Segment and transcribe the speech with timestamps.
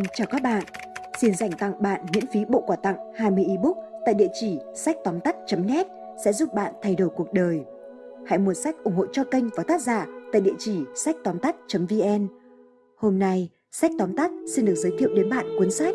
[0.00, 0.64] Ngân chào các bạn.
[1.18, 4.96] Xin dành tặng bạn miễn phí bộ quà tặng 20 ebook tại địa chỉ sách
[5.04, 5.86] tóm tắt.net
[6.24, 7.60] sẽ giúp bạn thay đổi cuộc đời.
[8.26, 11.38] Hãy mua sách ủng hộ cho kênh và tác giả tại địa chỉ sách tóm
[11.38, 12.28] tắt.vn.
[12.96, 15.94] Hôm nay, sách tóm tắt xin được giới thiệu đến bạn cuốn sách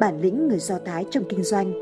[0.00, 1.72] Bản lĩnh người Do Thái trong kinh doanh.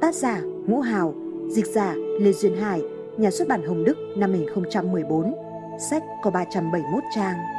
[0.00, 1.14] Tác giả Ngũ Hào,
[1.48, 2.82] dịch giả Lê Duyên Hải,
[3.16, 5.34] nhà xuất bản Hồng Đức năm 2014.
[5.90, 7.55] Sách có 371 trang.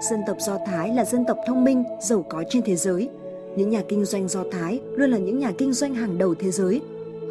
[0.00, 3.08] Dân tộc Do Thái là dân tộc thông minh, giàu có trên thế giới.
[3.56, 6.50] Những nhà kinh doanh Do Thái luôn là những nhà kinh doanh hàng đầu thế
[6.50, 6.80] giới.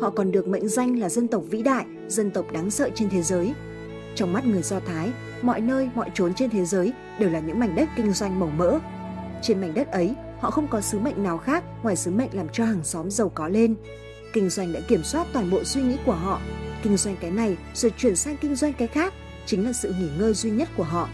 [0.02, 3.09] Họ còn được mệnh danh là dân tộc vĩ đại, dân tộc đáng sợ trên
[3.09, 3.53] thế giới.
[4.16, 5.09] Trong mắt người Do Thái,
[5.41, 8.49] mọi nơi, mọi chốn trên thế giới đều là những mảnh đất kinh doanh màu
[8.49, 8.80] mỡ.
[9.41, 12.47] Trên mảnh đất ấy, họ không có sứ mệnh nào khác ngoài sứ mệnh làm
[12.49, 13.75] cho hàng xóm giàu có lên.
[14.34, 16.41] Kinh doanh đã kiểm soát toàn bộ suy nghĩ của họ.
[16.84, 19.13] Kinh doanh cái này rồi chuyển sang kinh doanh cái khác
[19.45, 21.09] chính là sự nghỉ ngơi duy nhất của họ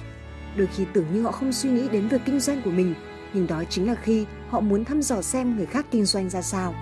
[0.55, 2.93] Đôi khi tưởng như họ không suy nghĩ đến việc kinh doanh của mình,
[3.33, 6.41] nhưng đó chính là khi họ muốn thăm dò xem người khác kinh doanh ra
[6.41, 6.75] sao.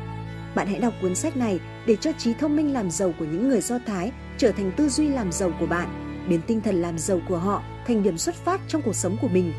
[0.56, 3.50] Bạn hãy đọc cuốn sách này để cho trí thông minh làm giàu của những
[3.50, 5.88] người Do Thái trở thành tư duy làm giàu của bạn,
[6.30, 9.28] biến tinh thần làm giàu của họ thành điểm xuất phát trong cuộc sống của
[9.28, 9.54] mình.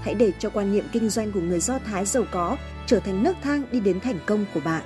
[0.00, 3.22] Hãy để cho quan niệm kinh doanh của người Do Thái giàu có trở thành
[3.22, 4.82] nước thang đi đến thành công của bạn.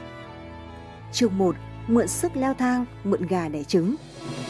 [1.12, 1.56] Chương 1.
[1.86, 3.94] Mượn sức leo thang, mượn gà đẻ trứng.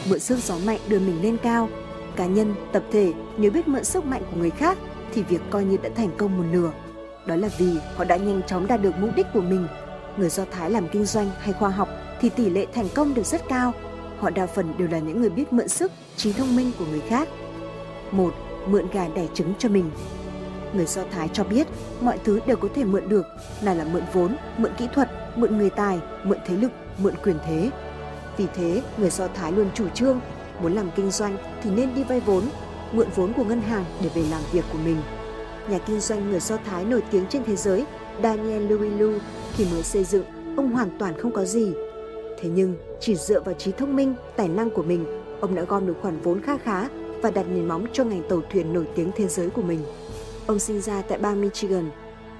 [0.09, 1.69] Mượn sức gió mạnh đưa mình lên cao,
[2.15, 4.77] cá nhân, tập thể nếu biết mượn sức mạnh của người khác
[5.13, 6.71] thì việc coi như đã thành công một nửa.
[7.25, 9.67] Đó là vì họ đã nhanh chóng đạt được mục đích của mình.
[10.17, 11.89] Người Do Thái làm kinh doanh hay khoa học
[12.21, 13.73] thì tỷ lệ thành công được rất cao.
[14.19, 17.01] Họ đa phần đều là những người biết mượn sức, trí thông minh của người
[17.01, 17.27] khác.
[18.11, 18.33] Một,
[18.67, 19.91] mượn gà đẻ trứng cho mình.
[20.73, 21.67] Người Do Thái cho biết
[22.01, 23.25] mọi thứ đều có thể mượn được,
[23.61, 27.35] nào là mượn vốn, mượn kỹ thuật, mượn người tài, mượn thế lực, mượn quyền
[27.47, 27.69] thế.
[28.37, 30.19] Vì thế, người Do Thái luôn chủ trương
[30.61, 32.43] Muốn làm kinh doanh thì nên đi vay vốn,
[32.91, 34.97] mượn vốn của ngân hàng để về làm việc của mình.
[35.69, 37.85] Nhà kinh doanh người Do Thái nổi tiếng trên thế giới
[38.23, 39.11] Daniel Louis Lu
[39.53, 40.25] khi mới xây dựng,
[40.57, 41.73] ông hoàn toàn không có gì.
[42.39, 45.05] Thế nhưng, chỉ dựa vào trí thông minh, tài năng của mình,
[45.39, 46.89] ông đã gom được khoản vốn kha khá
[47.21, 49.79] và đặt nền móng cho ngành tàu thuyền nổi tiếng thế giới của mình.
[50.47, 51.89] Ông sinh ra tại bang Michigan.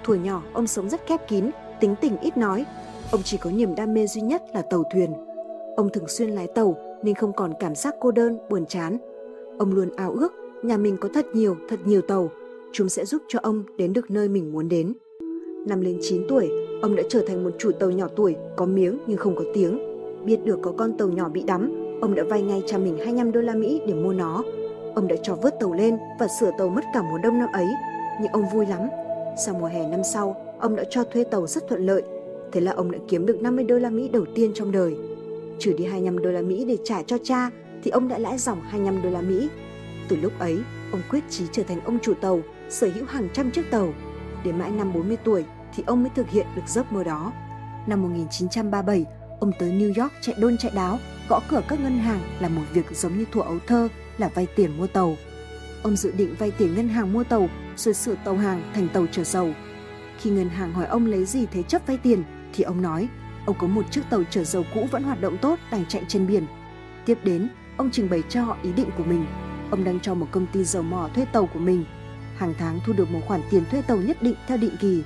[0.04, 2.66] thuở nhỏ, ông sống rất khép kín, tính tình ít nói.
[3.12, 5.14] Ông chỉ có niềm đam mê duy nhất là tàu thuyền.
[5.76, 8.98] Ông thường xuyên lái tàu nên không còn cảm giác cô đơn, buồn chán.
[9.58, 10.34] Ông luôn ao ước
[10.64, 12.32] nhà mình có thật nhiều, thật nhiều tàu,
[12.72, 14.94] chúng sẽ giúp cho ông đến được nơi mình muốn đến.
[15.68, 16.50] Năm lên 9 tuổi,
[16.82, 19.80] ông đã trở thành một chủ tàu nhỏ tuổi, có miếng nhưng không có tiếng.
[20.26, 21.72] Biết được có con tàu nhỏ bị đắm,
[22.02, 24.44] ông đã vay ngay cha mình 25 đô la Mỹ để mua nó.
[24.96, 27.68] Ông đã cho vớt tàu lên và sửa tàu mất cả mùa đông năm ấy,
[28.22, 28.82] nhưng ông vui lắm.
[29.46, 32.04] Sau mùa hè năm sau, ông đã cho thuê tàu rất thuận lợi.
[32.52, 34.96] Thế là ông đã kiếm được 50 đô la Mỹ đầu tiên trong đời
[35.60, 37.50] trừ đi 25 đô la Mỹ để trả cho cha
[37.84, 39.50] thì ông đã lãi dòng 25 đô la Mỹ.
[40.08, 40.60] Từ lúc ấy,
[40.92, 43.94] ông quyết chí trở thành ông chủ tàu, sở hữu hàng trăm chiếc tàu.
[44.44, 45.46] Đến mãi năm 40 tuổi
[45.76, 47.34] thì ông mới thực hiện được giấc mơ đó.
[47.88, 49.06] Năm 1937,
[49.40, 51.00] ông tới New York chạy đôn chạy đáo,
[51.30, 54.48] gõ cửa các ngân hàng là một việc giống như thuở ấu thơ là vay
[54.56, 55.16] tiền mua tàu.
[55.84, 59.06] Ông dự định vay tiền ngân hàng mua tàu rồi sửa tàu hàng thành tàu
[59.12, 59.50] chở dầu.
[60.20, 62.24] Khi ngân hàng hỏi ông lấy gì thế chấp vay tiền
[62.54, 63.10] thì ông nói
[63.46, 66.28] Ông có một chiếc tàu chở dầu cũ vẫn hoạt động tốt đang chạy trên
[66.28, 66.46] biển.
[67.06, 69.26] Tiếp đến, ông trình bày cho họ ý định của mình.
[69.72, 71.86] Ông đang cho một công ty dầu mỏ thuê tàu của mình.
[72.38, 75.04] Hàng tháng thu được một khoản tiền thuê tàu nhất định theo định kỳ.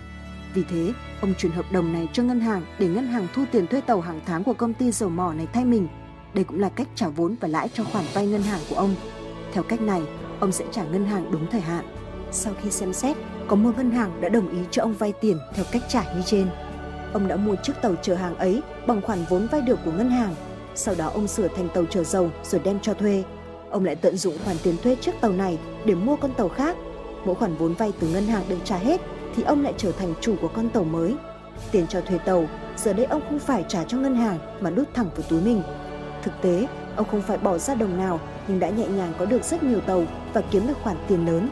[0.53, 3.67] Vì thế, ông chuyển hợp đồng này cho ngân hàng để ngân hàng thu tiền
[3.67, 5.88] thuê tàu hàng tháng của công ty dầu mỏ này thay mình.
[6.33, 8.95] Đây cũng là cách trả vốn và lãi cho khoản vay ngân hàng của ông.
[9.53, 10.01] Theo cách này,
[10.39, 11.85] ông sẽ trả ngân hàng đúng thời hạn.
[12.31, 13.17] Sau khi xem xét,
[13.47, 16.22] có một ngân hàng đã đồng ý cho ông vay tiền theo cách trả như
[16.25, 16.47] trên
[17.13, 20.09] ông đã mua chiếc tàu chở hàng ấy bằng khoản vốn vay được của ngân
[20.09, 20.35] hàng.
[20.77, 23.23] Sau đó ông sửa thành tàu chở dầu rồi đem cho thuê.
[23.69, 26.77] Ông lại tận dụng khoản tiền thuê chiếc tàu này để mua con tàu khác.
[27.25, 29.01] Mỗi khoản vốn vay từ ngân hàng được trả hết
[29.35, 31.16] thì ông lại trở thành chủ của con tàu mới.
[31.71, 32.45] Tiền cho thuê tàu,
[32.77, 35.61] giờ đây ông không phải trả cho ngân hàng mà đút thẳng vào túi mình.
[36.23, 39.43] Thực tế, ông không phải bỏ ra đồng nào nhưng đã nhẹ nhàng có được
[39.43, 40.03] rất nhiều tàu
[40.34, 41.49] và kiếm được khoản tiền lớn.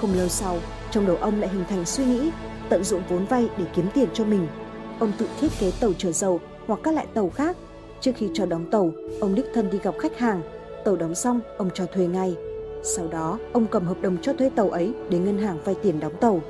[0.00, 0.58] Không lâu sau,
[0.90, 2.30] trong đầu ông lại hình thành suy nghĩ
[2.68, 4.46] tận dụng vốn vay để kiếm tiền cho mình
[4.98, 7.56] Ông tự thiết kế tàu chở dầu hoặc các loại tàu khác.
[8.04, 10.42] Trước khi cho đóng tàu, ông đích thân đi gặp khách hàng.
[10.84, 12.36] Tàu đóng xong, ông cho thuê ngay.
[12.82, 16.00] Sau đó, ông cầm hợp đồng cho thuê tàu ấy đến ngân hàng vay tiền
[16.00, 16.40] đóng tàu.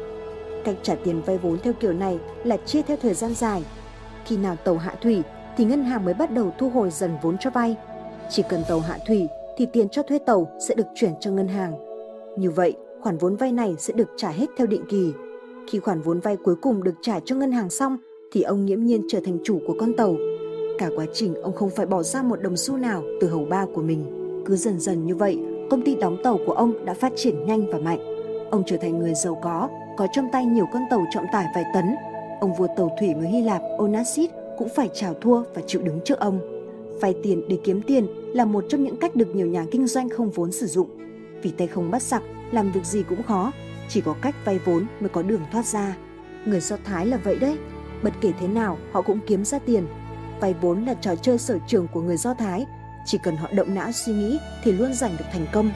[0.65, 3.65] Cách trả tiền vay vốn theo kiểu này là chia theo thời gian dài.
[4.25, 5.23] Khi nào tàu hạ thủy
[5.57, 7.77] thì ngân hàng mới bắt đầu thu hồi dần vốn cho vay.
[8.31, 11.49] Chỉ cần tàu hạ thủy thì tiền cho thuê tàu sẽ được chuyển cho ngân
[11.49, 11.75] hàng.
[12.39, 15.13] Như vậy, khoản vốn vay này sẽ được trả hết theo định kỳ.
[15.69, 17.97] Khi khoản vốn vay cuối cùng được trả cho ngân hàng xong
[18.33, 20.17] thì ông nghiễm nhiên trở thành chủ của con tàu.
[20.79, 23.67] Cả quá trình ông không phải bỏ ra một đồng xu nào từ hầu ba
[23.75, 24.05] của mình.
[24.47, 25.39] Cứ dần dần như vậy,
[25.71, 27.99] công ty đóng tàu của ông đã phát triển nhanh và mạnh.
[28.51, 31.65] Ông trở thành người giàu có, có trong tay nhiều con tàu trọng tải vài
[31.75, 31.95] tấn,
[32.41, 36.01] ông vua tàu thủy người Hy Lạp Onassis cũng phải chào thua và chịu đứng
[36.05, 36.41] trước ông.
[37.01, 40.09] Vay tiền để kiếm tiền là một trong những cách được nhiều nhà kinh doanh
[40.09, 40.89] không vốn sử dụng.
[41.43, 42.23] Vì tay không bắt sặc,
[42.53, 43.53] làm việc gì cũng khó,
[43.89, 45.97] chỉ có cách vay vốn mới có đường thoát ra.
[46.47, 47.57] Người Do Thái là vậy đấy,
[48.03, 49.87] bất kể thế nào họ cũng kiếm ra tiền.
[50.45, 52.67] Vay vốn là trò chơi sở trường của người Do Thái,
[53.05, 55.71] chỉ cần họ động não suy nghĩ thì luôn giành được thành công.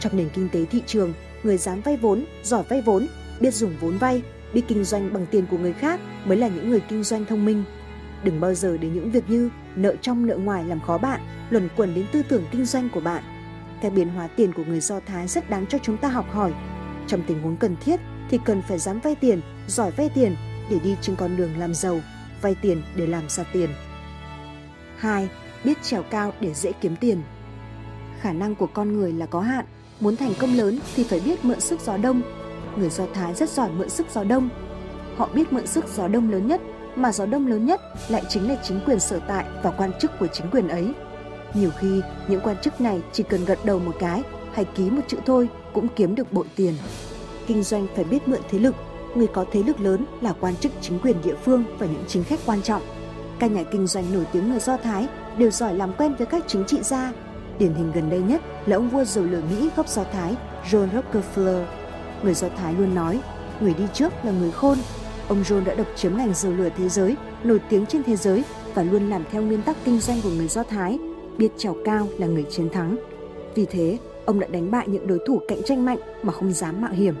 [0.00, 1.12] Trong nền kinh tế thị trường,
[1.42, 3.06] người dám vay vốn, giỏi vay vốn,
[3.40, 4.22] biết dùng vốn vay,
[4.54, 7.44] biết kinh doanh bằng tiền của người khác mới là những người kinh doanh thông
[7.44, 7.64] minh.
[8.24, 11.20] Đừng bao giờ để những việc như nợ trong nợ ngoài làm khó bạn,
[11.50, 13.22] luẩn quẩn đến tư tưởng kinh doanh của bạn.
[13.82, 16.52] Các biến hóa tiền của người Do Thái rất đáng cho chúng ta học hỏi.
[17.06, 20.36] Trong tình huống cần thiết thì cần phải dám vay tiền, giỏi vay tiền
[20.70, 22.00] để đi trên con đường làm giàu,
[22.42, 23.70] vay tiền để làm ra tiền.
[25.00, 25.28] 2.
[25.64, 27.22] Biết trèo cao để dễ kiếm tiền.
[28.20, 29.64] Khả năng của con người là có hạn,
[30.00, 32.22] muốn thành công lớn thì phải biết mượn sức gió đông.
[32.76, 34.48] Người Do Thái rất giỏi mượn sức gió đông.
[35.16, 36.60] Họ biết mượn sức gió đông lớn nhất
[36.96, 40.10] mà gió đông lớn nhất lại chính là chính quyền sở tại và quan chức
[40.20, 40.92] của chính quyền ấy.
[41.54, 44.22] Nhiều khi, những quan chức này chỉ cần gật đầu một cái
[44.52, 46.74] hay ký một chữ thôi cũng kiếm được bội tiền.
[47.46, 48.74] Kinh doanh phải biết mượn thế lực,
[49.14, 52.24] người có thế lực lớn là quan chức chính quyền địa phương và những chính
[52.24, 52.82] khách quan trọng.
[53.40, 55.08] Các nhà kinh doanh nổi tiếng người Do Thái
[55.38, 57.12] đều giỏi làm quen với các chính trị gia.
[57.58, 60.36] Điển hình gần đây nhất là ông vua dầu lửa Mỹ gốc Do Thái
[60.70, 61.64] John Rockefeller.
[62.22, 63.20] Người Do Thái luôn nói,
[63.60, 64.78] người đi trước là người khôn,
[65.30, 68.44] Ông John đã độc chiếm ngành dầu lửa thế giới, nổi tiếng trên thế giới
[68.74, 70.98] và luôn làm theo nguyên tắc kinh doanh của người Do Thái,
[71.38, 72.98] biết trèo cao là người chiến thắng.
[73.54, 76.82] Vì thế, ông đã đánh bại những đối thủ cạnh tranh mạnh mà không dám
[76.82, 77.14] mạo hiểm.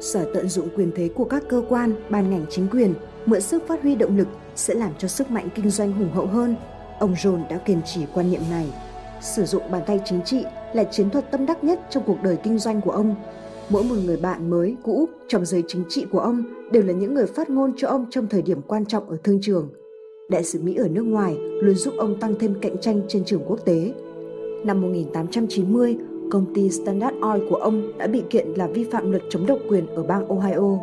[0.00, 2.94] Sở tận dụng quyền thế của các cơ quan, ban ngành chính quyền,
[3.26, 4.28] mượn sức phát huy động lực
[4.58, 6.56] sẽ làm cho sức mạnh kinh doanh hùng hậu hơn.
[6.98, 8.66] Ông John đã kiên trì quan niệm này.
[9.20, 12.36] Sử dụng bàn tay chính trị là chiến thuật tâm đắc nhất trong cuộc đời
[12.42, 13.14] kinh doanh của ông
[13.70, 17.14] Mỗi một người bạn mới, cũ trong giới chính trị của ông đều là những
[17.14, 19.68] người phát ngôn cho ông trong thời điểm quan trọng ở thương trường.
[20.30, 23.42] Đại sứ Mỹ ở nước ngoài luôn giúp ông tăng thêm cạnh tranh trên trường
[23.46, 23.92] quốc tế.
[24.64, 25.96] Năm 1890,
[26.30, 29.58] công ty Standard Oil của ông đã bị kiện là vi phạm luật chống độc
[29.68, 30.78] quyền ở bang Ohio.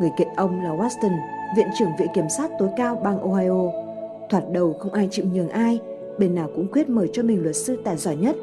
[0.00, 1.16] Người kiện ông là Watson,
[1.56, 3.72] viện trưởng viện kiểm sát tối cao bang Ohio.
[4.30, 5.80] Thoạt đầu không ai chịu nhường ai,
[6.18, 8.36] bên nào cũng quyết mời cho mình luật sư tài giỏi nhất.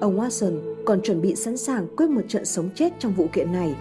[0.00, 3.52] Ông Watson còn chuẩn bị sẵn sàng quyết một trận sống chết trong vụ kiện
[3.52, 3.74] này.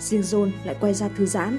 [0.00, 1.58] Riêng John lại quay ra thư giãn.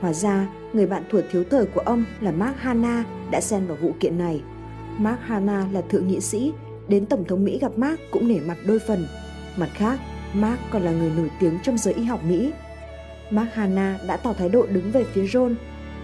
[0.00, 3.76] Hóa ra, người bạn thuở thiếu thời của ông là Mark Hanna đã xen vào
[3.82, 4.42] vụ kiện này.
[4.98, 6.52] Mark Hanna là thượng nghị sĩ,
[6.88, 9.06] đến Tổng thống Mỹ gặp Mark cũng nể mặt đôi phần.
[9.56, 9.98] Mặt khác,
[10.34, 12.52] Mark còn là người nổi tiếng trong giới y học Mỹ.
[13.30, 15.54] Mark Hanna đã tỏ thái độ đứng về phía John.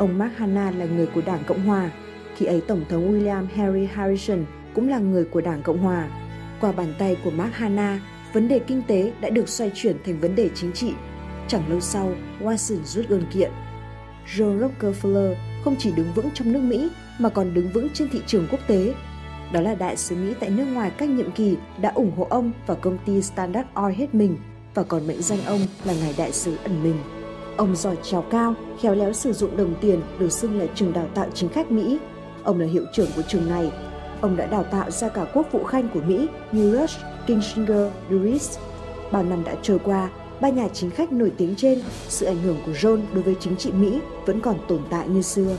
[0.01, 1.91] Ông Mark Hanna là người của Đảng Cộng Hòa.
[2.37, 4.45] Khi ấy Tổng thống William Henry Harrison
[4.75, 6.09] cũng là người của Đảng Cộng Hòa.
[6.61, 8.01] Qua bàn tay của Mark Hanna,
[8.33, 10.93] vấn đề kinh tế đã được xoay chuyển thành vấn đề chính trị.
[11.49, 13.51] Chẳng lâu sau, Watson rút đơn kiện.
[14.37, 18.21] John Rockefeller không chỉ đứng vững trong nước Mỹ mà còn đứng vững trên thị
[18.27, 18.95] trường quốc tế.
[19.53, 22.53] Đó là đại sứ Mỹ tại nước ngoài các nhiệm kỳ đã ủng hộ ông
[22.67, 24.37] và công ty Standard Oil hết mình
[24.75, 27.20] và còn mệnh danh ông là ngài đại sứ ẩn mình.
[27.57, 31.07] Ông giỏi trèo cao, khéo léo sử dụng đồng tiền được xưng là trường đào
[31.15, 31.99] tạo chính khách Mỹ.
[32.45, 33.73] Ông là hiệu trưởng của trường này.
[34.21, 38.59] Ông đã đào tạo ra cả quốc vụ khanh của Mỹ như Rush, Kissinger, Dulles.
[39.13, 40.11] Bao năm đã trôi qua,
[40.41, 43.57] ba nhà chính khách nổi tiếng trên, sự ảnh hưởng của John đối với chính
[43.57, 45.57] trị Mỹ vẫn còn tồn tại như xưa.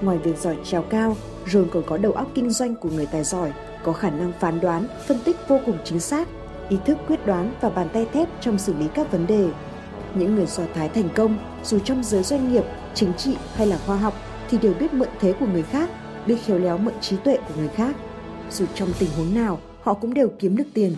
[0.00, 3.24] Ngoài việc giỏi trèo cao, John còn có đầu óc kinh doanh của người tài
[3.24, 3.52] giỏi,
[3.84, 6.28] có khả năng phán đoán, phân tích vô cùng chính xác,
[6.68, 9.48] ý thức quyết đoán và bàn tay thép trong xử lý các vấn đề.
[10.18, 13.78] Những người Do Thái thành công, dù trong giới doanh nghiệp, chính trị hay là
[13.86, 14.14] khoa học,
[14.50, 15.90] thì đều biết mượn thế của người khác,
[16.26, 17.96] biết khéo léo mượn trí tuệ của người khác.
[18.50, 20.96] Dù trong tình huống nào, họ cũng đều kiếm được tiền.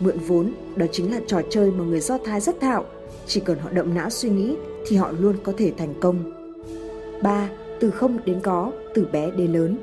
[0.00, 2.84] Mượn vốn, đó chính là trò chơi mà người Do Thái rất thạo.
[3.26, 4.56] Chỉ cần họ động não suy nghĩ
[4.88, 6.32] thì họ luôn có thể thành công.
[7.22, 7.48] 3.
[7.80, 9.78] Từ không đến có, từ bé đến lớn.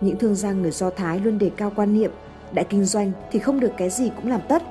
[0.00, 2.10] Những thương gia người Do Thái luôn đề cao quan niệm,
[2.52, 4.62] đã kinh doanh thì không được cái gì cũng làm tất.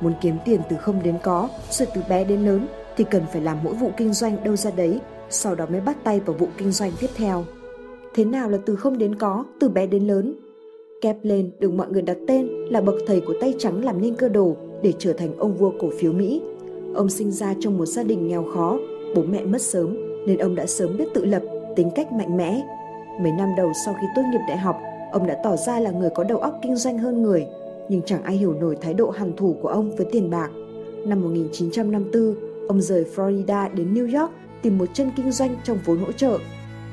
[0.00, 3.42] Muốn kiếm tiền từ không đến có, rồi từ bé đến lớn thì cần phải
[3.42, 6.48] làm mỗi vụ kinh doanh đâu ra đấy, sau đó mới bắt tay vào vụ
[6.58, 7.44] kinh doanh tiếp theo.
[8.14, 10.34] Thế nào là từ không đến có, từ bé đến lớn?
[11.02, 14.14] kép lên được mọi người đặt tên là bậc thầy của tay trắng làm nên
[14.14, 16.42] cơ đồ để trở thành ông vua cổ phiếu Mỹ.
[16.94, 18.78] Ông sinh ra trong một gia đình nghèo khó,
[19.16, 19.96] bố mẹ mất sớm
[20.26, 21.42] nên ông đã sớm biết tự lập,
[21.76, 22.62] tính cách mạnh mẽ.
[23.22, 24.76] Mấy năm đầu sau khi tốt nghiệp đại học,
[25.12, 27.46] ông đã tỏ ra là người có đầu óc kinh doanh hơn người,
[27.88, 30.50] nhưng chẳng ai hiểu nổi thái độ hằn thủ của ông với tiền bạc.
[31.06, 32.34] Năm 1954,
[32.72, 36.38] ông rời Florida đến New York tìm một chân kinh doanh trong vốn hỗ trợ.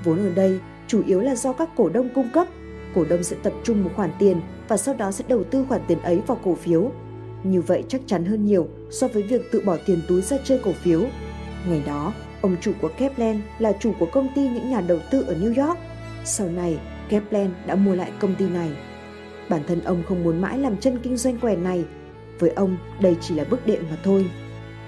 [0.03, 2.47] Vốn ở đây chủ yếu là do các cổ đông cung cấp
[2.95, 5.81] cổ đông sẽ tập trung một khoản tiền và sau đó sẽ đầu tư khoản
[5.87, 6.91] tiền ấy vào cổ phiếu.
[7.43, 10.59] Như vậy chắc chắn hơn nhiều so với việc tự bỏ tiền túi ra chơi
[10.63, 11.01] cổ phiếu.
[11.69, 15.21] Ngày đó, Ông chủ của Kaplan là chủ của công ty những nhà đầu tư
[15.27, 15.77] ở New York.
[16.25, 18.69] Sau này, Kaplan đã mua lại công ty này.
[19.49, 21.85] Bản thân ông không muốn mãi làm chân kinh doanh quẻ này.
[22.39, 24.25] Với ông, đây chỉ là bước đệm mà thôi.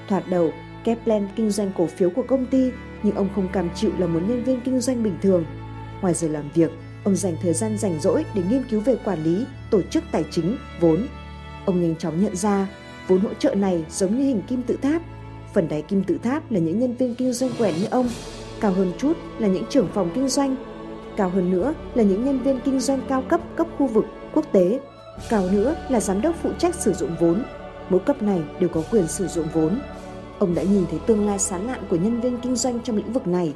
[0.07, 0.51] Thoạt đầu,
[0.85, 2.71] Kaplan kinh doanh cổ phiếu của công ty,
[3.03, 5.45] nhưng ông không cam chịu là một nhân viên kinh doanh bình thường.
[6.01, 6.71] Ngoài giờ làm việc,
[7.03, 10.25] ông dành thời gian rảnh rỗi để nghiên cứu về quản lý, tổ chức tài
[10.31, 11.07] chính, vốn.
[11.65, 12.67] Ông nhanh chóng nhận ra,
[13.07, 15.01] vốn hỗ trợ này giống như hình kim tự tháp.
[15.53, 18.09] Phần đáy kim tự tháp là những nhân viên kinh doanh quèn như ông,
[18.61, 20.55] cao hơn chút là những trưởng phòng kinh doanh,
[21.17, 24.45] cao hơn nữa là những nhân viên kinh doanh cao cấp cấp khu vực, quốc
[24.51, 24.79] tế,
[25.29, 27.43] cao nữa là giám đốc phụ trách sử dụng vốn.
[27.89, 29.79] Mỗi cấp này đều có quyền sử dụng vốn.
[30.41, 33.13] Ông đã nhìn thấy tương lai sáng lạn của nhân viên kinh doanh trong lĩnh
[33.13, 33.53] vực này.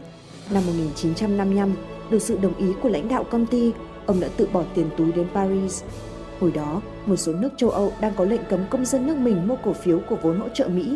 [0.51, 1.73] Năm 1955,
[2.09, 3.71] được sự đồng ý của lãnh đạo công ty,
[4.05, 5.83] ông đã tự bỏ tiền túi đến Paris.
[6.39, 9.47] Hồi đó, một số nước châu Âu đang có lệnh cấm công dân nước mình
[9.47, 10.95] mua cổ phiếu của vốn hỗ trợ Mỹ.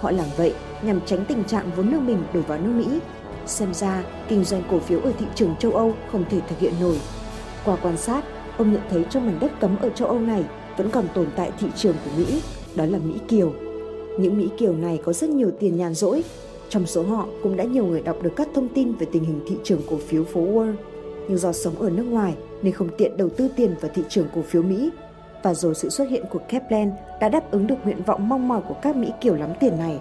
[0.00, 2.98] Họ làm vậy nhằm tránh tình trạng vốn nước mình đổ vào nước Mỹ.
[3.46, 6.72] Xem ra, kinh doanh cổ phiếu ở thị trường châu Âu không thể thực hiện
[6.80, 7.00] nổi.
[7.64, 8.24] Qua quan sát,
[8.56, 10.44] ông nhận thấy trong mảnh đất cấm ở châu Âu này
[10.76, 12.42] vẫn còn tồn tại thị trường của Mỹ,
[12.74, 13.67] đó là Mỹ Kiều.
[14.18, 16.24] Những Mỹ Kiều này có rất nhiều tiền nhàn rỗi.
[16.68, 19.40] Trong số họ cũng đã nhiều người đọc được các thông tin về tình hình
[19.48, 20.74] thị trường cổ phiếu phố Wall.
[21.28, 24.26] Nhưng do sống ở nước ngoài nên không tiện đầu tư tiền vào thị trường
[24.34, 24.90] cổ phiếu Mỹ.
[25.42, 28.60] Và rồi sự xuất hiện của Kaplan đã đáp ứng được nguyện vọng mong mỏi
[28.68, 30.00] của các Mỹ Kiều lắm tiền này.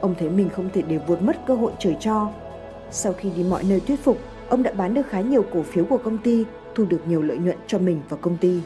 [0.00, 2.30] Ông thấy mình không thể để vượt mất cơ hội trời cho.
[2.90, 4.18] Sau khi đi mọi nơi thuyết phục,
[4.48, 6.44] ông đã bán được khá nhiều cổ phiếu của công ty,
[6.74, 8.60] thu được nhiều lợi nhuận cho mình và công ty.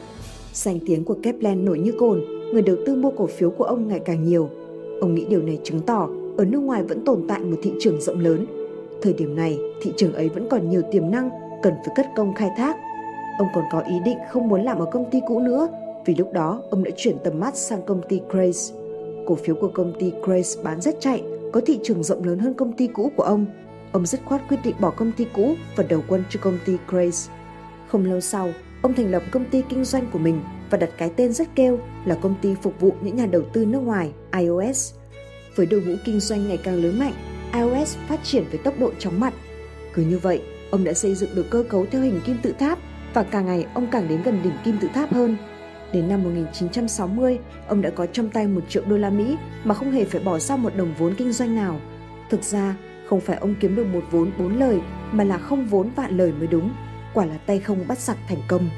[0.53, 2.21] Danh tiếng của Kaplan nổi như cồn,
[2.53, 4.49] người đầu tư mua cổ phiếu của ông ngày càng nhiều–
[5.01, 8.01] Ông nghĩ điều này chứng tỏ ở nước ngoài vẫn tồn tại một thị trường
[8.01, 8.45] rộng lớn.
[9.01, 11.29] Thời điểm này, thị trường ấy vẫn còn nhiều tiềm năng
[11.63, 12.75] cần phải cất công khai thác.
[13.39, 15.67] Ông còn có ý định không muốn làm ở công ty cũ nữa
[16.05, 18.75] vì lúc đó ông đã chuyển tầm mắt sang công ty Grace.
[19.25, 22.53] Cổ phiếu của công ty Grace bán rất chạy, có thị trường rộng lớn hơn
[22.53, 23.45] công ty cũ của ông.
[23.91, 26.73] Ông dứt khoát quyết định bỏ công ty cũ và đầu quân cho công ty
[26.87, 27.33] Grace.
[27.87, 28.49] Không lâu sau,
[28.81, 30.39] ông thành lập công ty kinh doanh của mình
[30.71, 33.65] và đặt cái tên rất kêu là công ty phục vụ những nhà đầu tư
[33.65, 34.93] nước ngoài iOS.
[35.55, 37.13] Với đội ngũ kinh doanh ngày càng lớn mạnh,
[37.53, 39.33] iOS phát triển với tốc độ chóng mặt.
[39.93, 42.79] Cứ như vậy, ông đã xây dựng được cơ cấu theo hình kim tự tháp
[43.13, 45.37] và càng ngày ông càng đến gần đỉnh kim tự tháp hơn.
[45.93, 49.91] Đến năm 1960, ông đã có trong tay một triệu đô la Mỹ mà không
[49.91, 51.79] hề phải bỏ ra một đồng vốn kinh doanh nào.
[52.29, 52.75] Thực ra,
[53.09, 54.79] không phải ông kiếm được một vốn bốn lời
[55.11, 56.71] mà là không vốn vạn lời mới đúng.
[57.13, 58.69] Quả là tay không bắt sặc thành công.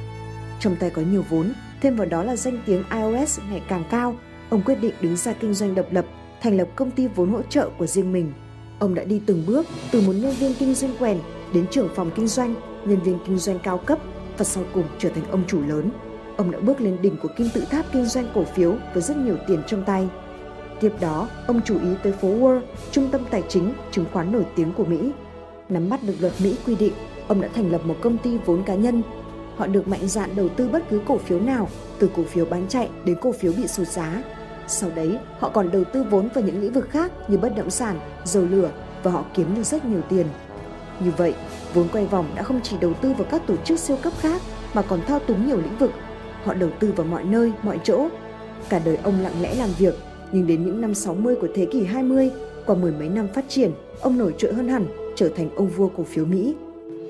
[0.60, 4.16] Trong tay có nhiều vốn, thêm vào đó là danh tiếng iOS ngày càng cao,
[4.50, 6.06] ông quyết định đứng ra kinh doanh độc lập,
[6.42, 8.34] thành lập công ty vốn hỗ trợ của riêng mình.
[8.80, 11.18] Ông đã đi từng bước từ một nhân viên kinh doanh quèn
[11.54, 14.00] đến trưởng phòng kinh doanh, nhân viên kinh doanh cao cấp
[14.38, 15.90] và sau cùng trở thành ông chủ lớn.
[16.38, 19.18] Ông đã bước lên đỉnh của kim tự tháp kinh doanh cổ phiếu với rất
[19.18, 20.08] nhiều tiền trong tay.
[20.80, 22.62] Tiếp đó, ông chú ý tới phố Wall,
[22.92, 25.12] trung tâm tài chính, chứng khoán nổi tiếng của Mỹ.
[25.70, 26.94] Nắm bắt được luật Mỹ quy định,
[27.28, 29.02] ông đã thành lập một công ty vốn cá nhân
[29.56, 31.70] Họ được mạnh dạn đầu tư bất cứ cổ phiếu nào,
[32.00, 34.24] từ cổ phiếu bán chạy đến cổ phiếu bị sụt giá.
[34.68, 37.70] Sau đấy, họ còn đầu tư vốn vào những lĩnh vực khác như bất động
[37.70, 38.72] sản, dầu lửa
[39.04, 40.26] và họ kiếm được rất nhiều tiền.
[41.00, 41.34] Như vậy,
[41.74, 44.42] vốn quay vòng đã không chỉ đầu tư vào các tổ chức siêu cấp khác
[44.74, 45.92] mà còn thao túng nhiều lĩnh vực.
[46.44, 48.08] Họ đầu tư vào mọi nơi, mọi chỗ.
[48.70, 49.96] Cả đời ông lặng lẽ làm việc,
[50.32, 52.32] nhưng đến những năm 60 của thế kỷ 20,
[52.66, 55.88] qua mười mấy năm phát triển, ông nổi trội hơn hẳn, trở thành ông vua
[55.88, 56.56] cổ phiếu Mỹ.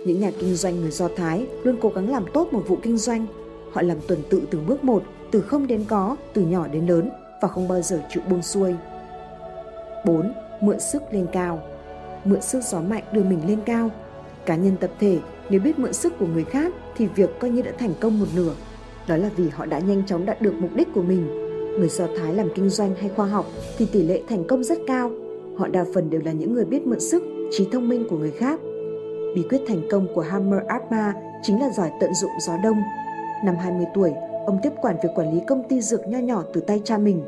[0.05, 2.97] Những nhà kinh doanh người Do Thái luôn cố gắng làm tốt một vụ kinh
[2.97, 3.25] doanh.
[3.71, 7.09] Họ làm tuần tự từng bước một, từ không đến có, từ nhỏ đến lớn
[7.41, 8.75] và không bao giờ chịu buông xuôi.
[10.05, 10.33] 4.
[10.61, 11.61] Mượn sức lên cao
[12.25, 13.89] Mượn sức gió mạnh đưa mình lên cao.
[14.45, 15.19] Cá nhân tập thể
[15.49, 18.25] nếu biết mượn sức của người khác thì việc coi như đã thành công một
[18.35, 18.53] nửa.
[19.07, 21.27] Đó là vì họ đã nhanh chóng đạt được mục đích của mình.
[21.79, 23.45] Người Do Thái làm kinh doanh hay khoa học
[23.77, 25.11] thì tỷ lệ thành công rất cao.
[25.57, 28.31] Họ đa phần đều là những người biết mượn sức, trí thông minh của người
[28.31, 28.59] khác
[29.35, 32.81] Bí quyết thành công của Hammer Atma chính là giỏi tận dụng gió đông.
[33.45, 34.11] Năm 20 tuổi,
[34.45, 37.23] ông tiếp quản việc quản lý công ty dược nho nhỏ từ tay cha mình.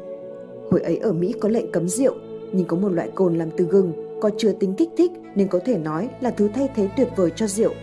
[0.72, 2.14] Hồi ấy ở Mỹ có lệnh cấm rượu,
[2.54, 5.60] nhưng có một loại cồn làm từ gừng có chứa tính kích thích nên có
[5.66, 7.74] thể nói là thứ thay thế tuyệt vời cho rượu.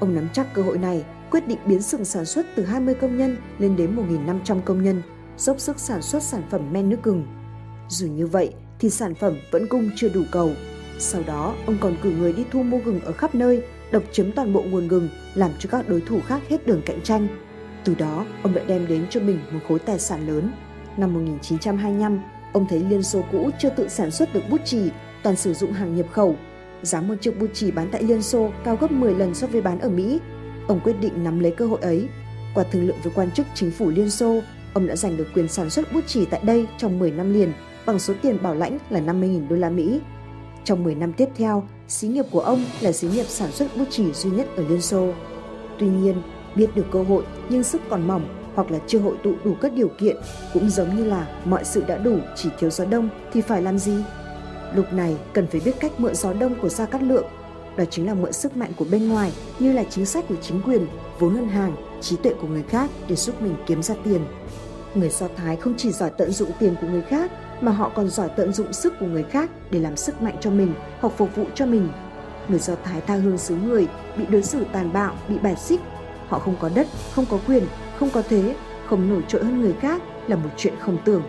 [0.00, 3.16] Ông nắm chắc cơ hội này, quyết định biến xưởng sản xuất từ 20 công
[3.16, 5.02] nhân lên đến 1.500 công nhân,
[5.36, 7.26] dốc sức sản xuất sản phẩm men nước gừng.
[7.88, 10.50] Dù như vậy thì sản phẩm vẫn cung chưa đủ cầu,
[10.98, 14.32] sau đó, ông còn cử người đi thu mua gừng ở khắp nơi, độc chiếm
[14.32, 17.28] toàn bộ nguồn gừng, làm cho các đối thủ khác hết đường cạnh tranh.
[17.84, 20.52] Từ đó, ông đã đem đến cho mình một khối tài sản lớn.
[20.96, 22.20] Năm 1925,
[22.52, 24.82] ông thấy Liên Xô cũ chưa tự sản xuất được bút chì,
[25.22, 26.36] toàn sử dụng hàng nhập khẩu.
[26.82, 29.60] Giá một chiếc bút chì bán tại Liên Xô cao gấp 10 lần so với
[29.60, 30.20] bán ở Mỹ.
[30.68, 32.08] Ông quyết định nắm lấy cơ hội ấy.
[32.54, 34.40] Qua thương lượng với quan chức chính phủ Liên Xô,
[34.74, 37.52] ông đã giành được quyền sản xuất bút chì tại đây trong 10 năm liền
[37.86, 40.00] bằng số tiền bảo lãnh là 50.000 đô la Mỹ.
[40.64, 43.84] Trong 10 năm tiếp theo, xí nghiệp của ông là xí nghiệp sản xuất bút
[43.90, 45.12] chì duy nhất ở Liên Xô.
[45.78, 46.22] Tuy nhiên,
[46.56, 49.72] biết được cơ hội nhưng sức còn mỏng hoặc là chưa hội tụ đủ các
[49.72, 50.16] điều kiện
[50.54, 53.78] cũng giống như là mọi sự đã đủ chỉ thiếu gió đông thì phải làm
[53.78, 53.96] gì?
[54.74, 57.26] Lúc này cần phải biết cách mượn gió đông của Gia Cát Lượng.
[57.76, 60.62] Đó chính là mượn sức mạnh của bên ngoài như là chính sách của chính
[60.62, 60.86] quyền,
[61.18, 64.20] vốn ngân hàng, trí tuệ của người khác để giúp mình kiếm ra tiền.
[64.94, 67.30] Người Do Thái không chỉ giỏi tận dụng tiền của người khác
[67.62, 70.50] mà họ còn giỏi tận dụng sức của người khác để làm sức mạnh cho
[70.50, 71.88] mình hoặc phục vụ cho mình.
[72.48, 75.80] Người Do Thái tha hương xứ người, bị đối xử tàn bạo, bị bài xích.
[76.28, 77.64] Họ không có đất, không có quyền,
[77.98, 81.22] không có thế, không nổi trội hơn người khác là một chuyện không tưởng.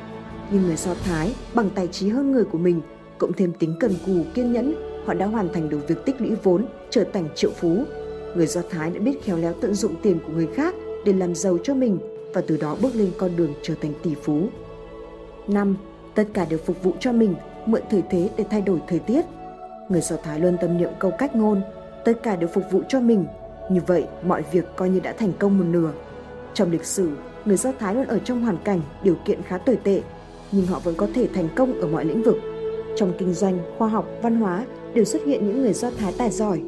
[0.51, 2.81] Nhưng người Do Thái bằng tài trí hơn người của mình,
[3.17, 4.73] cộng thêm tính cần cù, kiên nhẫn,
[5.05, 7.83] họ đã hoàn thành được việc tích lũy vốn, trở thành triệu phú.
[8.35, 10.75] Người Do Thái đã biết khéo léo tận dụng tiền của người khác
[11.05, 11.97] để làm giàu cho mình
[12.33, 14.47] và từ đó bước lên con đường trở thành tỷ phú.
[15.47, 15.77] 5.
[16.15, 19.25] Tất cả đều phục vụ cho mình, mượn thời thế để thay đổi thời tiết.
[19.89, 21.61] Người Do Thái luôn tâm niệm câu cách ngôn,
[22.05, 23.25] tất cả đều phục vụ cho mình.
[23.69, 25.91] Như vậy, mọi việc coi như đã thành công một nửa.
[26.53, 27.09] Trong lịch sử,
[27.45, 30.01] người Do Thái luôn ở trong hoàn cảnh, điều kiện khá tồi tệ,
[30.51, 32.37] nhưng họ vẫn có thể thành công ở mọi lĩnh vực.
[32.95, 36.29] Trong kinh doanh, khoa học, văn hóa đều xuất hiện những người Do Thái tài
[36.29, 36.59] giỏi.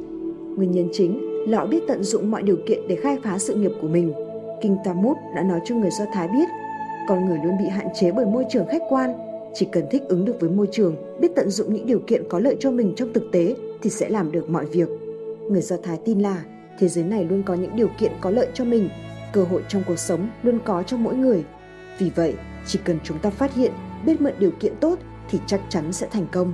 [0.57, 3.55] Nguyên nhân chính là họ biết tận dụng mọi điều kiện để khai phá sự
[3.55, 4.13] nghiệp của mình.
[4.61, 6.49] Kinh Talmud đã nói cho người Do Thái biết,
[7.07, 9.13] con người luôn bị hạn chế bởi môi trường khách quan,
[9.55, 12.39] chỉ cần thích ứng được với môi trường, biết tận dụng những điều kiện có
[12.39, 14.89] lợi cho mình trong thực tế thì sẽ làm được mọi việc.
[15.49, 16.43] Người Do Thái tin là
[16.79, 18.89] thế giới này luôn có những điều kiện có lợi cho mình
[19.33, 21.43] cơ hội trong cuộc sống luôn có cho mỗi người.
[21.99, 22.33] Vì vậy,
[22.65, 23.71] chỉ cần chúng ta phát hiện,
[24.05, 26.53] biết mượn điều kiện tốt thì chắc chắn sẽ thành công.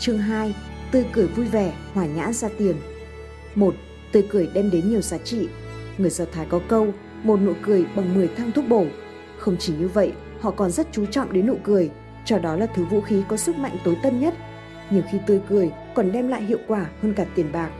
[0.00, 0.56] Chương 2.
[0.92, 2.76] Tươi cười vui vẻ, hòa nhã ra tiền.
[3.54, 3.74] 1.
[4.12, 5.48] Tươi cười đem đến nhiều giá trị.
[5.98, 6.86] Người Do Thái có câu,
[7.22, 8.86] một nụ cười bằng 10 thang thuốc bổ.
[9.42, 11.90] Không chỉ như vậy, họ còn rất chú trọng đến nụ cười,
[12.24, 14.34] cho đó là thứ vũ khí có sức mạnh tối tân nhất.
[14.90, 17.70] Nhiều khi tươi cười còn đem lại hiệu quả hơn cả tiền bạc.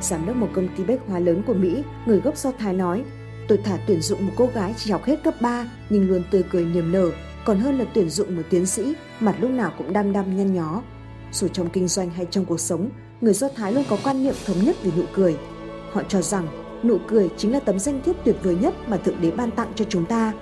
[0.00, 3.04] Giám đốc một công ty bách hóa lớn của Mỹ, người gốc Do Thái nói,
[3.48, 6.42] tôi thả tuyển dụng một cô gái chỉ học hết cấp 3 nhưng luôn tươi
[6.50, 7.10] cười niềm nở,
[7.44, 10.54] còn hơn là tuyển dụng một tiến sĩ mặt lúc nào cũng đăm đăm nhăn
[10.54, 10.82] nhó.
[11.32, 14.34] Dù trong kinh doanh hay trong cuộc sống, người Do Thái luôn có quan niệm
[14.46, 15.36] thống nhất về nụ cười.
[15.92, 16.48] Họ cho rằng
[16.84, 19.72] nụ cười chính là tấm danh thiếp tuyệt vời nhất mà Thượng Đế ban tặng
[19.74, 20.32] cho chúng ta.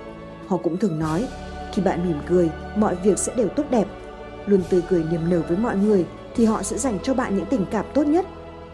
[0.47, 1.27] Họ cũng thường nói,
[1.73, 3.87] khi bạn mỉm cười, mọi việc sẽ đều tốt đẹp.
[4.45, 7.45] Luôn tươi cười niềm nở với mọi người thì họ sẽ dành cho bạn những
[7.45, 8.25] tình cảm tốt nhất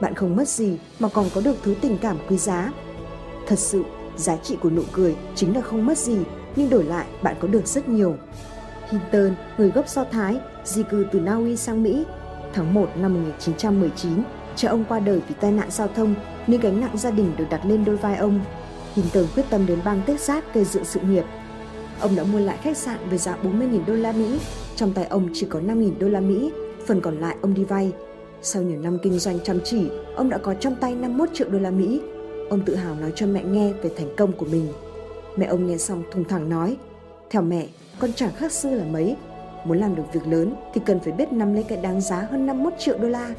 [0.02, 2.72] bạn không mất gì mà còn có được thứ tình cảm quý giá.
[3.48, 3.84] Thật sự,
[4.18, 6.18] giá trị của nụ cười chính là không mất gì,
[6.56, 8.16] nhưng đổi lại bạn có được rất nhiều.
[8.90, 12.04] Hinton, người gốc Do Thái, di cư từ Na Uy sang Mỹ.
[12.54, 14.12] Tháng 1 năm 1919,
[14.56, 16.16] cha ông qua đời vì tai nạn giao thông
[16.48, 18.40] nên gánh nặng gia đình được đặt lên đôi vai ông.
[18.94, 21.24] Hinton quyết tâm đến bang Texas gây dựng sự nghiệp.
[22.02, 24.40] Ông đã mua lại khách sạn với giá 40.000 đô la Mỹ,
[24.76, 26.52] trong tay ông chỉ có 5.000 đô la Mỹ,
[26.86, 27.92] phần còn lại ông đi vay
[28.42, 31.60] sau nhiều năm kinh doanh chăm chỉ, ông đã có trong tay 51 triệu đô
[31.60, 32.02] la Mỹ.
[32.50, 34.68] Ông tự hào nói cho mẹ nghe về thành công của mình.
[35.38, 36.78] Mẹ ông nghe xong thùng thẳng nói,
[37.30, 37.68] theo mẹ,
[38.00, 39.16] con chẳng khác xưa là mấy.
[39.66, 42.46] Muốn làm được việc lớn thì cần phải biết nắm lấy cái đáng giá hơn
[42.46, 43.34] 51 triệu đô la.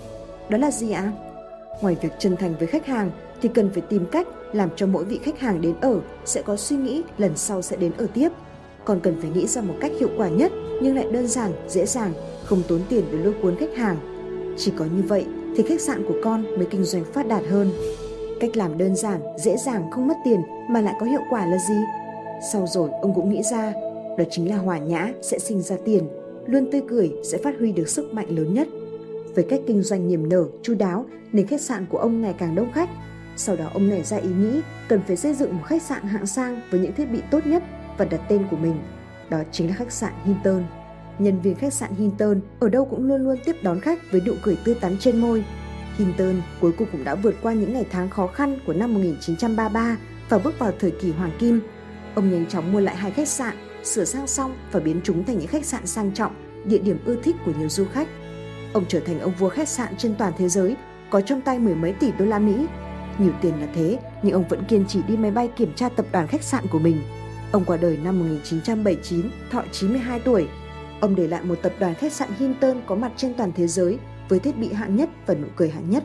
[0.48, 1.02] Đó là gì ạ?
[1.02, 1.12] À?
[1.80, 3.10] Ngoài việc chân thành với khách hàng
[3.42, 6.56] thì cần phải tìm cách làm cho mỗi vị khách hàng đến ở sẽ có
[6.56, 8.28] suy nghĩ lần sau sẽ đến ở tiếp.
[8.90, 11.86] Còn cần phải nghĩ ra một cách hiệu quả nhất nhưng lại đơn giản, dễ
[11.86, 12.12] dàng,
[12.44, 13.96] không tốn tiền để lôi cuốn khách hàng
[14.56, 15.26] chỉ có như vậy
[15.56, 17.70] thì khách sạn của con mới kinh doanh phát đạt hơn.
[18.40, 21.58] Cách làm đơn giản, dễ dàng không mất tiền mà lại có hiệu quả là
[21.68, 21.74] gì?
[22.52, 23.72] Sau rồi ông cũng nghĩ ra,
[24.18, 26.04] đó chính là hòa nhã sẽ sinh ra tiền,
[26.46, 28.68] luôn tươi cười sẽ phát huy được sức mạnh lớn nhất.
[29.34, 32.54] Với cách kinh doanh niềm nở, chu đáo nên khách sạn của ông ngày càng
[32.54, 32.88] đông khách.
[33.36, 36.26] Sau đó ông nảy ra ý nghĩ cần phải xây dựng một khách sạn hạng
[36.26, 37.62] sang với những thiết bị tốt nhất
[38.00, 38.76] và đặt tên của mình.
[39.30, 40.64] Đó chính là khách sạn Hinton
[41.18, 44.32] nhân viên khách sạn Hinton ở đâu cũng luôn luôn tiếp đón khách với nụ
[44.42, 45.44] cười tươi tắn trên môi.
[45.96, 49.96] Hinton cuối cùng cũng đã vượt qua những ngày tháng khó khăn của năm 1933
[50.28, 51.60] và bước vào thời kỳ hoàng kim.
[52.14, 55.38] Ông nhanh chóng mua lại hai khách sạn, sửa sang xong và biến chúng thành
[55.38, 56.34] những khách sạn sang trọng,
[56.64, 58.08] địa điểm ưa thích của nhiều du khách.
[58.72, 60.76] Ông trở thành ông vua khách sạn trên toàn thế giới,
[61.10, 62.66] có trong tay mười mấy tỷ đô la Mỹ.
[63.18, 66.06] Nhiều tiền là thế, nhưng ông vẫn kiên trì đi máy bay kiểm tra tập
[66.12, 67.02] đoàn khách sạn của mình.
[67.52, 70.48] Ông qua đời năm 1979, thọ 92 tuổi
[71.00, 73.98] Ông để lại một tập đoàn khách sạn Hilton có mặt trên toàn thế giới
[74.28, 76.04] với thiết bị hạng nhất và nụ cười hạng nhất.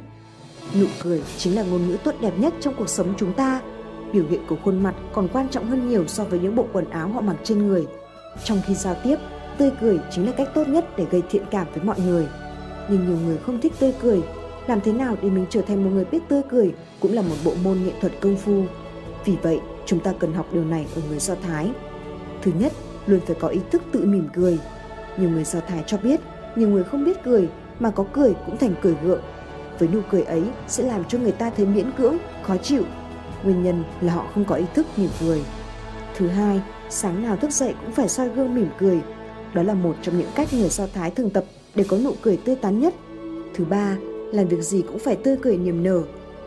[0.80, 3.62] Nụ cười chính là ngôn ngữ tốt đẹp nhất trong cuộc sống chúng ta.
[4.14, 6.90] Biểu hiện của khuôn mặt còn quan trọng hơn nhiều so với những bộ quần
[6.90, 7.86] áo họ mặc trên người.
[8.44, 9.16] Trong khi giao tiếp,
[9.58, 12.28] tươi cười chính là cách tốt nhất để gây thiện cảm với mọi người.
[12.90, 14.22] Nhưng nhiều người không thích tươi cười.
[14.68, 17.36] Làm thế nào để mình trở thành một người biết tươi cười cũng là một
[17.46, 18.64] bộ môn nghệ thuật công phu.
[19.26, 21.71] Vì vậy, chúng ta cần học điều này ở người Do Thái.
[22.41, 22.74] Thứ nhất,
[23.08, 24.60] luôn phải có ý thức tự mỉm cười,
[25.17, 26.19] Nhiều người Do Thái cho biết,
[26.56, 29.21] nhiều người không biết cười mà có cười cũng thành cười gượng.
[29.80, 32.84] Với nụ cười ấy sẽ làm cho người ta thấy miễn cưỡng, khó chịu.
[33.43, 35.43] Nguyên nhân là họ không có ý thức mỉm cười.
[36.17, 39.02] Thứ hai, sáng nào thức dậy cũng phải soi gương mỉm cười.
[39.54, 41.45] Đó là một trong những cách người Do Thái thường tập
[41.76, 42.93] để có nụ cười tươi tắn nhất.
[43.54, 43.98] Thứ ba,
[44.32, 46.02] làm việc gì cũng phải tươi cười niềm nở.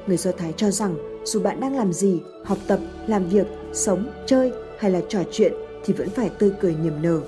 [0.07, 0.95] Người Do Thái cho rằng
[1.29, 5.53] dù bạn đang làm gì, học tập, làm việc, sống, chơi hay là trò chuyện
[5.85, 7.21] thì vẫn phải tươi cười niềm nở.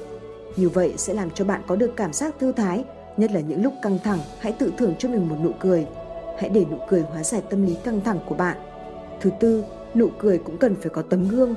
[0.57, 2.85] Như vậy sẽ làm cho bạn có được cảm giác thư thái,
[3.17, 5.87] nhất là những lúc căng thẳng, hãy tự thưởng cho mình một nụ cười.
[6.39, 8.57] Hãy để nụ cười hóa giải tâm lý căng thẳng của bạn.
[9.21, 11.55] Thứ tư, nụ cười cũng cần phải có tấm gương.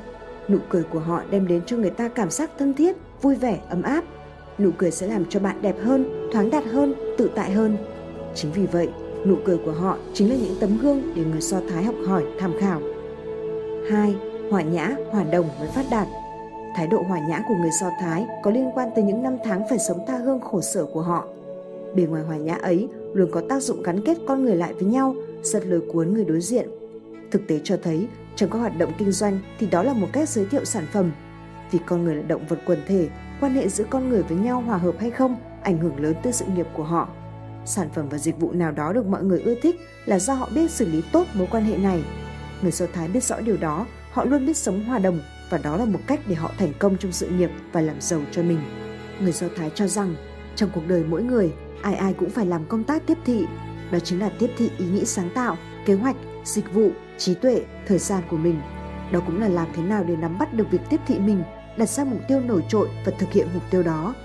[0.50, 3.60] Nụ cười của họ đem đến cho người ta cảm giác thân thiết, vui vẻ,
[3.70, 4.04] ấm áp.
[4.60, 7.78] Nụ cười sẽ làm cho bạn đẹp hơn, thoáng đạt hơn, tự tại hơn.
[8.36, 8.90] Chính vì vậy,
[9.26, 12.24] nụ cười của họ chính là những tấm gương để người so Thái học hỏi,
[12.40, 12.82] tham khảo.
[13.90, 14.16] 2.
[14.52, 16.08] Hòa nhã, hòa đồng mới phát đạt.
[16.76, 19.62] Thái độ hòa nhã của người so Thái có liên quan tới những năm tháng
[19.70, 21.28] phải sống tha hương khổ sở của họ.
[21.96, 24.84] Bề ngoài hòa nhã ấy luôn có tác dụng gắn kết con người lại với
[24.84, 26.70] nhau, giật lời cuốn người đối diện.
[27.32, 30.30] Thực tế cho thấy, trong các hoạt động kinh doanh thì đó là một cách
[30.30, 31.12] giới thiệu sản phẩm.
[31.72, 33.08] Vì con người là động vật quần thể,
[33.42, 36.34] quan hệ giữa con người với nhau hòa hợp hay không ảnh hưởng lớn tới
[36.34, 37.10] sự nghiệp của họ.
[37.66, 40.50] Sản phẩm và dịch vụ nào đó được mọi người ưa thích là do họ
[40.56, 42.04] biết xử lý tốt mối quan hệ này.
[42.62, 45.78] Người Do Thái biết rõ điều đó, họ luôn biết sống hòa đồng và đó
[45.78, 48.60] là một cách để họ thành công trong sự nghiệp và làm giàu cho mình.
[49.20, 50.16] Người Do Thái cho rằng
[50.56, 53.46] trong cuộc đời mỗi người, ai ai cũng phải làm công tác tiếp thị.
[53.92, 57.62] Đó chính là tiếp thị ý nghĩ sáng tạo, kế hoạch, dịch vụ, trí tuệ,
[57.88, 58.62] thời gian của mình.
[59.12, 61.44] Đó cũng là làm thế nào để nắm bắt được việc tiếp thị mình,
[61.78, 64.16] đặt ra mục tiêu nổi trội và thực hiện mục tiêu đó.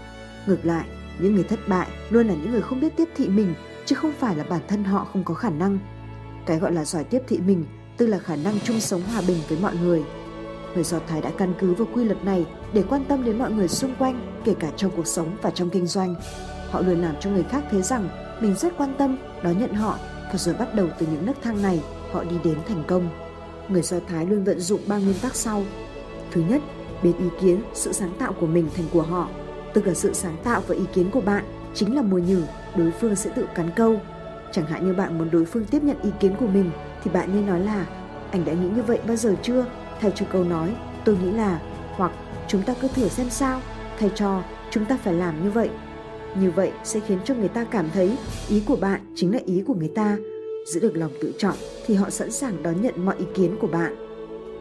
[0.46, 0.85] Ngược lại,
[1.18, 3.54] những người thất bại luôn là những người không biết tiếp thị mình,
[3.87, 5.78] chứ không phải là bản thân họ không có khả năng.
[6.46, 7.64] Cái gọi là giỏi tiếp thị mình,
[7.96, 10.02] tức là khả năng chung sống hòa bình với mọi người.
[10.74, 13.52] Người Do Thái đã căn cứ vào quy luật này để quan tâm đến mọi
[13.52, 16.14] người xung quanh, kể cả trong cuộc sống và trong kinh doanh.
[16.70, 18.09] Họ luôn làm cho người khác thấy rằng
[18.40, 19.98] mình rất quan tâm, đón nhận họ
[20.33, 23.09] và rồi bắt đầu từ những nấc thang này họ đi đến thành công.
[23.68, 25.62] Người Do Thái luôn vận dụng ba nguyên tắc sau.
[26.31, 26.62] Thứ nhất,
[27.02, 29.28] biến ý kiến, sự sáng tạo của mình thành của họ,
[29.74, 32.42] tức là sự sáng tạo và ý kiến của bạn chính là mồi nhử,
[32.76, 34.00] đối phương sẽ tự cắn câu.
[34.52, 36.70] Chẳng hạn như bạn muốn đối phương tiếp nhận ý kiến của mình
[37.04, 37.87] thì bạn nên nói là
[38.31, 39.66] anh đã nghĩ như vậy bao giờ chưa?
[40.00, 41.61] Thay cho câu nói tôi nghĩ là
[41.96, 42.12] hoặc
[42.48, 43.61] chúng ta cứ thử xem sao
[43.98, 45.70] thay cho chúng ta phải làm như vậy
[46.40, 48.16] như vậy sẽ khiến cho người ta cảm thấy
[48.48, 50.16] ý của bạn chính là ý của người ta
[50.66, 53.66] giữ được lòng tự trọng thì họ sẵn sàng đón nhận mọi ý kiến của
[53.66, 53.96] bạn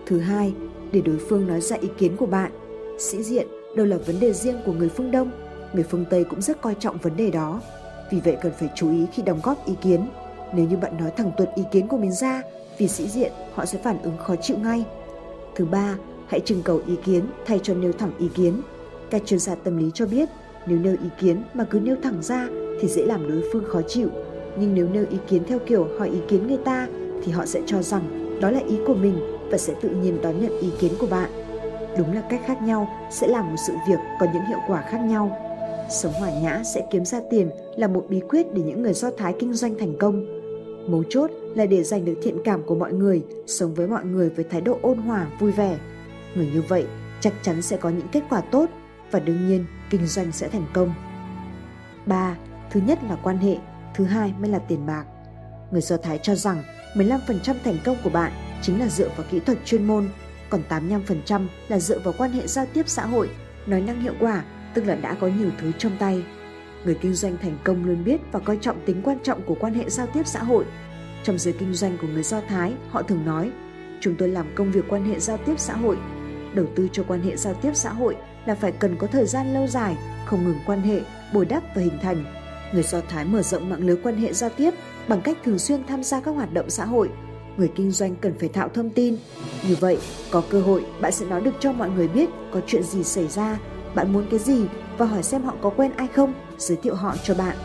[0.06, 0.54] thứ hai
[0.92, 2.52] để đối phương nói ra ý kiến của bạn
[3.00, 5.32] sĩ diện đâu là vấn đề riêng của người phương đông,
[5.74, 7.62] người phương tây cũng rất coi trọng vấn đề đó.
[8.12, 10.08] Vì vậy cần phải chú ý khi đóng góp ý kiến.
[10.54, 12.42] Nếu như bạn nói thẳng tuột ý kiến của mình ra,
[12.78, 14.86] vì sĩ diện, họ sẽ phản ứng khó chịu ngay.
[15.56, 18.62] Thứ ba, hãy trưng cầu ý kiến thay cho nêu thẳng ý kiến.
[19.10, 20.30] Các chuyên gia tâm lý cho biết,
[20.68, 22.48] nếu nêu ý kiến mà cứ nêu thẳng ra
[22.82, 24.10] thì dễ làm đối phương khó chịu.
[24.60, 26.88] Nhưng nếu nêu ý kiến theo kiểu hỏi ý kiến người ta
[27.24, 29.20] thì họ sẽ cho rằng đó là ý của mình
[29.52, 31.47] và sẽ tự nhiên đón nhận ý kiến của bạn
[31.98, 34.98] đúng là cách khác nhau sẽ làm một sự việc có những hiệu quả khác
[34.98, 35.38] nhau
[35.90, 39.10] sống hòa nhã sẽ kiếm ra tiền là một bí quyết để những người do
[39.18, 40.26] thái kinh doanh thành công
[40.92, 44.30] mấu chốt là để giành được thiện cảm của mọi người sống với mọi người
[44.30, 45.78] với thái độ ôn hòa vui vẻ
[46.36, 46.86] người như vậy
[47.20, 48.70] chắc chắn sẽ có những kết quả tốt
[49.12, 50.94] và đương nhiên kinh doanh sẽ thành công
[52.08, 52.38] 3.
[52.70, 53.58] Thứ nhất là quan hệ,
[53.96, 55.06] thứ hai mới là tiền bạc.
[55.72, 59.40] Người Do Thái cho rằng 15% thành công của bạn chính là dựa vào kỹ
[59.40, 60.10] thuật chuyên môn,
[60.50, 63.30] còn 85% là dựa vào quan hệ giao tiếp xã hội,
[63.66, 66.24] nói năng hiệu quả, tức là đã có nhiều thứ trong tay.
[66.86, 69.74] Người kinh doanh thành công luôn biết và coi trọng tính quan trọng của quan
[69.74, 70.66] hệ giao tiếp xã hội.
[71.24, 73.52] Trong giới kinh doanh của người Do Thái, họ thường nói,
[74.02, 75.98] chúng tôi làm công việc quan hệ giao tiếp xã hội.
[76.54, 79.54] Đầu tư cho quan hệ giao tiếp xã hội là phải cần có thời gian
[79.54, 81.02] lâu dài, không ngừng quan hệ,
[81.34, 82.26] bồi đắp và hình thành.
[82.74, 84.74] Người Do Thái mở rộng mạng lưới quan hệ giao tiếp
[85.08, 87.10] bằng cách thường xuyên tham gia các hoạt động xã hội.
[87.58, 89.18] Người kinh doanh cần phải tạo thông tin.
[89.68, 89.98] Như vậy,
[90.32, 93.28] có cơ hội bạn sẽ nói được cho mọi người biết có chuyện gì xảy
[93.28, 93.60] ra,
[93.96, 94.66] bạn muốn cái gì
[94.98, 97.58] và hỏi xem họ có quen ai không, giới thiệu họ cho bạn.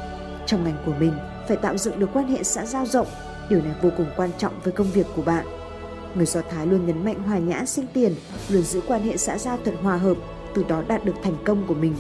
[0.47, 1.13] Trong ngành của mình,
[1.49, 3.07] phải tạo dựng được quan hệ xã giao rộng.
[3.51, 5.47] Điều này vô cùng quan trọng với công việc của bạn.
[6.15, 8.15] Người Do Thái luôn nhấn mạnh hòa nhã sinh tiền,
[8.49, 10.17] luôn giữ quan hệ xã giao thật hòa hợp,
[10.55, 11.95] từ đó đạt được thành công của mình.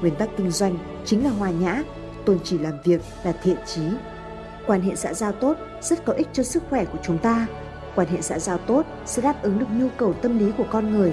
[0.00, 1.82] Nguyên tắc kinh doanh chính là hòa nhã,
[2.24, 3.82] tôn chỉ làm việc là thiện trí
[4.66, 7.46] Quan hệ xã giao tốt rất có ích cho sức khỏe của chúng ta.
[7.94, 10.90] Quan hệ xã giao tốt sẽ đáp ứng được nhu cầu tâm lý của con
[10.90, 11.12] người.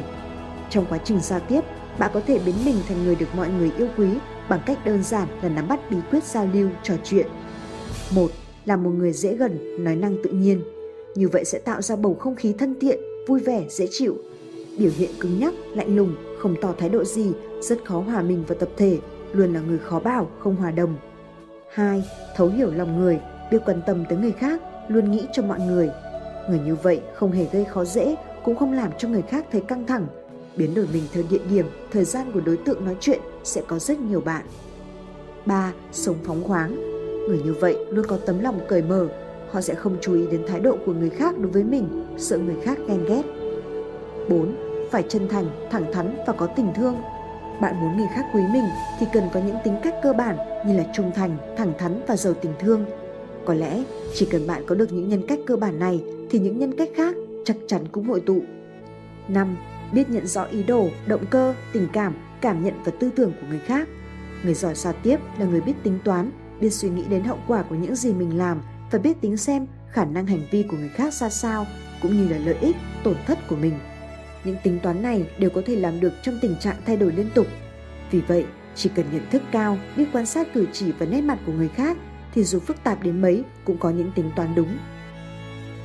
[0.69, 1.61] Trong quá trình giao tiếp,
[1.99, 4.09] bạn có thể biến mình thành người được mọi người yêu quý
[4.49, 7.27] bằng cách đơn giản là nắm bắt bí quyết giao lưu, trò chuyện.
[8.15, 8.31] Một
[8.65, 10.61] là một người dễ gần, nói năng tự nhiên.
[11.15, 14.17] Như vậy sẽ tạo ra bầu không khí thân thiện, vui vẻ, dễ chịu.
[14.77, 17.31] Biểu hiện cứng nhắc, lạnh lùng, không tỏ thái độ gì,
[17.61, 18.97] rất khó hòa mình vào tập thể.
[19.33, 20.95] luôn là người khó bảo, không hòa đồng.
[21.73, 22.03] 2.
[22.35, 23.19] Thấu hiểu lòng người,
[23.51, 25.89] biết quan tâm tới người khác, luôn nghĩ cho mọi người.
[26.49, 29.61] Người như vậy không hề gây khó dễ, cũng không làm cho người khác thấy
[29.61, 30.07] căng thẳng.
[30.55, 33.79] Biến đổi mình theo địa điểm, thời gian của đối tượng nói chuyện sẽ có
[33.79, 34.45] rất nhiều bạn.
[35.45, 35.73] 3.
[35.91, 36.75] Sống phóng khoáng.
[37.27, 39.07] Người như vậy luôn có tấm lòng cởi mở,
[39.51, 42.37] họ sẽ không chú ý đến thái độ của người khác đối với mình, sợ
[42.37, 43.23] người khác ghen ghét.
[44.29, 44.55] 4.
[44.91, 46.97] Phải chân thành, thẳng thắn và có tình thương.
[47.61, 48.65] Bạn muốn người khác quý mình
[48.99, 52.17] thì cần có những tính cách cơ bản như là trung thành, thẳng thắn và
[52.17, 52.85] giàu tình thương.
[53.49, 53.83] Có lẽ
[54.13, 56.89] chỉ cần bạn có được những nhân cách cơ bản này thì những nhân cách
[56.95, 58.41] khác chắc chắn cũng hội tụ.
[59.27, 59.57] 5.
[59.93, 63.47] Biết nhận rõ ý đồ, động cơ, tình cảm, cảm nhận và tư tưởng của
[63.49, 63.87] người khác.
[64.43, 66.31] Người giỏi giao tiếp là người biết tính toán,
[66.61, 69.67] biết suy nghĩ đến hậu quả của những gì mình làm và biết tính xem
[69.91, 71.65] khả năng hành vi của người khác ra sao
[72.01, 73.73] cũng như là lợi ích, tổn thất của mình.
[74.43, 77.29] Những tính toán này đều có thể làm được trong tình trạng thay đổi liên
[77.35, 77.47] tục.
[78.11, 81.39] Vì vậy, chỉ cần nhận thức cao, biết quan sát cử chỉ và nét mặt
[81.45, 81.97] của người khác
[82.33, 84.77] thì dù phức tạp đến mấy cũng có những tính toán đúng.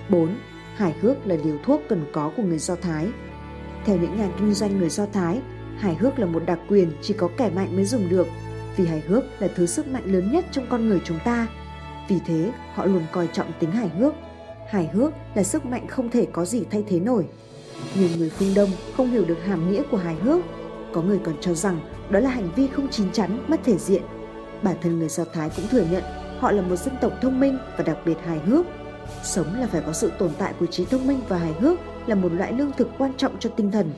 [0.08, 0.36] 4.
[0.76, 3.06] Hài hước là liều thuốc cần có của người Do Thái.
[3.84, 5.40] Theo những nhà kinh doanh người Do Thái,
[5.78, 8.26] hài hước là một đặc quyền chỉ có kẻ mạnh mới dùng được,
[8.76, 11.46] vì hài hước là thứ sức mạnh lớn nhất trong con người chúng ta.
[12.08, 14.14] Vì thế, họ luôn coi trọng tính hài hước.
[14.70, 17.26] Hài hước là sức mạnh không thể có gì thay thế nổi.
[17.94, 20.40] Nhiều người phương Đông không hiểu được hàm nghĩa của hài hước.
[20.92, 21.80] Có người còn cho rằng
[22.10, 24.02] đó là hành vi không chín chắn, mất thể diện.
[24.62, 27.58] Bản thân người Do Thái cũng thừa nhận họ là một dân tộc thông minh
[27.76, 28.66] và đặc biệt hài hước.
[29.22, 32.14] Sống là phải có sự tồn tại của trí thông minh và hài hước là
[32.14, 33.92] một loại lương thực quan trọng cho tinh thần.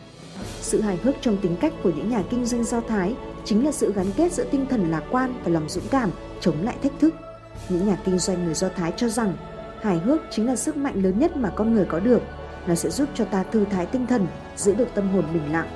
[0.61, 3.73] Sự hài hước trong tính cách của những nhà kinh doanh Do Thái chính là
[3.73, 6.93] sự gắn kết giữa tinh thần lạc quan và lòng dũng cảm chống lại thách
[7.01, 7.15] thức.
[7.69, 9.37] Những nhà kinh doanh người Do Thái cho rằng
[9.83, 12.23] hài hước chính là sức mạnh lớn nhất mà con người có được.
[12.67, 15.69] Nó sẽ giúp cho ta thư thái tinh thần, giữ được tâm hồn bình lặng.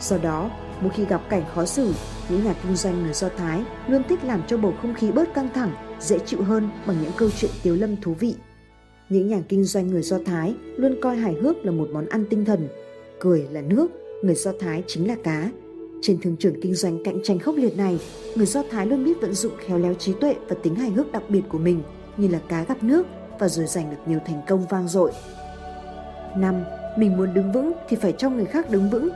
[0.00, 1.94] Do đó, mỗi khi gặp cảnh khó xử,
[2.28, 5.34] những nhà kinh doanh người Do Thái luôn thích làm cho bầu không khí bớt
[5.34, 8.34] căng thẳng, dễ chịu hơn bằng những câu chuyện tiếu lâm thú vị.
[9.08, 12.24] Những nhà kinh doanh người Do Thái luôn coi hài hước là một món ăn
[12.30, 12.68] tinh thần.
[13.20, 13.86] Cười là nước,
[14.22, 15.50] người Do Thái chính là cá.
[16.02, 17.98] Trên thương trường kinh doanh cạnh tranh khốc liệt này,
[18.34, 21.12] người Do Thái luôn biết vận dụng khéo léo trí tuệ và tính hài hước
[21.12, 21.82] đặc biệt của mình
[22.16, 23.06] như là cá gặp nước
[23.38, 25.12] và rồi giành được nhiều thành công vang dội.
[26.36, 26.64] 5.
[26.98, 29.08] Mình muốn đứng vững thì phải cho người khác đứng vững.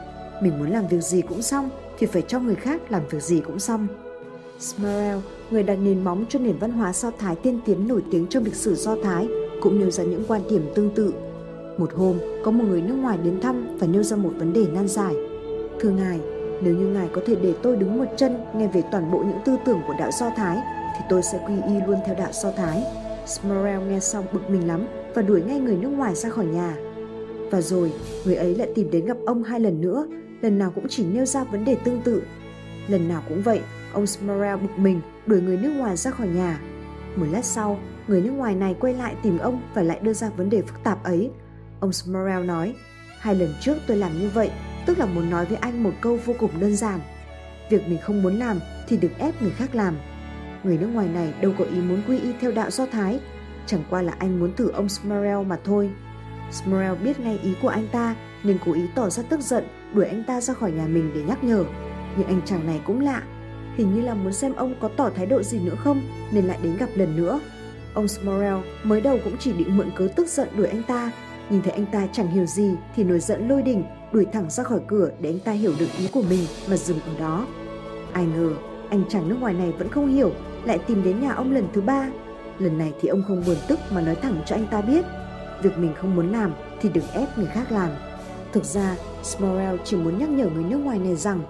[0.42, 3.40] Mình muốn làm việc gì cũng xong thì phải cho người khác làm việc gì
[3.40, 4.05] cũng xong.
[4.58, 5.18] Smarrell,
[5.50, 8.44] người đặt nền móng cho nền văn hóa Do Thái tiên tiến nổi tiếng trong
[8.44, 9.28] lịch sử Do Thái,
[9.60, 11.12] cũng nêu ra những quan điểm tương tự.
[11.78, 14.66] Một hôm, có một người nước ngoài đến thăm và nêu ra một vấn đề
[14.74, 15.14] nan giải.
[15.80, 16.20] Thưa Ngài,
[16.62, 19.38] nếu như Ngài có thể để tôi đứng một chân nghe về toàn bộ những
[19.44, 20.56] tư tưởng của đạo Do Thái,
[20.94, 22.84] thì tôi sẽ quy y luôn theo đạo Do Thái.
[23.26, 26.76] Smurrell nghe xong bực mình lắm và đuổi ngay người nước ngoài ra khỏi nhà.
[27.50, 27.92] Và rồi,
[28.24, 30.06] người ấy lại tìm đến gặp ông hai lần nữa,
[30.42, 32.22] lần nào cũng chỉ nêu ra vấn đề tương tự.
[32.88, 33.60] Lần nào cũng vậy,
[33.96, 36.60] ông Smurrell bực mình đuổi người nước ngoài ra khỏi nhà.
[37.16, 40.30] Một lát sau, người nước ngoài này quay lại tìm ông và lại đưa ra
[40.36, 41.30] vấn đề phức tạp ấy.
[41.80, 42.74] Ông Smurrell nói,
[43.18, 44.50] hai lần trước tôi làm như vậy,
[44.86, 47.00] tức là muốn nói với anh một câu vô cùng đơn giản.
[47.70, 49.96] Việc mình không muốn làm thì đừng ép người khác làm.
[50.64, 53.20] Người nước ngoài này đâu có ý muốn quy y theo đạo Do Thái,
[53.66, 55.90] chẳng qua là anh muốn thử ông Smurrell mà thôi.
[56.50, 60.06] Smurrell biết ngay ý của anh ta nên cố ý tỏ ra tức giận đuổi
[60.06, 61.64] anh ta ra khỏi nhà mình để nhắc nhở.
[62.16, 63.22] Nhưng anh chàng này cũng lạ,
[63.76, 66.58] hình như là muốn xem ông có tỏ thái độ gì nữa không nên lại
[66.62, 67.40] đến gặp lần nữa.
[67.94, 71.10] Ông Smorel mới đầu cũng chỉ định mượn cớ tức giận đuổi anh ta,
[71.50, 74.64] nhìn thấy anh ta chẳng hiểu gì thì nổi giận lôi đình đuổi thẳng ra
[74.64, 77.46] khỏi cửa để anh ta hiểu được ý của mình mà dừng ở đó.
[78.12, 78.50] Ai ngờ,
[78.90, 80.32] anh chàng nước ngoài này vẫn không hiểu,
[80.64, 82.10] lại tìm đến nhà ông lần thứ ba.
[82.58, 85.04] Lần này thì ông không buồn tức mà nói thẳng cho anh ta biết,
[85.62, 87.90] việc mình không muốn làm thì đừng ép người khác làm.
[88.52, 91.40] Thực ra, Smorell chỉ muốn nhắc nhở người nước ngoài này rằng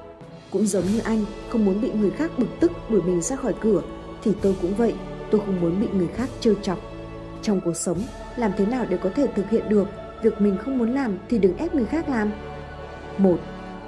[0.51, 3.55] cũng giống như anh không muốn bị người khác bực tức đuổi mình ra khỏi
[3.61, 3.83] cửa
[4.23, 4.95] thì tôi cũng vậy,
[5.31, 6.79] tôi không muốn bị người khác trêu chọc.
[7.43, 7.99] Trong cuộc sống,
[8.37, 9.89] làm thế nào để có thể thực hiện được
[10.23, 12.31] việc mình không muốn làm thì đừng ép người khác làm.
[13.19, 13.39] Một,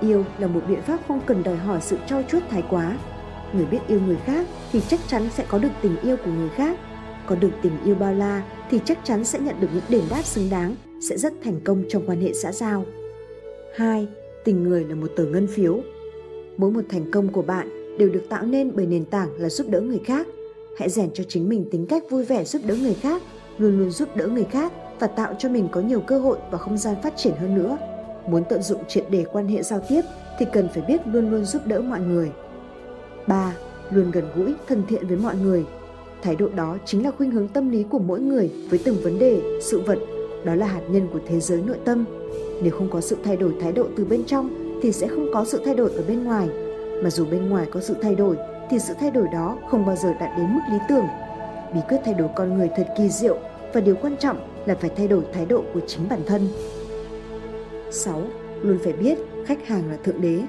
[0.01, 2.99] yêu là một biện pháp không cần đòi hỏi sự trau chuốt thái quá.
[3.53, 6.49] Người biết yêu người khác thì chắc chắn sẽ có được tình yêu của người
[6.49, 6.79] khác.
[7.27, 10.23] Có được tình yêu bao la thì chắc chắn sẽ nhận được những đền đáp
[10.25, 10.75] xứng đáng,
[11.09, 12.85] sẽ rất thành công trong quan hệ xã giao.
[13.77, 14.09] 2.
[14.45, 15.81] Tình người là một tờ ngân phiếu.
[16.59, 19.67] Mỗi một thành công của bạn đều được tạo nên bởi nền tảng là giúp
[19.71, 20.27] đỡ người khác.
[20.79, 23.23] Hãy rèn cho chính mình tính cách vui vẻ giúp đỡ người khác,
[23.59, 26.59] luôn luôn giúp đỡ người khác và tạo cho mình có nhiều cơ hội và
[26.59, 27.79] không gian phát triển hơn nữa.
[28.29, 30.01] Muốn tận dụng triệt để quan hệ giao tiếp
[30.39, 32.31] thì cần phải biết luôn luôn giúp đỡ mọi người.
[33.27, 33.57] 3.
[33.91, 35.65] Luôn gần gũi, thân thiện với mọi người.
[36.23, 39.19] Thái độ đó chính là khuynh hướng tâm lý của mỗi người với từng vấn
[39.19, 39.99] đề, sự vật.
[40.45, 42.05] Đó là hạt nhân của thế giới nội tâm.
[42.63, 45.45] Nếu không có sự thay đổi thái độ từ bên trong thì sẽ không có
[45.45, 46.49] sự thay đổi ở bên ngoài.
[47.03, 48.37] Mà dù bên ngoài có sự thay đổi
[48.71, 51.07] thì sự thay đổi đó không bao giờ đạt đến mức lý tưởng.
[51.75, 53.39] Bí quyết thay đổi con người thật kỳ diệu
[53.73, 56.49] và điều quan trọng là phải thay đổi thái độ của chính bản thân.
[57.91, 58.23] 6.
[58.63, 60.41] Luôn phải biết khách hàng là thượng đế.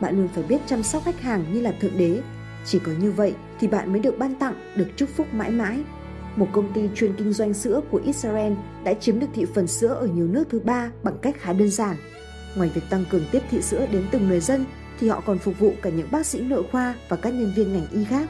[0.00, 2.20] Bạn luôn phải biết chăm sóc khách hàng như là thượng đế.
[2.64, 5.78] Chỉ có như vậy thì bạn mới được ban tặng, được chúc phúc mãi mãi.
[6.36, 8.52] Một công ty chuyên kinh doanh sữa của Israel
[8.84, 11.70] đã chiếm được thị phần sữa ở nhiều nước thứ ba bằng cách khá đơn
[11.70, 11.96] giản.
[12.56, 14.64] Ngoài việc tăng cường tiếp thị sữa đến từng người dân,
[15.00, 17.72] thì họ còn phục vụ cả những bác sĩ nội khoa và các nhân viên
[17.72, 18.28] ngành y khác.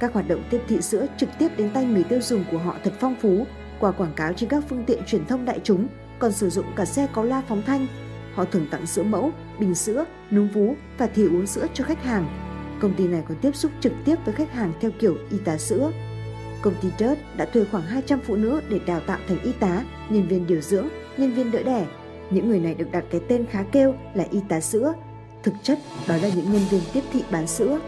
[0.00, 2.76] Các hoạt động tiếp thị sữa trực tiếp đến tay người tiêu dùng của họ
[2.84, 3.46] thật phong phú,
[3.80, 5.86] qua quảng cáo trên các phương tiện truyền thông đại chúng,
[6.18, 7.86] còn sử dụng cả xe có loa phóng thanh.
[8.34, 12.04] Họ thường tặng sữa mẫu, bình sữa, núm vú và thì uống sữa cho khách
[12.04, 12.26] hàng.
[12.80, 15.58] Công ty này còn tiếp xúc trực tiếp với khách hàng theo kiểu y tá
[15.58, 15.92] sữa.
[16.62, 19.84] Công ty Dirt đã thuê khoảng 200 phụ nữ để đào tạo thành y tá,
[20.08, 21.86] nhân viên điều dưỡng, nhân viên đỡ đẻ.
[22.30, 24.94] Những người này được đặt cái tên khá kêu là y tá sữa.
[25.42, 27.80] Thực chất, đó là những nhân viên tiếp thị bán sữa.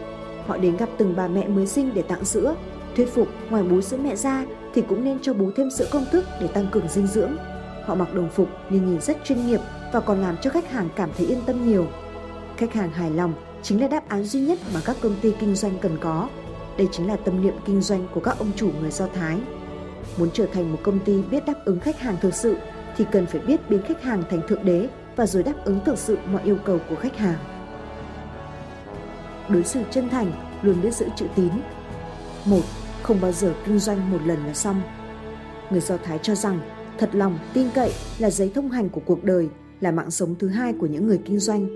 [0.47, 2.55] Họ đến gặp từng bà mẹ mới sinh để tặng sữa,
[2.97, 6.05] thuyết phục ngoài bú sữa mẹ ra thì cũng nên cho bú thêm sữa công
[6.13, 7.37] thức để tăng cường dinh dưỡng.
[7.85, 9.61] Họ mặc đồng phục nhưng nhìn rất chuyên nghiệp
[9.93, 11.87] và còn làm cho khách hàng cảm thấy yên tâm nhiều.
[12.57, 15.55] Khách hàng hài lòng chính là đáp án duy nhất mà các công ty kinh
[15.55, 16.29] doanh cần có.
[16.79, 19.39] Đây chính là tâm niệm kinh doanh của các ông chủ người Do Thái.
[20.19, 22.57] Muốn trở thành một công ty biết đáp ứng khách hàng thực sự
[23.01, 25.99] thì cần phải biết biến khách hàng thành thượng đế và rồi đáp ứng thực
[25.99, 27.39] sự mọi yêu cầu của khách hàng.
[29.49, 30.33] Đối xử chân thành,
[30.63, 31.49] luôn biết giữ chữ tín.
[32.45, 32.63] Một,
[33.03, 34.83] Không bao giờ kinh doanh một lần là xong.
[35.71, 36.61] Người Do Thái cho rằng
[36.99, 39.49] thật lòng, tin cậy là giấy thông hành của cuộc đời,
[39.81, 41.69] là mạng sống thứ hai của những người kinh doanh.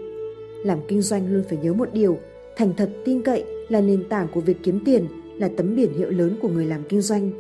[0.65, 2.19] Làm kinh doanh luôn phải nhớ một điều,
[2.57, 5.07] thành thật tin cậy là nền tảng của việc kiếm tiền,
[5.39, 7.31] là tấm biển hiệu lớn của người làm kinh doanh.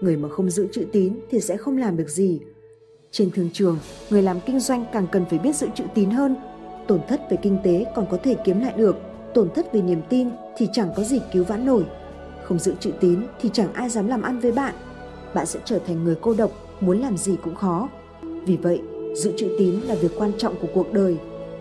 [0.00, 2.40] Người mà không giữ chữ tín thì sẽ không làm được gì.
[3.12, 3.78] Trên thương trường,
[4.10, 6.36] người làm kinh doanh càng cần phải biết giữ chữ tín hơn.
[6.86, 8.96] Tổn thất về kinh tế còn có thể kiếm lại được,
[9.34, 11.84] tổn thất về niềm tin thì chẳng có gì cứu vãn nổi.
[12.44, 14.74] Không giữ chữ tín thì chẳng ai dám làm ăn với bạn.
[15.34, 17.88] Bạn sẽ trở thành người cô độc, muốn làm gì cũng khó.
[18.22, 18.80] Vì vậy,
[19.14, 21.16] giữ chữ tín là việc quan trọng của cuộc đời.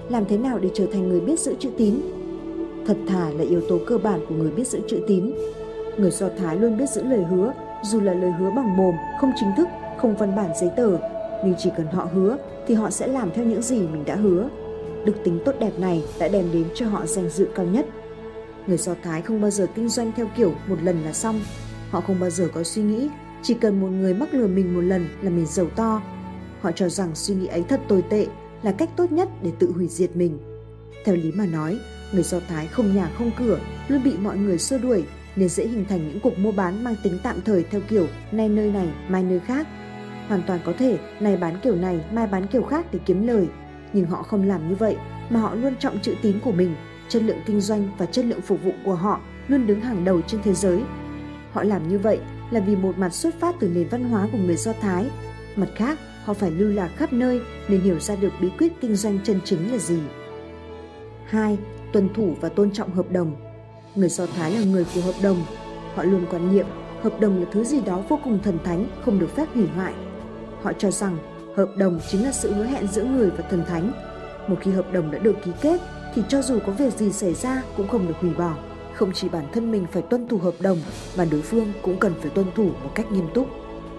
[0.10, 2.02] Làm thế nào để trở thành người biết giữ chữ tín?
[2.88, 5.32] Thật thà là yếu tố cơ bản của người biết giữ chữ tín.
[5.98, 9.32] Người Do Thái luôn biết giữ lời hứa, dù là lời hứa bằng mồm, không
[9.40, 10.98] chính thức, không văn bản giấy tờ,
[11.46, 14.50] nhưng chỉ cần họ hứa thì họ sẽ làm theo những gì mình đã hứa.
[15.06, 17.86] Đức tính tốt đẹp này đã đem đến cho họ danh dự cao nhất.
[18.68, 21.40] Người Do Thái không bao giờ kinh doanh theo kiểu một lần là xong.
[21.90, 23.10] Họ không bao giờ có suy nghĩ
[23.44, 26.02] chỉ cần một người mắc lừa mình một lần là mình giàu to.
[26.62, 28.28] Họ cho rằng suy nghĩ ấy thật tồi tệ
[28.64, 30.40] là cách tốt nhất để tự hủy diệt mình.
[31.06, 31.80] Theo lý mà nói,
[32.14, 35.04] người Do Thái không nhà không cửa, luôn bị mọi người xua đuổi
[35.36, 38.50] nên dễ hình thành những cuộc mua bán mang tính tạm thời theo kiểu nay
[38.50, 39.68] nơi này, mai nơi khác.
[40.28, 43.48] Hoàn toàn có thể này bán kiểu này, mai bán kiểu khác để kiếm lời.
[43.94, 44.98] Nhưng họ không làm như vậy
[45.30, 46.76] mà họ luôn trọng chữ tín của mình,
[47.10, 50.22] chất lượng kinh doanh và chất lượng phục vụ của họ luôn đứng hàng đầu
[50.22, 50.82] trên thế giới.
[51.52, 52.20] Họ làm như vậy
[52.52, 55.10] là vì một mặt xuất phát từ nền văn hóa của người Do Thái,
[55.56, 58.96] mặt khác họ phải lưu lạc khắp nơi nên hiểu ra được bí quyết kinh
[58.96, 60.00] doanh chân chính là gì.
[61.26, 61.58] 2.
[61.94, 63.36] Tuân thủ và tôn trọng hợp đồng.
[63.96, 65.46] Người Do Thái là người của hợp đồng.
[65.96, 66.66] Họ luôn quan niệm
[67.02, 69.94] hợp đồng là thứ gì đó vô cùng thần thánh, không được phép hủy hoại.
[70.64, 71.18] Họ cho rằng
[71.56, 73.92] hợp đồng chính là sự hứa hẹn giữa người và thần thánh.
[74.48, 75.82] Một khi hợp đồng đã được ký kết
[76.16, 78.54] thì cho dù có việc gì xảy ra cũng không được hủy bỏ.
[78.94, 80.78] Không chỉ bản thân mình phải tuân thủ hợp đồng
[81.18, 83.48] mà đối phương cũng cần phải tuân thủ một cách nghiêm túc.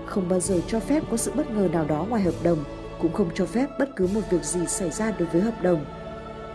[0.06, 2.64] Không bao giờ cho phép có sự bất ngờ nào đó ngoài hợp đồng,
[3.00, 5.84] cũng không cho phép bất cứ một việc gì xảy ra đối với hợp đồng.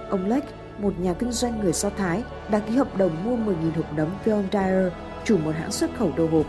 [0.09, 0.43] Ông Lech,
[0.77, 4.07] một nhà kinh doanh người Do Thái, đã ký hợp đồng mua 10.000 hộp nấm
[4.25, 4.93] với ông Dyer,
[5.23, 6.45] chủ một hãng xuất khẩu đồ hộp.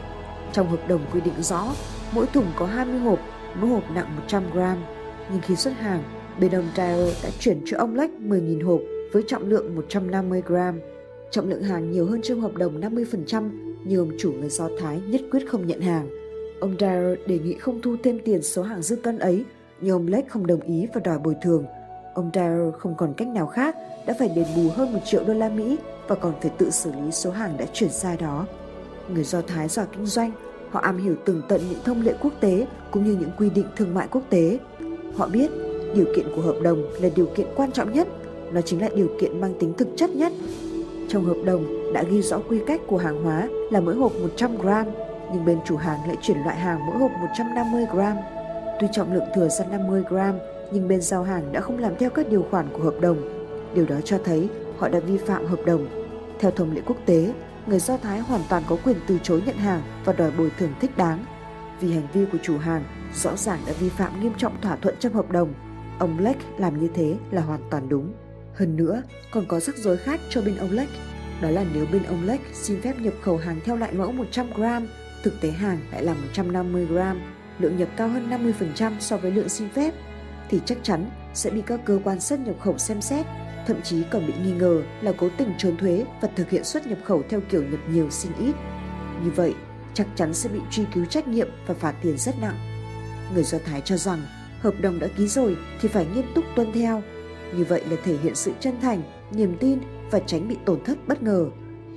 [0.53, 1.67] Trong hợp đồng quy định rõ,
[2.13, 3.19] mỗi thùng có 20 hộp,
[3.61, 4.79] mỗi hộp nặng 100 gram.
[5.33, 6.03] Nhưng khi xuất hàng,
[6.41, 8.81] bên ông Dyer đã chuyển cho ông Lách 10.000 hộp
[9.13, 10.81] với trọng lượng 150 gram.
[11.31, 13.51] Trọng lượng hàng nhiều hơn trong hợp đồng 50%
[13.85, 16.09] nhưng ông chủ người Do Thái nhất quyết không nhận hàng.
[16.61, 19.45] Ông Dyer đề nghị không thu thêm tiền số hàng dư cân ấy
[19.81, 21.65] nhưng ông Lake không đồng ý và đòi bồi thường.
[22.15, 23.77] Ông Dyer không còn cách nào khác
[24.07, 25.79] đã phải đền bù hơn một triệu đô la Mỹ
[26.09, 28.47] và còn phải tự xử lý số hàng đã chuyển sai đó.
[29.09, 30.33] Người Do Thái giỏi kinh doanh,
[30.71, 33.67] họ am hiểu tường tận những thông lệ quốc tế cũng như những quy định
[33.77, 34.59] thương mại quốc tế.
[35.17, 35.51] Họ biết
[35.95, 38.09] điều kiện của hợp đồng là điều kiện quan trọng nhất,
[38.53, 40.33] nó chính là điều kiện mang tính thực chất nhất
[41.09, 44.59] trong hợp đồng đã ghi rõ quy cách của hàng hóa là mỗi hộp 100
[44.59, 44.87] gram,
[45.33, 48.17] nhưng bên chủ hàng lại chuyển loại hàng mỗi hộp 150 gram.
[48.81, 50.35] Tuy trọng lượng thừa ra 50 gram,
[50.73, 53.17] nhưng bên giao hàng đã không làm theo các điều khoản của hợp đồng.
[53.75, 54.49] Điều đó cho thấy
[54.79, 55.87] họ đã vi phạm hợp đồng.
[56.39, 57.33] Theo thông lệ quốc tế,
[57.69, 60.75] người Do Thái hoàn toàn có quyền từ chối nhận hàng và đòi bồi thường
[60.81, 61.25] thích đáng.
[61.81, 64.95] Vì hành vi của chủ hàng rõ ràng đã vi phạm nghiêm trọng thỏa thuận
[65.01, 65.55] trong hợp đồng,
[65.99, 68.13] ông Lech làm như thế là hoàn toàn đúng.
[68.55, 69.03] Hơn nữa,
[69.33, 70.89] còn có rắc rối khác cho bên ông Lech
[71.41, 74.47] Đó là nếu bên ông Lech xin phép nhập khẩu hàng theo loại mẫu 100
[74.57, 74.89] gram,
[75.23, 77.21] thực tế hàng lại là 150 gram,
[77.59, 78.31] lượng nhập cao hơn
[78.79, 79.95] 50% so với lượng xin phép,
[80.49, 83.27] thì chắc chắn sẽ bị các cơ quan xuất nhập khẩu xem xét,
[83.69, 86.87] thậm chí còn bị nghi ngờ là cố tình trốn thuế và thực hiện xuất
[86.87, 88.55] nhập khẩu theo kiểu nhập nhiều xin ít.
[89.25, 89.55] Như vậy,
[89.95, 92.59] chắc chắn sẽ bị truy cứu trách nhiệm và phạt tiền rất nặng.
[93.35, 94.23] Người Do Thái cho rằng
[94.61, 97.03] hợp đồng đã ký rồi thì phải nghiêm túc tuân theo.
[97.57, 99.79] Như vậy là thể hiện sự chân thành, niềm tin
[100.11, 101.47] và tránh bị tổn thất bất ngờ.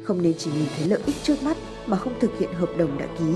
[0.03, 1.57] Không nên chỉ nhìn thấy lợi ích trước mắt
[1.87, 3.33] mà không thực hiện hợp đồng đã ký.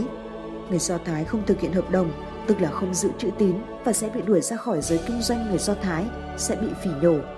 [0.69, 2.11] Người Do Thái không thực hiện hợp đồng,
[2.47, 3.55] tức là không giữ chữ tín
[3.85, 6.05] và sẽ bị đuổi ra khỏi giới kinh doanh người Do Thái,
[6.37, 7.34] sẽ bị phỉ nhổ.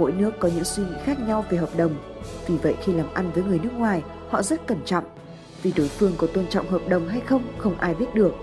[0.00, 1.94] Mỗi nước có những suy nghĩ khác nhau về hợp đồng.
[2.46, 5.04] Vì vậy khi làm ăn với người nước ngoài, họ rất cẩn trọng.
[5.62, 8.34] Vì đối phương có tôn trọng hợp đồng hay không, không ai biết được.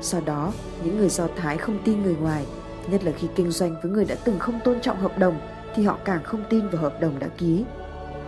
[0.00, 0.52] Do đó,
[0.84, 2.46] những người Do Thái không tin người ngoài,
[2.90, 5.40] nhất là khi kinh doanh với người đã từng không tôn trọng hợp đồng
[5.74, 7.64] thì họ càng không tin vào hợp đồng đã ký.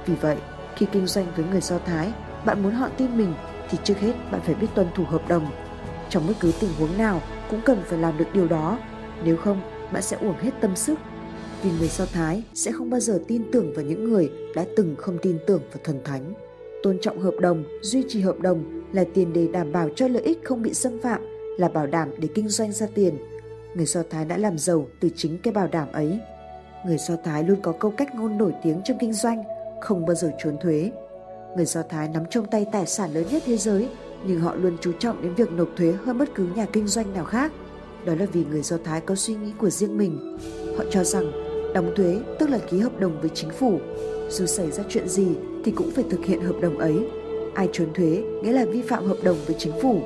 [0.07, 0.37] Vì vậy,
[0.77, 2.13] khi kinh doanh với người Do Thái,
[2.45, 3.35] bạn muốn họ tin mình
[3.71, 5.47] thì trước hết bạn phải biết tuân thủ hợp đồng.
[6.09, 8.79] Trong bất cứ tình huống nào cũng cần phải làm được điều đó,
[9.25, 9.61] nếu không
[9.93, 10.99] bạn sẽ uổng hết tâm sức.
[11.65, 14.95] Vì người Do Thái sẽ không bao giờ tin tưởng vào những người đã từng
[14.99, 16.35] không tin tưởng vào thần thánh.
[16.83, 20.23] Tôn trọng hợp đồng, duy trì hợp đồng là tiền đề đảm bảo cho lợi
[20.23, 21.21] ích không bị xâm phạm,
[21.59, 23.19] là bảo đảm để kinh doanh ra tiền.
[23.75, 26.19] Người Do Thái đã làm giàu từ chính cái bảo đảm ấy.
[26.87, 29.43] Người Do Thái luôn có câu cách ngôn nổi tiếng trong kinh doanh,
[29.81, 30.91] không bao giờ trốn thuế.
[31.57, 33.89] Người Do Thái nắm trong tay tài sản lớn nhất thế giới,
[34.27, 37.13] nhưng họ luôn chú trọng đến việc nộp thuế hơn bất cứ nhà kinh doanh
[37.13, 37.53] nào khác.
[38.05, 40.39] Đó là vì người Do Thái có suy nghĩ của riêng mình.
[40.79, 41.44] Họ cho rằng
[41.75, 43.81] đóng thuế tức là ký hợp đồng với chính phủ.
[44.29, 45.27] Dù xảy ra chuyện gì
[45.65, 47.07] thì cũng phải thực hiện hợp đồng ấy.
[47.55, 50.01] Ai trốn thuế nghĩa là vi phạm hợp đồng với chính phủ.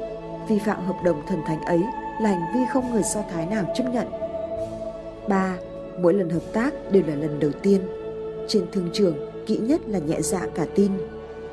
[0.48, 1.80] Vi phạm hợp đồng thần thánh ấy
[2.22, 4.06] là hành vi không người Do Thái nào chấp nhận.
[5.28, 5.56] 3.
[6.00, 7.80] Mỗi lần hợp tác đều là lần đầu tiên.
[8.48, 9.16] Trên thương trường,
[9.46, 10.92] kỹ nhất là nhẹ dạ cả tin.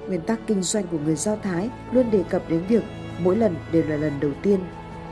[0.07, 2.84] Nguyên tắc kinh doanh của người Do Thái luôn đề cập đến việc
[3.24, 4.59] mỗi lần đều là lần đầu tiên.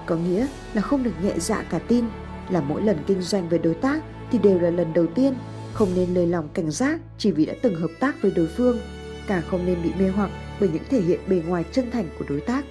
[0.06, 2.06] Có nghĩa là không được nhẹ dạ cả tin,
[2.50, 4.02] là mỗi lần kinh doanh với đối tác
[4.34, 5.34] thì đều là lần đầu tiên,
[5.74, 8.80] không nên lời lòng cảnh giác chỉ vì đã từng hợp tác với đối phương,
[9.28, 10.30] càng không nên bị mê hoặc
[10.60, 12.66] bởi những thể hiện bề ngoài chân thành của đối tác.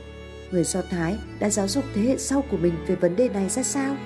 [0.51, 3.49] Người Do Thái đã giáo dục thế hệ sau của mình về vấn đề này
[3.49, 3.97] ra sao?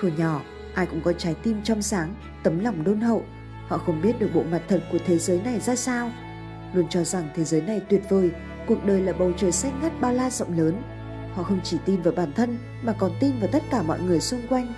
[0.00, 0.42] Thuở nhỏ,
[0.74, 3.24] ai cũng có trái tim trong sáng, tấm lòng đôn hậu.
[3.68, 6.12] Họ không biết được bộ mặt thật của thế giới này ra sao.
[6.74, 8.30] Luôn cho rằng thế giới này tuyệt vời,
[8.66, 10.82] cuộc đời là bầu trời xanh ngắt bao la rộng lớn.
[11.34, 14.20] Họ không chỉ tin vào bản thân mà còn tin vào tất cả mọi người
[14.20, 14.72] xung quanh.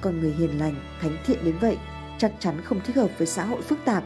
[0.00, 1.78] Còn người hiền lành, thánh thiện đến vậy
[2.18, 4.04] chắc chắn không thích hợp với xã hội phức tạp.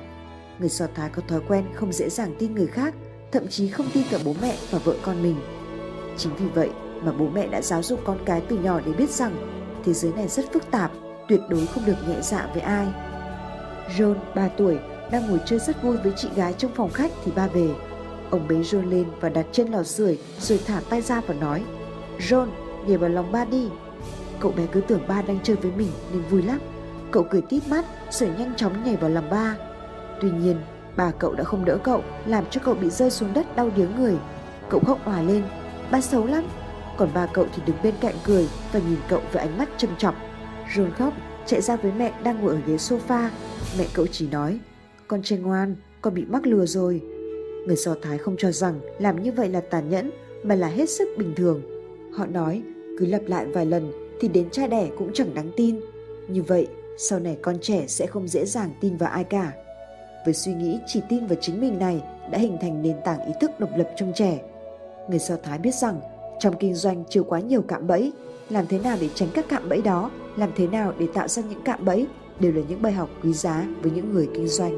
[0.59, 2.95] Người Do Thái có thói quen không dễ dàng tin người khác,
[3.33, 5.37] thậm chí không tin cả bố mẹ và vợ con mình.
[6.17, 6.71] Chính vì vậy
[7.03, 9.37] mà bố mẹ đã giáo dục con cái từ nhỏ để biết rằng
[9.85, 10.91] thế giới này rất phức tạp,
[11.29, 12.87] tuyệt đối không được nhẹ dạ với ai.
[13.97, 14.79] John, 3 tuổi,
[15.11, 17.69] đang ngồi chơi rất vui với chị gái trong phòng khách thì ba về.
[18.31, 21.63] Ông bế John lên và đặt trên lò sưởi rồi thả tay ra và nói
[22.19, 22.49] John,
[22.87, 23.69] nhảy vào lòng ba đi.
[24.41, 26.59] Cậu bé cứ tưởng ba đang chơi với mình nên vui lắm.
[27.11, 29.57] Cậu cười tít mắt rồi nhanh chóng nhảy vào lòng ba.
[30.21, 30.57] Tuy nhiên,
[30.97, 33.97] bà cậu đã không đỡ cậu làm cho cậu bị rơi xuống đất đau điếng
[33.97, 34.15] người.
[34.69, 35.43] Cậu khóc òa lên,
[35.91, 36.45] ba xấu lắm.
[36.97, 39.91] Còn ba cậu thì đứng bên cạnh cười và nhìn cậu với ánh mắt trầm
[39.99, 40.15] trọng.
[40.75, 41.15] John khóc,
[41.47, 43.29] chạy ra với mẹ đang ngồi ở ghế sofa.
[43.79, 44.59] Mẹ cậu chỉ nói,
[45.09, 47.03] con trai ngoan, con bị mắc lừa rồi.
[47.67, 50.11] Người Do Thái không cho rằng làm như vậy là tàn nhẫn
[50.43, 51.63] mà là hết sức bình thường.
[52.17, 52.63] Họ nói
[52.99, 55.81] cứ lặp lại vài lần thì đến cha đẻ cũng chẳng đáng tin.
[56.29, 56.67] Như vậy,
[56.99, 59.53] sau này con trẻ sẽ không dễ dàng tin vào ai cả.
[60.25, 63.33] Với suy nghĩ chỉ tin vào chính mình này đã hình thành nền tảng ý
[63.41, 64.39] thức độc lập trong trẻ.
[65.09, 66.01] Người Do Thái biết rằng
[66.39, 68.13] trong kinh doanh chưa quá nhiều cạm bẫy,
[68.51, 71.43] làm thế nào để tránh các cạm bẫy đó, làm thế nào để tạo ra
[71.51, 72.07] những cạm bẫy
[72.41, 74.77] đều là những bài học quý giá với những người kinh doanh.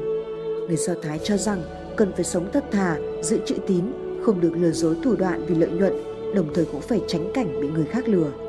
[0.67, 1.63] Người Do Thái cho rằng
[1.95, 3.83] cần phải sống thật thà, giữ chữ tín,
[4.21, 5.93] không được lừa dối thủ đoạn vì lợi nhuận,
[6.35, 8.46] đồng thời cũng phải tránh cảnh bị người khác lừa.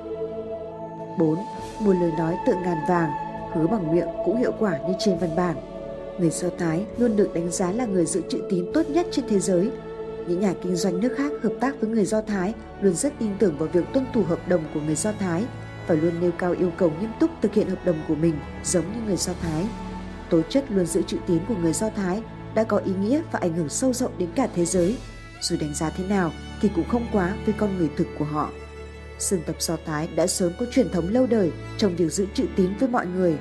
[1.19, 1.35] 4.
[1.81, 3.11] Một lời nói tự ngàn vàng,
[3.55, 5.57] hứa bằng miệng cũng hiệu quả như trên văn bản.
[6.19, 9.25] Người Do Thái luôn được đánh giá là người giữ chữ tín tốt nhất trên
[9.29, 9.71] thế giới.
[10.27, 13.31] Những nhà kinh doanh nước khác hợp tác với người Do Thái luôn rất tin
[13.39, 15.45] tưởng vào việc tuân thủ hợp đồng của người Do Thái
[15.87, 18.85] và luôn nêu cao yêu cầu nghiêm túc thực hiện hợp đồng của mình giống
[18.85, 19.67] như người Do Thái.
[20.31, 22.23] Tố chất luôn giữ chữ tín của người Do Thái
[22.55, 24.97] đã có ý nghĩa và ảnh hưởng sâu rộng đến cả thế giới.
[25.41, 28.51] Dù đánh giá thế nào thì cũng không quá với con người thực của họ.
[29.19, 32.47] Dân tập Do Thái đã sớm có truyền thống lâu đời trong việc giữ chữ
[32.57, 33.39] tín với mọi người.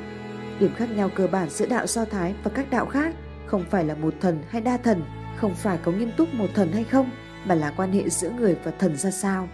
[0.59, 3.15] Điểm khác nhau cơ bản giữa đạo Do Thái và các đạo khác
[3.45, 5.03] không phải là một thần hay đa thần,
[5.37, 7.09] không phải có nghiêm túc một thần hay không,
[7.45, 9.49] mà là quan hệ giữa người và thần ra sao.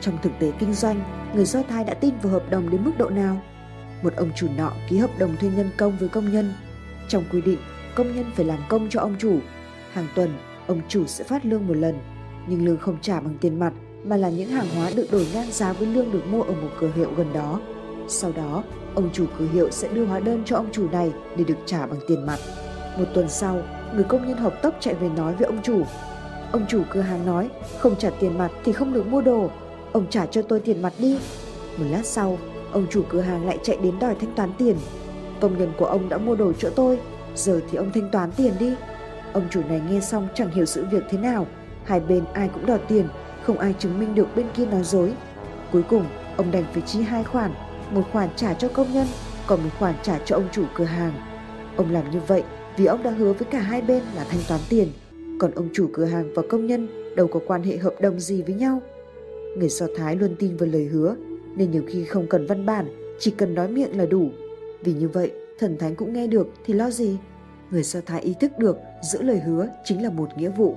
[0.00, 2.92] Trong thực tế kinh doanh, người Do Thái đã tin vào hợp đồng đến mức
[2.98, 3.42] độ nào?
[4.02, 6.52] Một ông chủ nọ ký hợp đồng thuê nhân công với công nhân.
[7.08, 7.58] Trong quy định,
[7.94, 9.38] công nhân phải làm công cho ông chủ.
[9.92, 11.98] Hàng tuần, ông chủ sẽ phát lương một lần,
[12.48, 13.72] nhưng lương không trả bằng tiền mặt
[14.08, 16.68] mà là những hàng hóa được đổi ngang giá với lương được mua ở một
[16.80, 17.60] cửa hiệu gần đó.
[18.08, 18.62] Sau đó,
[18.94, 21.86] ông chủ cửa hiệu sẽ đưa hóa đơn cho ông chủ này để được trả
[21.86, 22.38] bằng tiền mặt.
[22.98, 23.62] Một tuần sau,
[23.94, 25.82] người công nhân học tốc chạy về nói với ông chủ.
[26.52, 29.50] Ông chủ cửa hàng nói, không trả tiền mặt thì không được mua đồ.
[29.92, 31.18] Ông trả cho tôi tiền mặt đi.
[31.76, 32.38] Một lát sau,
[32.72, 34.76] ông chủ cửa hàng lại chạy đến đòi thanh toán tiền.
[35.40, 36.98] Công nhân của ông đã mua đồ chỗ tôi,
[37.34, 38.74] giờ thì ông thanh toán tiền đi.
[39.32, 41.46] Ông chủ này nghe xong chẳng hiểu sự việc thế nào.
[41.84, 43.08] Hai bên ai cũng đòi tiền,
[43.48, 45.12] không ai chứng minh được bên kia nói dối.
[45.72, 46.04] Cuối cùng,
[46.36, 47.52] ông đành phải chi hai khoản,
[47.90, 49.06] một khoản trả cho công nhân,
[49.46, 51.12] còn một khoản trả cho ông chủ cửa hàng.
[51.76, 52.42] Ông làm như vậy
[52.76, 54.88] vì ông đã hứa với cả hai bên là thanh toán tiền,
[55.38, 58.42] còn ông chủ cửa hàng và công nhân đâu có quan hệ hợp đồng gì
[58.42, 58.82] với nhau.
[59.58, 61.16] Người Do Thái luôn tin vào lời hứa,
[61.56, 64.28] nên nhiều khi không cần văn bản, chỉ cần nói miệng là đủ.
[64.80, 67.16] Vì như vậy, thần thánh cũng nghe được thì lo gì?
[67.70, 70.76] Người Do Thái ý thức được giữ lời hứa chính là một nghĩa vụ.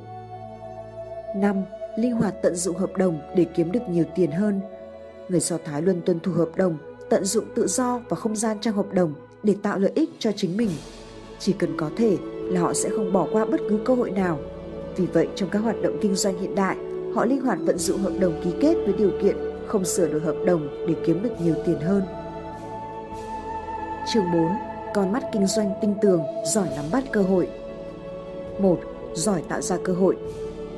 [1.35, 1.63] 5.
[1.95, 4.61] Linh hoạt tận dụng hợp đồng để kiếm được nhiều tiền hơn.
[5.29, 6.77] Người Do Thái luôn tuân thủ hợp đồng,
[7.09, 9.13] tận dụng tự do và không gian trong hợp đồng
[9.43, 10.69] để tạo lợi ích cho chính mình.
[11.39, 14.39] Chỉ cần có thể là họ sẽ không bỏ qua bất cứ cơ hội nào.
[14.95, 16.75] Vì vậy trong các hoạt động kinh doanh hiện đại,
[17.15, 19.35] họ linh hoạt vận dụng hợp đồng ký kết với điều kiện
[19.67, 22.03] không sửa đổi hợp đồng để kiếm được nhiều tiền hơn.
[24.13, 24.47] Chương 4.
[24.93, 26.21] Con mắt kinh doanh tinh tường,
[26.53, 27.49] giỏi nắm bắt cơ hội.
[28.59, 28.79] 1.
[29.13, 30.15] Giỏi tạo ra cơ hội.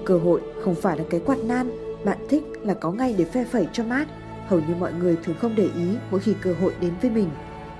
[0.05, 1.71] Cơ hội không phải là cái quạt nan,
[2.05, 4.07] bạn thích là có ngay để phe phẩy cho mát.
[4.47, 7.29] Hầu như mọi người thường không để ý mỗi khi cơ hội đến với mình,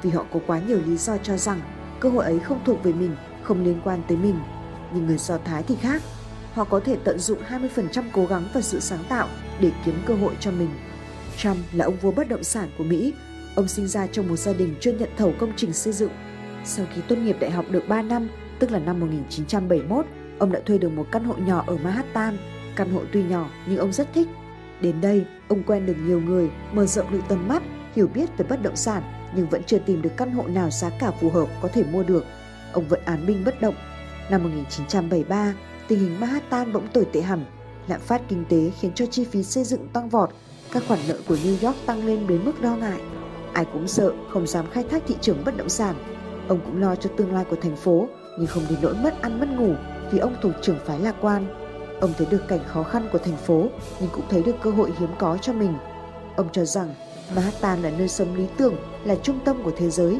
[0.02, 1.62] vì họ có quá nhiều lý do cho rằng
[2.00, 4.36] cơ hội ấy không thuộc về mình, không liên quan tới mình.
[4.94, 6.02] Nhưng người Do Thái thì khác,
[6.54, 9.28] họ có thể tận dụng 20% cố gắng và sự sáng tạo
[9.60, 10.70] để kiếm cơ hội cho mình.
[11.38, 13.14] Trump là ông vua bất động sản của Mỹ.
[13.56, 16.12] Ông sinh ra trong một gia đình chuyên nhận thầu công trình xây dựng.
[16.66, 18.28] Sau khi tốt nghiệp đại học được 3 năm,
[18.60, 20.06] tức là năm 1971,
[20.40, 22.38] ông đã thuê được một căn hộ nhỏ ở Manhattan.
[22.76, 24.28] Căn hộ tuy nhỏ nhưng ông rất thích.
[24.82, 27.64] Đến đây, ông quen được nhiều người, mở rộng được tầm mắt,
[27.96, 29.04] hiểu biết về bất động sản
[29.36, 32.04] nhưng vẫn chưa tìm được căn hộ nào giá cả phù hợp có thể mua
[32.04, 32.26] được.
[32.74, 33.76] Ông vẫn án binh bất động.
[34.32, 35.54] Năm 1973,
[35.88, 37.46] tình hình Manhattan bỗng tồi tệ hẳn.
[37.88, 40.30] Lạm phát kinh tế khiến cho chi phí xây dựng tăng vọt,
[40.74, 43.02] các khoản nợ của New York tăng lên đến mức lo ngại.
[43.54, 45.96] Ai cũng sợ, không dám khai thác thị trường bất động sản.
[46.48, 48.08] Ông cũng lo cho tương lai của thành phố,
[48.38, 49.74] nhưng không đến nỗi mất ăn mất ngủ
[50.14, 51.46] vì ông thủ trưởng phái lạc quan.
[52.02, 53.68] Ông thấy được cảnh khó khăn của thành phố,
[54.00, 55.74] nhưng cũng thấy được cơ hội hiếm có cho mình.
[56.36, 56.96] Ông cho rằng
[57.36, 60.20] Manhattan là nơi sống lý tưởng, là trung tâm của thế giới.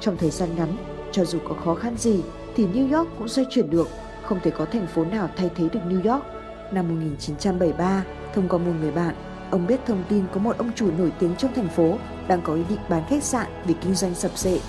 [0.00, 0.76] Trong thời gian ngắn,
[1.12, 2.20] cho dù có khó khăn gì,
[2.56, 3.88] thì New York cũng xoay chuyển được,
[4.22, 6.24] không thể có thành phố nào thay thế được New York.
[6.72, 9.14] Năm 1973, thông qua một người bạn,
[9.50, 12.54] ông biết thông tin có một ông chủ nổi tiếng trong thành phố đang có
[12.54, 14.60] ý định bán khách sạn vì kinh doanh sập sệ.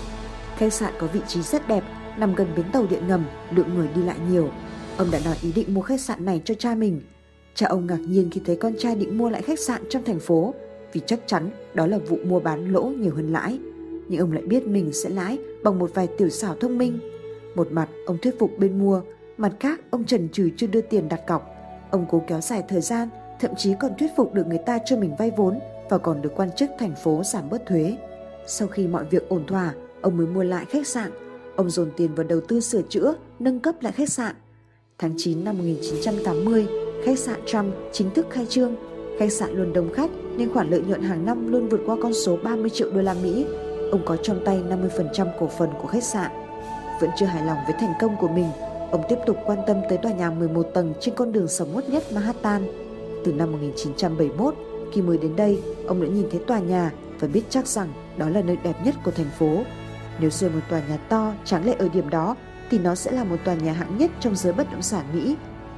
[0.56, 1.84] Khách sạn có vị trí rất đẹp,
[2.20, 4.48] nằm gần bến tàu điện ngầm, lượng người đi lại nhiều.
[4.96, 7.00] Ông đã nói ý định mua khách sạn này cho cha mình.
[7.54, 10.20] Cha ông ngạc nhiên khi thấy con trai định mua lại khách sạn trong thành
[10.20, 10.54] phố
[10.92, 13.58] vì chắc chắn đó là vụ mua bán lỗ nhiều hơn lãi.
[14.08, 16.98] Nhưng ông lại biết mình sẽ lãi bằng một vài tiểu xảo thông minh.
[17.54, 19.02] Một mặt ông thuyết phục bên mua,
[19.36, 21.50] mặt khác ông trần trừ chưa đưa tiền đặt cọc.
[21.90, 23.08] Ông cố kéo dài thời gian,
[23.40, 25.58] thậm chí còn thuyết phục được người ta cho mình vay vốn
[25.90, 27.96] và còn được quan chức thành phố giảm bớt thuế.
[28.46, 31.10] Sau khi mọi việc ổn thỏa, ông mới mua lại khách sạn.
[31.60, 34.34] Ông dồn tiền vào đầu tư sửa chữa, nâng cấp lại khách sạn.
[34.98, 36.66] Tháng 9 năm 1980,
[37.04, 38.76] khách sạn Trump chính thức khai trương.
[39.18, 42.14] Khách sạn luôn đông khách nên khoản lợi nhuận hàng năm luôn vượt qua con
[42.14, 43.46] số 30 triệu đô la Mỹ.
[43.92, 46.30] Ông có trong tay 50% cổ phần của khách sạn.
[47.00, 48.48] Vẫn chưa hài lòng với thành công của mình,
[48.90, 51.88] ông tiếp tục quan tâm tới tòa nhà 11 tầng trên con đường sầm uất
[51.88, 52.62] nhất Manhattan.
[53.24, 54.54] Từ năm 1971,
[54.92, 58.28] khi mới đến đây, ông đã nhìn thấy tòa nhà và biết chắc rằng đó
[58.28, 59.62] là nơi đẹp nhất của thành phố.
[60.20, 62.36] Nếu xây một tòa nhà to tráng lệ ở điểm đó,
[62.70, 65.36] thì nó sẽ là một tòa nhà hạng nhất trong giới bất động sản Mỹ.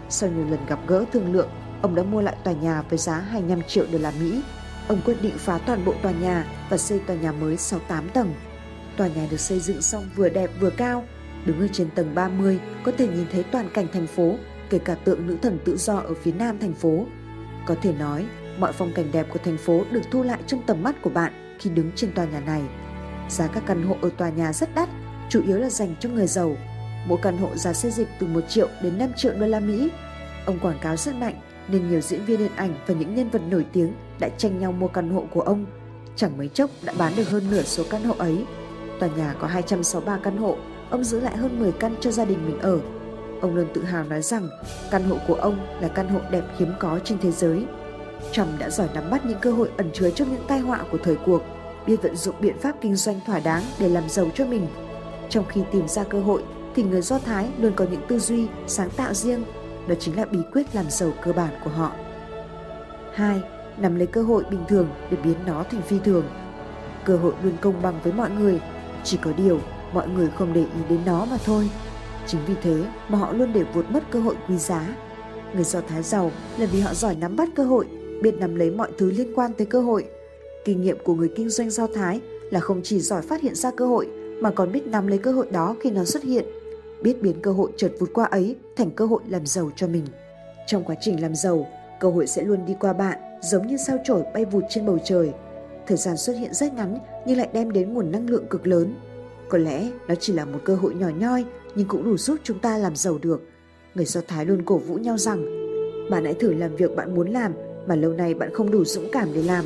[0.08, 1.48] Sau nhiều lần gặp gỡ thương lượng,
[1.82, 4.42] ông đã mua lại tòa nhà với giá 25 triệu đô la Mỹ.
[4.88, 8.34] Ông quyết định phá toàn bộ tòa nhà và xây tòa nhà mới 68 tầng.
[8.96, 11.04] Tòa nhà được xây dựng xong vừa đẹp vừa cao.
[11.44, 14.34] Đứng ở trên tầng 30 có thể nhìn thấy toàn cảnh thành phố,
[14.70, 17.06] kể cả tượng nữ thần tự do ở phía nam thành phố.
[17.66, 18.26] Có thể nói,
[18.58, 21.56] mọi phong cảnh đẹp của thành phố được thu lại trong tầm mắt của bạn
[21.58, 22.62] khi đứng trên tòa nhà này.
[23.32, 24.88] Giá các căn hộ ở tòa nhà rất đắt,
[25.28, 26.56] chủ yếu là dành cho người giàu.
[27.06, 29.90] Mỗi căn hộ giá xây dịch từ 1 triệu đến 5 triệu đô la Mỹ.
[30.46, 33.42] Ông quảng cáo rất mạnh nên nhiều diễn viên điện ảnh và những nhân vật
[33.50, 35.66] nổi tiếng đã tranh nhau mua căn hộ của ông.
[36.16, 38.44] Chẳng mấy chốc đã bán được hơn nửa số căn hộ ấy.
[39.00, 40.56] Tòa nhà có 263 căn hộ,
[40.90, 42.80] ông giữ lại hơn 10 căn cho gia đình mình ở.
[43.40, 44.48] Ông luôn tự hào nói rằng
[44.90, 47.64] căn hộ của ông là căn hộ đẹp hiếm có trên thế giới.
[48.32, 50.98] Trump đã giỏi nắm bắt những cơ hội ẩn chứa trong những tai họa của
[51.04, 51.42] thời cuộc,
[51.86, 54.66] biết vận dụng biện pháp kinh doanh thỏa đáng để làm giàu cho mình.
[55.28, 56.42] Trong khi tìm ra cơ hội
[56.74, 59.44] thì người Do Thái luôn có những tư duy, sáng tạo riêng.
[59.88, 61.92] Đó chính là bí quyết làm giàu cơ bản của họ.
[63.14, 63.40] 2.
[63.78, 66.24] Nắm lấy cơ hội bình thường để biến nó thành phi thường.
[67.04, 68.60] Cơ hội luôn công bằng với mọi người,
[69.04, 69.60] chỉ có điều
[69.92, 71.70] mọi người không để ý đến nó mà thôi.
[72.26, 74.96] Chính vì thế mà họ luôn để vụt mất cơ hội quý giá.
[75.54, 77.86] Người Do Thái giàu là vì họ giỏi nắm bắt cơ hội,
[78.22, 80.04] biết nắm lấy mọi thứ liên quan tới cơ hội.
[80.64, 83.70] Kinh nghiệm của người kinh doanh Do Thái là không chỉ giỏi phát hiện ra
[83.70, 84.08] cơ hội
[84.40, 86.44] mà còn biết nắm lấy cơ hội đó khi nó xuất hiện,
[87.02, 90.06] biết biến cơ hội chợt vụt qua ấy thành cơ hội làm giàu cho mình.
[90.66, 91.66] Trong quá trình làm giàu,
[92.00, 94.98] cơ hội sẽ luôn đi qua bạn giống như sao chổi bay vụt trên bầu
[95.04, 95.32] trời.
[95.86, 98.94] Thời gian xuất hiện rất ngắn nhưng lại đem đến nguồn năng lượng cực lớn.
[99.48, 101.44] Có lẽ nó chỉ là một cơ hội nhỏ nhoi
[101.74, 103.42] nhưng cũng đủ giúp chúng ta làm giàu được.
[103.94, 105.44] Người Do Thái luôn cổ vũ nhau rằng
[106.10, 107.52] bạn hãy thử làm việc bạn muốn làm
[107.86, 109.64] mà lâu nay bạn không đủ dũng cảm để làm.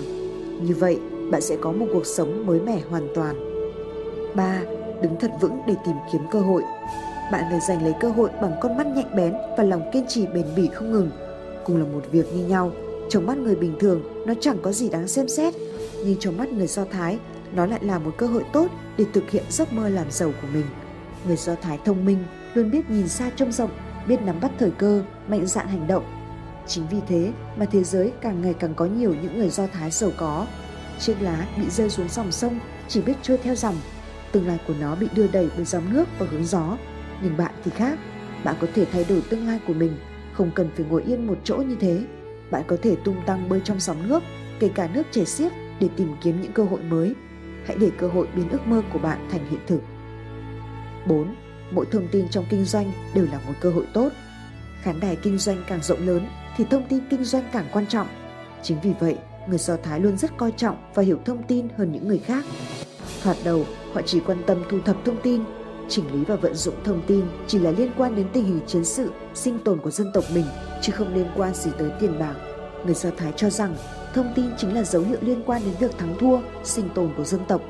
[0.61, 0.99] Như vậy,
[1.31, 3.37] bạn sẽ có một cuộc sống mới mẻ hoàn toàn.
[4.35, 4.61] 3.
[5.03, 6.63] Đứng thật vững để tìm kiếm cơ hội.
[7.33, 10.27] Bạn phải giành lấy cơ hội bằng con mắt nhạy bén và lòng kiên trì
[10.27, 11.11] bền bỉ không ngừng.
[11.65, 12.73] Cùng là một việc như nhau,
[13.09, 15.55] trong mắt người bình thường nó chẳng có gì đáng xem xét,
[16.05, 17.19] nhưng trong mắt người Do Thái,
[17.53, 18.67] nó lại là một cơ hội tốt
[18.99, 20.67] để thực hiện giấc mơ làm giàu của mình.
[21.27, 22.19] Người Do Thái thông minh,
[22.55, 23.71] luôn biết nhìn xa trông rộng,
[24.09, 26.05] biết nắm bắt thời cơ, mạnh dạn hành động.
[26.67, 29.91] Chính vì thế mà thế giới càng ngày càng có nhiều những người Do Thái
[29.91, 30.47] giàu có.
[30.99, 32.59] Chiếc lá bị rơi xuống dòng sông
[32.89, 33.77] chỉ biết trôi theo dòng.
[34.33, 36.77] Tương lai của nó bị đưa đẩy bởi dòng nước và hướng gió.
[37.23, 37.99] Nhưng bạn thì khác,
[38.45, 39.97] bạn có thể thay đổi tương lai của mình,
[40.33, 42.05] không cần phải ngồi yên một chỗ như thế.
[42.51, 44.23] Bạn có thể tung tăng bơi trong sóng nước,
[44.61, 47.15] kể cả nước chảy xiết để tìm kiếm những cơ hội mới.
[47.67, 49.81] Hãy để cơ hội biến ước mơ của bạn thành hiện thực.
[51.07, 51.35] 4.
[51.71, 54.09] Mỗi thông tin trong kinh doanh đều là một cơ hội tốt.
[54.83, 58.07] Khán đài kinh doanh càng rộng lớn thì thông tin kinh doanh càng quan trọng.
[58.63, 59.17] Chính vì vậy,
[59.49, 62.45] người Do Thái luôn rất coi trọng và hiểu thông tin hơn những người khác.
[63.23, 65.45] Thoạt đầu, họ chỉ quan tâm thu thập thông tin,
[65.89, 68.85] chỉnh lý và vận dụng thông tin chỉ là liên quan đến tình hình chiến
[68.85, 70.45] sự, sinh tồn của dân tộc mình,
[70.83, 72.35] chứ không liên quan gì tới tiền bạc.
[72.85, 73.77] Người Do Thái cho rằng
[74.15, 77.25] thông tin chính là dấu hiệu liên quan đến việc thắng thua, sinh tồn của
[77.25, 77.61] dân tộc.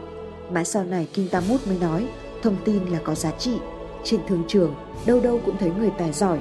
[0.50, 2.08] Mãi sau này Kinh Tamut mới nói,
[2.42, 3.56] thông tin là có giá trị.
[4.04, 4.74] Trên thương trường,
[5.06, 6.38] đâu đâu cũng thấy người tài giỏi.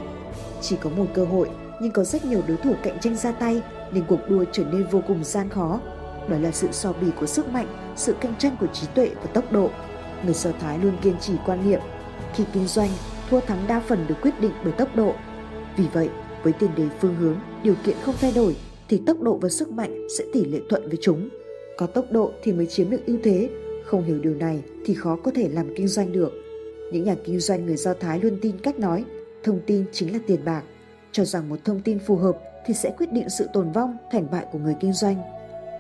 [0.61, 1.49] Chỉ có một cơ hội,
[1.82, 3.61] nhưng có rất nhiều đối thủ cạnh tranh ra tay
[3.91, 5.80] nên cuộc đua trở nên vô cùng gian khó.
[6.30, 9.26] Đó là sự so bì của sức mạnh, sự cạnh tranh của trí tuệ và
[9.34, 9.69] tốc độ.
[10.26, 11.80] Người Do Thái luôn kiên trì quan niệm,
[12.34, 12.89] khi kinh doanh,
[13.30, 15.13] thua thắng đa phần được quyết định bởi tốc độ.
[15.78, 16.09] Vì vậy,
[16.43, 18.55] với tiền đề phương hướng, điều kiện không thay đổi
[18.89, 21.30] thì tốc độ và sức mạnh sẽ tỷ lệ thuận với chúng.
[21.78, 23.49] Có tốc độ thì mới chiếm được ưu thế,
[23.86, 26.34] không hiểu điều này thì khó có thể làm kinh doanh được.
[26.91, 29.03] Những nhà kinh doanh người Do Thái luôn tin cách nói,
[29.43, 30.63] thông tin chính là tiền bạc,
[31.16, 34.28] cho rằng một thông tin phù hợp thì sẽ quyết định sự tồn vong, thành
[34.32, 35.16] bại của người kinh doanh.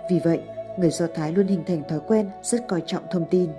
[0.09, 0.39] Vì vậy,
[0.79, 3.49] người Do Thái luôn hình thành thói quen rất coi trọng thông tin.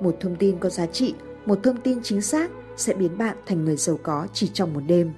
[0.00, 1.14] Một thông tin có giá trị,
[1.46, 4.80] một thông tin chính xác sẽ biến bạn thành người giàu có chỉ trong một
[4.86, 5.12] đêm.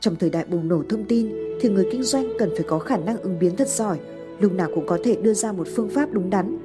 [0.00, 2.96] Trong thời đại bùng nổ thông tin thì người kinh doanh cần phải có khả
[2.96, 3.98] năng ứng biến thật giỏi,
[4.40, 6.58] lúc nào cũng có thể đưa ra một phương pháp đúng đắn.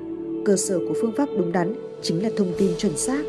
[0.45, 3.23] Cơ sở của phương pháp đúng đắn chính là thông tin chuẩn xác.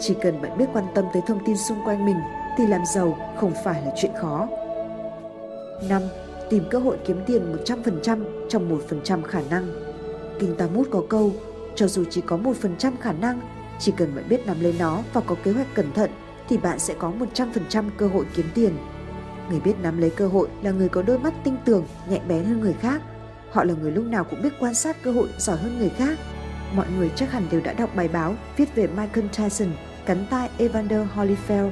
[0.00, 2.16] Chỉ cần bạn biết quan tâm tới thông tin xung quanh mình
[2.58, 4.48] thì làm giàu không phải là chuyện khó.
[5.88, 6.02] 5.
[6.50, 9.68] Tìm cơ hội kiếm tiền 100% trong 1% khả năng.
[10.38, 11.32] Kinh Tamut có câu,
[11.74, 13.40] cho dù chỉ có 1% khả năng,
[13.78, 16.10] chỉ cần bạn biết nắm lấy nó và có kế hoạch cẩn thận
[16.48, 18.72] thì bạn sẽ có 100% cơ hội kiếm tiền.
[19.50, 22.44] Người biết nắm lấy cơ hội là người có đôi mắt tinh tường, nhạy bén
[22.44, 23.02] hơn người khác.
[23.50, 26.18] Họ là người lúc nào cũng biết quan sát cơ hội giỏi hơn người khác.
[26.74, 29.68] Mọi người chắc hẳn đều đã đọc bài báo viết về Michael Tyson,
[30.06, 31.70] cắn tai Evander Holyfield.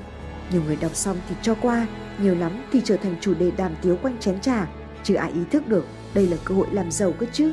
[0.52, 1.86] Nhiều người đọc xong thì cho qua,
[2.22, 4.68] nhiều lắm thì trở thành chủ đề đàm tiếu quanh chén trà,
[5.02, 7.52] chứ ai ý thức được đây là cơ hội làm giàu cơ chứ.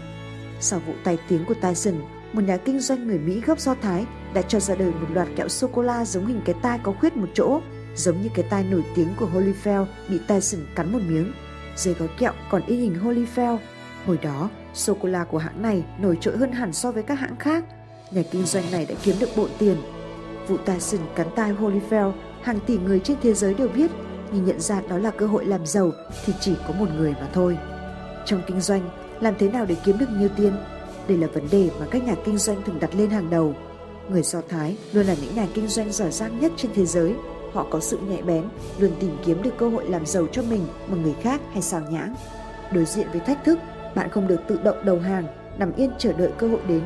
[0.60, 1.94] Sau vụ tai tiếng của Tyson,
[2.34, 5.28] một nhà kinh doanh người Mỹ gốc Do Thái đã cho ra đời một loạt
[5.36, 7.62] kẹo sô-cô-la giống hình cái tai có khuyết một chỗ,
[7.96, 11.34] giống như cái tai nổi tiếng của Holyfield bị Tyson cắn một miếng.
[11.76, 13.58] Dưới gói kẹo còn in hình Holyfield.
[14.06, 17.64] Hồi đó, sô-cô-la của hãng này nổi trội hơn hẳn so với các hãng khác.
[18.12, 19.78] Nhà kinh doanh này đã kiếm được bội tiền.
[20.48, 22.12] Vụ Tyson cắn tai Holyfield,
[22.48, 23.92] hàng tỷ người trên thế giới đều biết,
[24.32, 25.92] nhưng nhận ra đó là cơ hội làm giàu
[26.26, 27.58] thì chỉ có một người mà thôi.
[28.26, 28.90] Trong kinh doanh,
[29.20, 30.54] làm thế nào để kiếm được nhiều tiền?
[31.08, 33.54] Đây là vấn đề mà các nhà kinh doanh thường đặt lên hàng đầu.
[34.10, 37.16] Người Do Thái luôn là những nhà kinh doanh giỏi giang nhất trên thế giới.
[37.54, 38.44] Họ có sự nhạy bén,
[38.80, 41.82] luôn tìm kiếm được cơ hội làm giàu cho mình mà người khác hay sao
[41.90, 42.16] nhãng.
[42.74, 43.60] Đối diện với thách thức,
[43.96, 45.26] bạn không được tự động đầu hàng,
[45.58, 46.82] nằm yên chờ đợi cơ hội đến.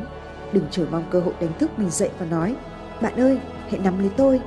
[0.53, 2.55] Đừng chờ mong cơ hội đánh thức mình dậy và nói,
[3.01, 3.39] bạn ơi,
[3.69, 4.41] hãy nắm lấy tôi.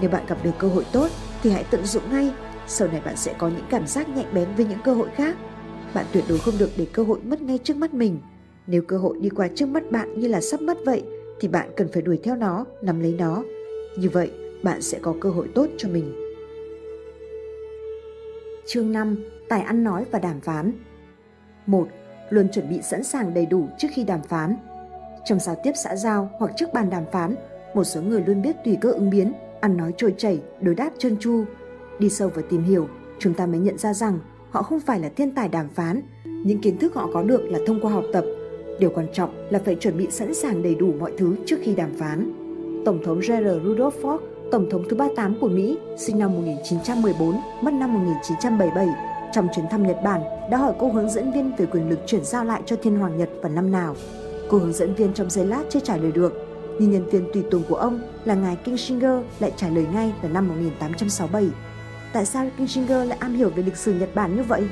[0.00, 1.08] Nếu bạn gặp được cơ hội tốt
[1.42, 2.32] thì hãy tận dụng ngay,
[2.66, 5.36] sau này bạn sẽ có những cảm giác nhạy bén với những cơ hội khác.
[5.94, 8.18] Bạn tuyệt đối không được để cơ hội mất ngay trước mắt mình.
[8.66, 11.02] Nếu cơ hội đi qua trước mắt bạn như là sắp mất vậy,
[11.40, 13.42] thì bạn cần phải đuổi theo nó, nắm lấy nó.
[13.98, 14.30] Như vậy,
[14.62, 16.14] bạn sẽ có cơ hội tốt cho mình.
[18.66, 19.16] Chương 5.
[19.48, 20.72] Tài ăn nói và đàm phán
[21.66, 21.88] 1.
[22.30, 24.56] Luôn chuẩn bị sẵn sàng đầy đủ trước khi đàm phán.
[25.24, 27.34] Trong giao tiếp xã giao hoặc trước bàn đàm phán,
[27.74, 30.90] một số người luôn biết tùy cơ ứng biến, ăn nói trôi chảy, đối đáp
[30.98, 31.44] trơn chu
[31.98, 32.88] Đi sâu và tìm hiểu,
[33.18, 34.18] chúng ta mới nhận ra rằng
[34.50, 36.02] họ không phải là thiên tài đàm phán.
[36.24, 38.24] Những kiến thức họ có được là thông qua học tập.
[38.78, 41.74] Điều quan trọng là phải chuẩn bị sẵn sàng đầy đủ mọi thứ trước khi
[41.74, 42.32] đàm phán.
[42.84, 44.18] Tổng thống Gerald Rudolph Ford,
[44.52, 48.86] Tổng thống thứ 38 của Mỹ, sinh năm 1914, mất năm 1977,
[49.32, 52.24] trong chuyến thăm Nhật Bản đã hỏi cô hướng dẫn viên về quyền lực chuyển
[52.24, 53.96] giao lại cho thiên hoàng Nhật vào năm nào.
[54.50, 56.49] Cô hướng dẫn viên trong giây lát chưa trả lời được,
[56.80, 60.28] nhưng nhân viên tùy tùng của ông là ngài Kissinger lại trả lời ngay là
[60.28, 61.48] năm 1867.
[62.12, 64.68] Tại sao Kissinger lại am hiểu về lịch sử Nhật Bản như vậy?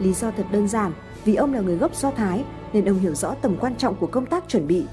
[0.00, 0.92] Lý do thật đơn giản,
[1.24, 4.06] vì ông là người gốc Do Thái nên ông hiểu rõ tầm quan trọng của
[4.06, 4.84] công tác chuẩn bị.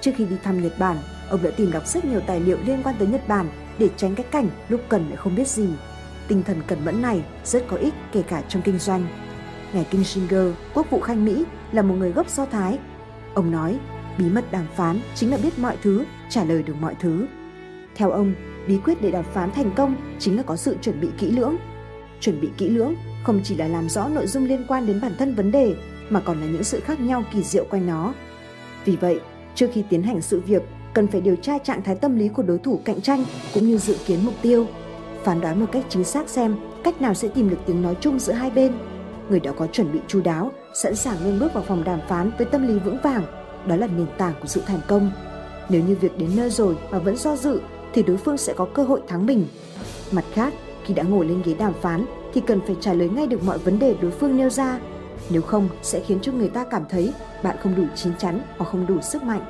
[0.00, 0.96] Trước khi đi thăm Nhật Bản,
[1.30, 3.48] ông đã tìm đọc rất nhiều tài liệu liên quan tới Nhật Bản
[3.78, 5.68] để tránh cái cảnh lúc cần lại không biết gì.
[6.28, 9.06] Tinh thần cẩn mẫn này rất có ích kể cả trong kinh doanh.
[9.72, 12.78] Ngài Kissinger, quốc vụ khanh Mỹ, là một người gốc Do Thái.
[13.34, 13.78] Ông nói,
[14.18, 17.26] bí mật đàm phán chính là biết mọi thứ, trả lời được mọi thứ.
[17.94, 18.34] Theo ông,
[18.68, 21.56] bí quyết để đàm phán thành công chính là có sự chuẩn bị kỹ lưỡng.
[22.20, 22.94] Chuẩn bị kỹ lưỡng
[23.24, 25.74] không chỉ là làm rõ nội dung liên quan đến bản thân vấn đề
[26.10, 28.14] mà còn là những sự khác nhau kỳ diệu quanh nó.
[28.84, 29.20] Vì vậy,
[29.54, 30.62] trước khi tiến hành sự việc,
[30.94, 33.78] cần phải điều tra trạng thái tâm lý của đối thủ cạnh tranh cũng như
[33.78, 34.66] dự kiến mục tiêu,
[35.24, 38.18] phán đoán một cách chính xác xem cách nào sẽ tìm được tiếng nói chung
[38.18, 38.72] giữa hai bên.
[39.30, 42.30] Người đó có chuẩn bị chu đáo, sẵn sàng lên bước vào phòng đàm phán
[42.38, 43.22] với tâm lý vững vàng,
[43.68, 45.10] đó là nền tảng của sự thành công.
[45.68, 47.60] Nếu như việc đến nơi rồi mà vẫn do dự
[47.92, 49.46] thì đối phương sẽ có cơ hội thắng mình.
[50.12, 50.52] Mặt khác,
[50.84, 53.58] khi đã ngồi lên ghế đàm phán thì cần phải trả lời ngay được mọi
[53.58, 54.78] vấn đề đối phương nêu ra.
[55.30, 57.12] Nếu không sẽ khiến cho người ta cảm thấy
[57.42, 59.44] bạn không đủ chín chắn hoặc không đủ sức mạnh.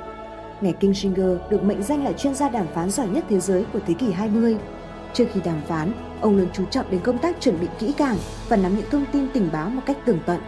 [0.61, 3.79] Ngài Kissinger được mệnh danh là chuyên gia đàm phán giỏi nhất thế giới của
[3.87, 4.57] thế kỷ 20.
[5.13, 5.91] Trước khi đàm phán,
[6.21, 8.17] ông luôn chú trọng đến công tác chuẩn bị kỹ càng
[8.49, 10.39] và nắm những thông tin tình báo một cách tường tận.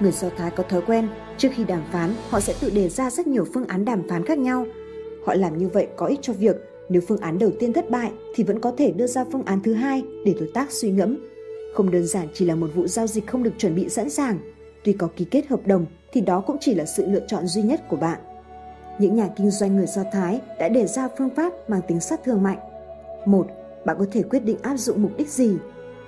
[0.00, 3.10] Người Do Thái có thói quen, trước khi đàm phán, họ sẽ tự đề ra
[3.10, 4.66] rất nhiều phương án đàm phán khác nhau.
[5.26, 6.56] Họ làm như vậy có ích cho việc
[6.88, 9.62] nếu phương án đầu tiên thất bại thì vẫn có thể đưa ra phương án
[9.62, 11.16] thứ hai để đối tác suy ngẫm.
[11.74, 14.38] Không đơn giản chỉ là một vụ giao dịch không được chuẩn bị sẵn sàng.
[14.84, 17.62] Tuy có ký kết hợp đồng thì đó cũng chỉ là sự lựa chọn duy
[17.62, 18.20] nhất của bạn.
[18.98, 22.20] Những nhà kinh doanh người Do Thái đã đề ra phương pháp mang tính sát
[22.24, 22.58] thương mạnh.
[23.26, 23.46] Một,
[23.84, 25.56] bạn có thể quyết định áp dụng mục đích gì.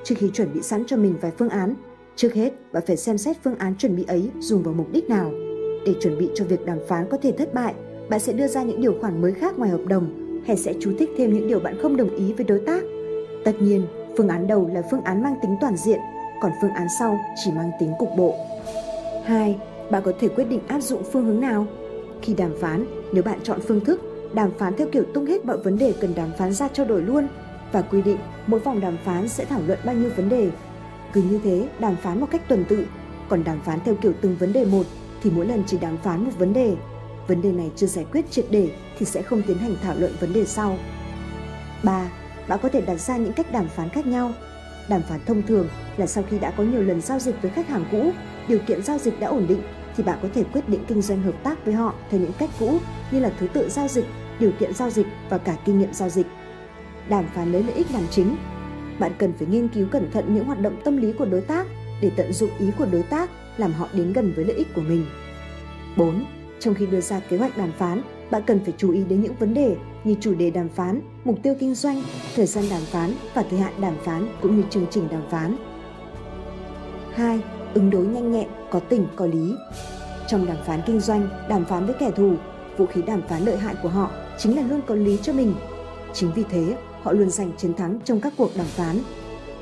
[0.05, 1.75] Trước khi chuẩn bị sẵn cho mình vài phương án,
[2.17, 5.09] trước hết bạn phải xem xét phương án chuẩn bị ấy dùng vào mục đích
[5.09, 5.31] nào.
[5.87, 7.75] Để chuẩn bị cho việc đàm phán có thể thất bại,
[8.11, 10.93] bạn sẽ đưa ra những điều khoản mới khác ngoài hợp đồng hay sẽ chú
[10.99, 12.83] thích thêm những điều bạn không đồng ý với đối tác.
[13.45, 13.87] Tất nhiên,
[14.17, 16.01] phương án đầu là phương án mang tính toàn diện,
[16.41, 18.35] còn phương án sau chỉ mang tính cục bộ.
[19.25, 19.57] 2.
[19.91, 21.67] Bạn có thể quyết định áp dụng phương hướng nào?
[22.23, 24.01] Khi đàm phán, nếu bạn chọn phương thức
[24.35, 27.03] đàm phán theo kiểu tung hết mọi vấn đề cần đàm phán ra trao đổi
[27.03, 27.29] luôn
[27.73, 30.51] và quy định mỗi vòng đàm phán sẽ thảo luận bao nhiêu vấn đề.
[31.17, 32.87] Cứ như thế, đàm phán một cách tuần tự,
[33.29, 34.87] còn đàm phán theo kiểu từng vấn đề một
[35.23, 36.77] thì mỗi lần chỉ đàm phán một vấn đề.
[37.27, 40.13] Vấn đề này chưa giải quyết triệt để thì sẽ không tiến hành thảo luận
[40.21, 40.79] vấn đề sau.
[41.83, 42.11] 3.
[42.49, 44.33] Bạn có thể đặt ra những cách đàm phán khác nhau.
[44.89, 47.69] Đàm phán thông thường là sau khi đã có nhiều lần giao dịch với khách
[47.69, 48.11] hàng cũ,
[48.49, 49.63] điều kiện giao dịch đã ổn định
[49.97, 52.51] thì bạn có thể quyết định kinh doanh hợp tác với họ theo những cách
[52.59, 52.79] cũ
[53.11, 54.07] như là thứ tự giao dịch,
[54.39, 56.27] điều kiện giao dịch và cả kinh nghiệm giao dịch.
[57.09, 58.37] Đàm phán lấy lợi ích làm chính.
[58.99, 61.67] Bạn cần phải nghiên cứu cẩn thận những hoạt động tâm lý của đối tác
[62.01, 64.81] để tận dụng ý của đối tác làm họ đến gần với lợi ích của
[64.81, 65.07] mình.
[65.97, 66.25] 4.
[66.61, 69.35] Trong khi đưa ra kế hoạch đàm phán, bạn cần phải chú ý đến những
[69.35, 72.03] vấn đề như chủ đề đàm phán, mục tiêu kinh doanh,
[72.37, 75.57] thời gian đàm phán và thời hạn đàm phán cũng như chương trình đàm phán.
[77.15, 77.41] 2.
[77.75, 79.55] Ứng đối nhanh nhẹn, có tình, có lý.
[80.29, 82.35] Trong đàm phán kinh doanh, đàm phán với kẻ thù,
[82.77, 85.55] vũ khí đàm phán lợi hại của họ chính là luôn có lý cho mình.
[86.13, 86.77] Chính vì thế,
[87.07, 88.99] họ luôn giành chiến thắng trong các cuộc đàm phán.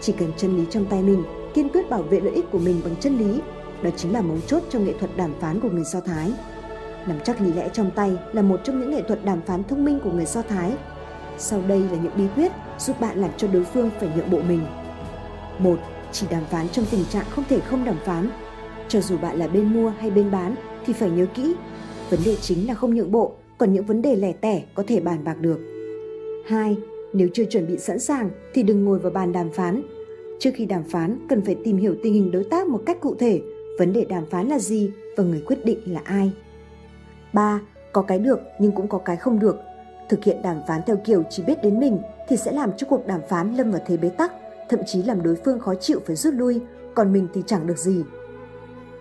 [0.00, 1.24] Chỉ cần chân lý trong tay mình,
[1.54, 3.40] kiên quyết bảo vệ lợi ích của mình bằng chân lý,
[3.82, 6.32] đó chính là mấu chốt trong nghệ thuật đàm phán của người Do Thái.
[7.06, 9.84] Nắm chắc lý lẽ trong tay là một trong những nghệ thuật đàm phán thông
[9.84, 10.72] minh của người Do Thái.
[11.38, 14.38] Sau đây là những bí quyết giúp bạn làm cho đối phương phải nhượng bộ
[14.48, 14.66] mình.
[15.58, 15.78] Một,
[16.12, 18.30] Chỉ đàm phán trong tình trạng không thể không đàm phán.
[18.88, 20.54] Cho dù bạn là bên mua hay bên bán
[20.86, 21.54] thì phải nhớ kỹ,
[22.10, 25.00] vấn đề chính là không nhượng bộ, còn những vấn đề lẻ tẻ có thể
[25.00, 25.60] bàn bạc được.
[26.46, 26.76] 2.
[27.14, 29.82] Nếu chưa chuẩn bị sẵn sàng thì đừng ngồi vào bàn đàm phán.
[30.38, 33.14] Trước khi đàm phán, cần phải tìm hiểu tình hình đối tác một cách cụ
[33.18, 33.40] thể,
[33.78, 36.32] vấn đề đàm phán là gì và người quyết định là ai.
[37.32, 37.60] 3.
[37.92, 39.56] Có cái được nhưng cũng có cái không được.
[40.08, 41.98] Thực hiện đàm phán theo kiểu chỉ biết đến mình
[42.28, 44.32] thì sẽ làm cho cuộc đàm phán lâm vào thế bế tắc,
[44.68, 46.60] thậm chí làm đối phương khó chịu phải rút lui,
[46.94, 48.04] còn mình thì chẳng được gì.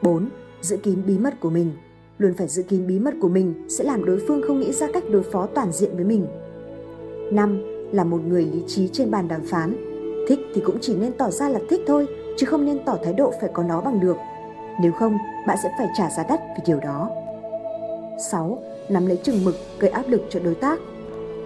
[0.02, 0.30] 4.
[0.62, 1.72] Giữ kín bí mật của mình.
[2.18, 4.88] Luôn phải giữ kín bí mật của mình sẽ làm đối phương không nghĩ ra
[4.94, 6.28] cách đối phó toàn diện với mình.
[7.32, 9.76] 5 là một người lý trí trên bàn đàm phán.
[10.28, 13.14] Thích thì cũng chỉ nên tỏ ra là thích thôi, chứ không nên tỏ thái
[13.14, 14.18] độ phải có nó bằng được.
[14.82, 15.18] Nếu không,
[15.48, 17.10] bạn sẽ phải trả giá đắt vì điều đó.
[18.32, 18.64] 6.
[18.90, 20.80] Nắm lấy chừng mực gây áp lực cho đối tác.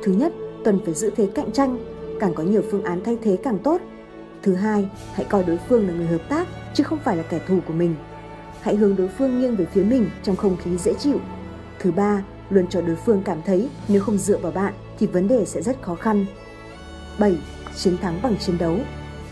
[0.04, 0.34] Thứ nhất,
[0.64, 1.78] cần phải giữ thế cạnh tranh,
[2.20, 3.82] càng có nhiều phương án thay thế càng tốt.
[4.44, 7.40] Thứ hai, hãy coi đối phương là người hợp tác chứ không phải là kẻ
[7.48, 7.96] thù của mình.
[8.62, 11.20] Hãy hướng đối phương nghiêng về phía mình trong không khí dễ chịu.
[11.80, 15.28] Thứ ba, luôn cho đối phương cảm thấy nếu không dựa vào bạn thì vấn
[15.28, 16.26] đề sẽ rất khó khăn.
[17.20, 17.38] 7.
[17.76, 18.78] Chiến thắng bằng chiến đấu.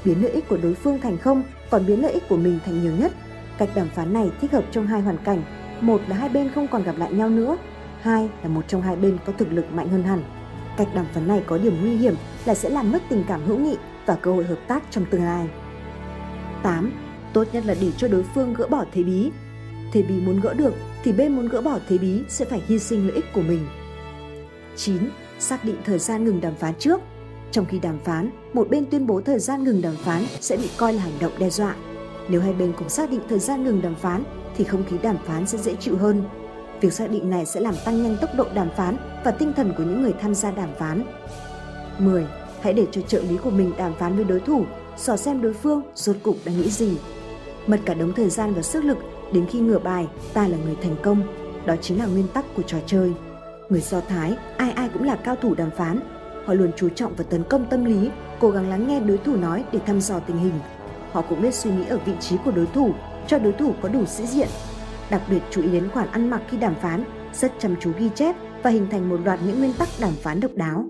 [0.05, 2.82] Biến lợi ích của đối phương thành không, còn biến lợi ích của mình thành
[2.82, 3.11] nhiều nhất.
[3.57, 5.43] Cách đàm phán này thích hợp trong hai hoàn cảnh.
[5.82, 7.57] Một là hai bên không còn gặp lại nhau nữa.
[8.01, 10.24] Hai là một trong hai bên có thực lực mạnh hơn hẳn.
[10.78, 13.57] Cách đàm phán này có điểm nguy hiểm là sẽ làm mất tình cảm hữu
[13.57, 15.47] nghị và cơ hội hợp tác trong tương lai.
[16.63, 16.91] 8.
[17.34, 19.32] Tốt nhất là để cho đối phương gỡ bỏ thế bí.
[19.91, 22.80] Thế bí muốn gỡ được thì bên muốn gỡ bỏ thế bí sẽ phải hy
[22.80, 23.68] sinh lợi ích của mình.
[24.76, 24.97] 9.
[25.40, 27.02] Xác định thời gian ngừng đàm phán trước.
[27.52, 30.70] Trong khi đàm phán, một bên tuyên bố thời gian ngừng đàm phán sẽ bị
[30.78, 31.76] coi là hành động đe dọa.
[32.30, 34.24] Nếu hai bên cùng xác định thời gian ngừng đàm phán
[34.58, 36.24] thì không khí đàm phán sẽ dễ chịu hơn.
[36.82, 39.74] Việc xác định này sẽ làm tăng nhanh tốc độ đàm phán và tinh thần
[39.78, 41.04] của những người tham gia đàm phán.
[42.00, 42.26] 10.
[42.62, 44.66] Hãy để cho trợ lý của mình đàm phán với đối thủ,
[44.98, 46.98] dò xem đối phương rốt cục đang nghĩ gì.
[47.68, 48.98] Mất cả đống thời gian và sức lực
[49.34, 51.22] đến khi ngửa bài ta là người thành công.
[51.66, 53.14] Đó chính là nguyên tắc của trò chơi.
[53.70, 55.99] Người Do Thái, ai ai cũng là cao thủ đàm phán.
[56.45, 58.09] Họ luôn chú trọng vào tấn công tâm lý,
[58.39, 60.53] cố gắng lắng nghe đối thủ nói để thăm dò tình hình.
[61.11, 62.91] Họ cũng biết suy nghĩ ở vị trí của đối thủ,
[63.28, 64.47] cho đối thủ có đủ sĩ diện.
[65.09, 67.03] Đặc biệt chú ý đến khoản ăn mặc khi đàm phán,
[67.34, 70.39] rất chăm chú ghi chép và hình thành một loạt những nguyên tắc đàm phán
[70.39, 70.86] độc đáo.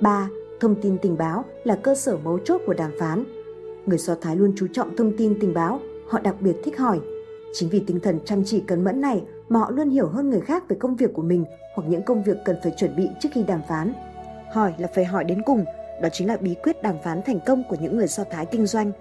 [0.00, 0.28] 3.
[0.60, 3.24] Thông tin tình báo là cơ sở mấu chốt của đàm phán.
[3.86, 7.00] Người Do Thái luôn chú trọng thông tin tình báo, họ đặc biệt thích hỏi.
[7.52, 10.40] Chính vì tinh thần chăm chỉ cẩn mẫn này mà họ luôn hiểu hơn người
[10.40, 11.44] khác về công việc của mình
[11.74, 13.92] hoặc những công việc cần phải chuẩn bị trước khi đàm phán.
[14.52, 15.64] Hỏi là phải hỏi đến cùng,
[16.02, 18.66] đó chính là bí quyết đàm phán thành công của những người Do Thái kinh
[18.66, 18.92] doanh.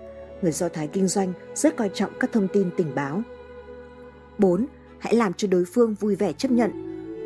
[0.42, 3.22] Người Do Thái kinh doanh rất coi trọng các thông tin tình báo.
[4.38, 4.66] 4.
[5.00, 6.72] Hãy làm cho đối phương vui vẻ chấp nhận.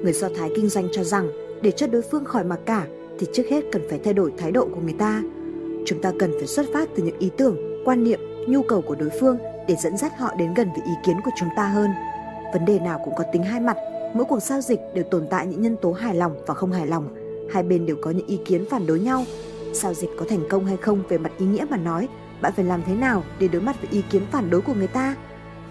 [0.04, 1.30] Người Do Thái kinh doanh cho rằng
[1.62, 2.88] để cho đối phương khỏi mặc cả
[3.20, 5.22] thì trước hết cần phải thay đổi thái độ của người ta.
[5.86, 8.96] Chúng ta cần phải xuất phát từ những ý tưởng, quan niệm, nhu cầu của
[8.96, 11.90] đối phương để dẫn dắt họ đến gần với ý kiến của chúng ta hơn.
[12.54, 13.78] Vấn đề nào cũng có tính hai mặt,
[14.14, 16.88] mỗi cuộc giao dịch đều tồn tại những nhân tố hài lòng và không hài
[16.88, 17.08] lòng.
[17.54, 19.26] Hai bên đều có những ý kiến phản đối nhau.
[19.74, 22.08] Giao dịch có thành công hay không về mặt ý nghĩa mà nói,
[22.42, 24.88] bạn phải làm thế nào để đối mặt với ý kiến phản đối của người
[24.88, 25.16] ta.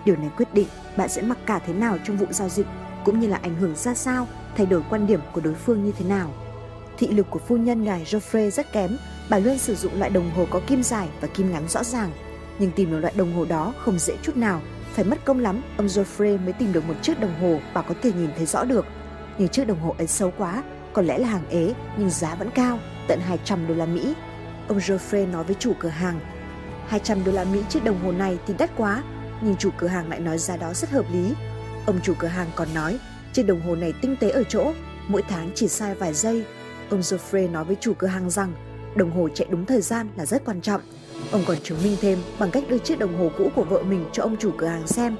[0.04, 0.66] Điều này quyết định
[0.96, 2.66] bạn sẽ mặc cả thế nào trong vụ giao dịch,
[3.04, 4.26] cũng như là ảnh hưởng ra sao,
[4.56, 6.30] thay đổi quan điểm của đối phương như thế nào.
[6.98, 8.96] Thị lực của phu nhân ngài Geoffrey rất kém,
[9.30, 12.10] bà luôn sử dụng loại đồng hồ có kim dài và kim ngắn rõ ràng.
[12.58, 14.60] Nhưng tìm được loại đồng hồ đó không dễ chút nào,
[14.94, 17.94] phải mất công lắm ông Geoffrey mới tìm được một chiếc đồng hồ bà có
[18.02, 18.86] thể nhìn thấy rõ được.
[19.38, 20.62] Nhưng chiếc đồng hồ ấy xấu quá,
[20.92, 22.78] có lẽ là hàng ế nhưng giá vẫn cao,
[23.08, 24.14] tận 200 đô la Mỹ.
[24.68, 26.20] Ông Geoffrey nói với chủ cửa hàng,
[26.88, 29.02] 200 đô la Mỹ chiếc đồng hồ này thì đắt quá,
[29.40, 31.34] nhưng chủ cửa hàng lại nói giá đó rất hợp lý.
[31.86, 32.98] Ông chủ cửa hàng còn nói,
[33.32, 34.72] chiếc đồng hồ này tinh tế ở chỗ,
[35.08, 36.44] mỗi tháng chỉ sai vài giây
[36.92, 38.52] Ông Geoffrey nói với chủ cửa hàng rằng
[38.96, 40.80] đồng hồ chạy đúng thời gian là rất quan trọng.
[41.32, 44.04] Ông còn chứng minh thêm bằng cách đưa chiếc đồng hồ cũ của vợ mình
[44.12, 45.16] cho ông chủ cửa hàng xem.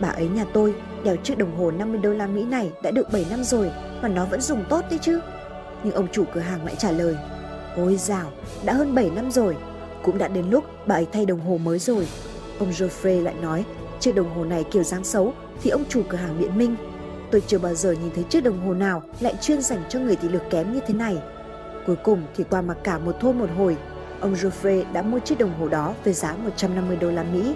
[0.00, 0.74] Bà ấy nhà tôi
[1.04, 3.70] đeo chiếc đồng hồ 50 đô la Mỹ này đã được 7 năm rồi
[4.02, 5.20] mà nó vẫn dùng tốt đấy chứ.
[5.84, 7.16] Nhưng ông chủ cửa hàng lại trả lời,
[7.76, 8.30] ôi dào,
[8.64, 9.56] đã hơn 7 năm rồi,
[10.02, 12.08] cũng đã đến lúc bà ấy thay đồng hồ mới rồi.
[12.58, 13.64] Ông Geoffrey lại nói,
[14.00, 16.76] chiếc đồng hồ này kiểu dáng xấu thì ông chủ cửa hàng biện minh
[17.32, 20.16] Tôi chưa bao giờ nhìn thấy chiếc đồng hồ nào lại chuyên dành cho người
[20.16, 21.18] thị lực kém như thế này.
[21.86, 23.76] Cuối cùng thì qua mặc cả một thôi một hồi,
[24.22, 27.54] ông Joffre đã mua chiếc đồng hồ đó với giá 150 đô la Mỹ.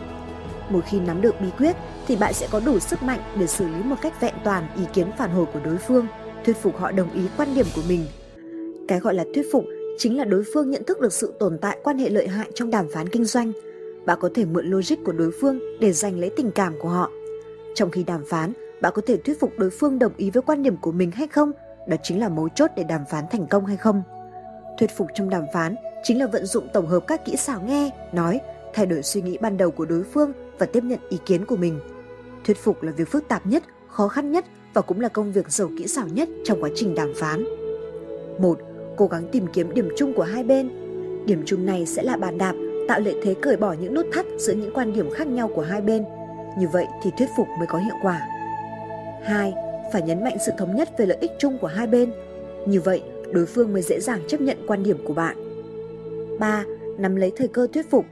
[0.70, 3.68] Một khi nắm được bí quyết thì bạn sẽ có đủ sức mạnh để xử
[3.68, 6.06] lý một cách vẹn toàn ý kiến phản hồi của đối phương,
[6.44, 8.06] thuyết phục họ đồng ý quan điểm của mình.
[8.88, 9.64] Cái gọi là thuyết phục
[9.98, 12.70] chính là đối phương nhận thức được sự tồn tại quan hệ lợi hại trong
[12.70, 13.52] đàm phán kinh doanh.
[14.06, 17.10] Bạn có thể mượn logic của đối phương để giành lấy tình cảm của họ.
[17.74, 20.62] Trong khi đàm phán, bạn có thể thuyết phục đối phương đồng ý với quan
[20.62, 21.52] điểm của mình hay không
[21.88, 24.02] đó chính là mấu chốt để đàm phán thành công hay không
[24.78, 25.74] thuyết phục trong đàm phán
[26.06, 28.40] chính là vận dụng tổng hợp các kỹ xảo nghe nói
[28.74, 31.56] thay đổi suy nghĩ ban đầu của đối phương và tiếp nhận ý kiến của
[31.56, 31.80] mình
[32.44, 34.44] thuyết phục là việc phức tạp nhất khó khăn nhất
[34.74, 37.44] và cũng là công việc giàu kỹ xảo nhất trong quá trình đàm phán
[38.38, 38.58] một
[38.96, 40.70] cố gắng tìm kiếm điểm chung của hai bên
[41.26, 42.54] điểm chung này sẽ là bàn đạp
[42.88, 45.62] tạo lợi thế cởi bỏ những nút thắt giữa những quan điểm khác nhau của
[45.62, 46.04] hai bên
[46.58, 48.26] như vậy thì thuyết phục mới có hiệu quả
[49.24, 49.54] 2.
[49.92, 52.12] Phải nhấn mạnh sự thống nhất về lợi ích chung của hai bên.
[52.66, 53.02] Như vậy,
[53.32, 55.45] đối phương mới dễ dàng chấp nhận quan điểm của bạn.
[56.38, 56.64] 3.
[56.98, 58.06] Nắm lấy thời cơ thuyết phục.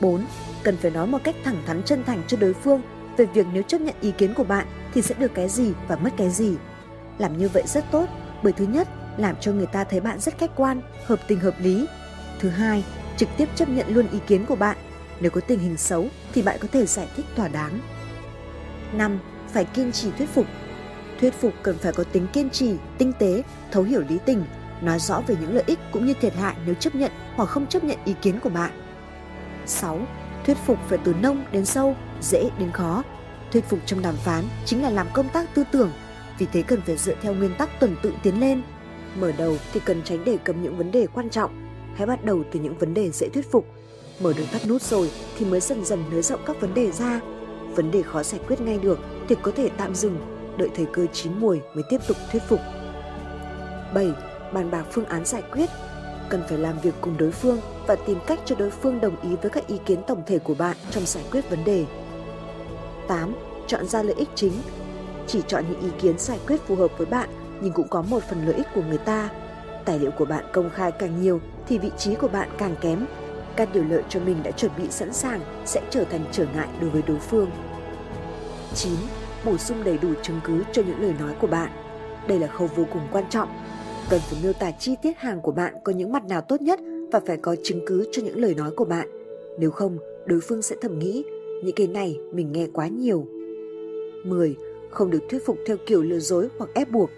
[0.00, 0.24] 4.
[0.62, 2.82] Cần phải nói một cách thẳng thắn chân thành cho đối phương
[3.16, 5.96] về việc nếu chấp nhận ý kiến của bạn thì sẽ được cái gì và
[5.96, 6.54] mất cái gì.
[7.18, 8.06] Làm như vậy rất tốt
[8.42, 11.54] bởi thứ nhất làm cho người ta thấy bạn rất khách quan, hợp tình hợp
[11.58, 11.86] lý.
[12.40, 12.84] Thứ hai,
[13.16, 14.76] trực tiếp chấp nhận luôn ý kiến của bạn.
[15.20, 17.80] Nếu có tình hình xấu thì bạn có thể giải thích thỏa đáng.
[18.92, 19.18] 5.
[19.52, 20.46] Phải kiên trì thuyết phục.
[21.20, 24.44] Thuyết phục cần phải có tính kiên trì, tinh tế, thấu hiểu lý tình,
[24.82, 27.66] nói rõ về những lợi ích cũng như thiệt hại nếu chấp nhận hoặc không
[27.66, 28.70] chấp nhận ý kiến của bạn.
[29.66, 29.98] 6.
[30.46, 33.02] Thuyết phục phải từ nông đến sâu, dễ đến khó.
[33.52, 35.90] Thuyết phục trong đàm phán chính là làm công tác tư tưởng,
[36.38, 38.62] vì thế cần phải dựa theo nguyên tắc tuần tự tiến lên.
[39.20, 42.42] Mở đầu thì cần tránh đề cập những vấn đề quan trọng, hãy bắt đầu
[42.52, 43.66] từ những vấn đề dễ thuyết phục.
[44.20, 47.20] Mở được tắt nút rồi thì mới dần dần nới rộng các vấn đề ra.
[47.74, 50.20] Vấn đề khó giải quyết ngay được thì có thể tạm dừng,
[50.56, 52.60] đợi thời cơ chín mùi mới tiếp tục thuyết phục.
[53.94, 54.12] 7.
[54.52, 55.70] Bàn bạc phương án giải quyết
[56.28, 59.36] cần phải làm việc cùng đối phương và tìm cách cho đối phương đồng ý
[59.42, 61.84] với các ý kiến tổng thể của bạn trong giải quyết vấn đề.
[63.08, 63.34] 8.
[63.66, 64.52] Chọn ra lợi ích chính.
[65.26, 67.28] Chỉ chọn những ý kiến giải quyết phù hợp với bạn
[67.60, 69.28] nhưng cũng có một phần lợi ích của người ta.
[69.84, 73.06] Tài liệu của bạn công khai càng nhiều thì vị trí của bạn càng kém.
[73.56, 76.68] Các điều lợi cho mình đã chuẩn bị sẵn sàng sẽ trở thành trở ngại
[76.80, 77.50] đối với đối phương.
[78.74, 78.92] 9.
[79.44, 81.70] Bổ sung đầy đủ chứng cứ cho những lời nói của bạn.
[82.28, 83.48] Đây là khâu vô cùng quan trọng.
[84.10, 86.80] Cần phải miêu tả chi tiết hàng của bạn có những mặt nào tốt nhất
[87.12, 89.08] và phải có chứng cứ cho những lời nói của bạn.
[89.58, 91.24] Nếu không, đối phương sẽ thầm nghĩ
[91.64, 93.26] những cái này mình nghe quá nhiều.
[94.24, 94.56] 10.
[94.90, 97.10] Không được thuyết phục theo kiểu lừa dối hoặc ép buộc.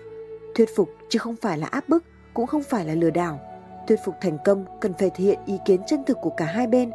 [0.55, 3.41] Thuyết phục chứ không phải là áp bức, cũng không phải là lừa đảo.
[3.89, 6.67] Thuyết phục thành công cần phải thể hiện ý kiến chân thực của cả hai
[6.67, 6.91] bên.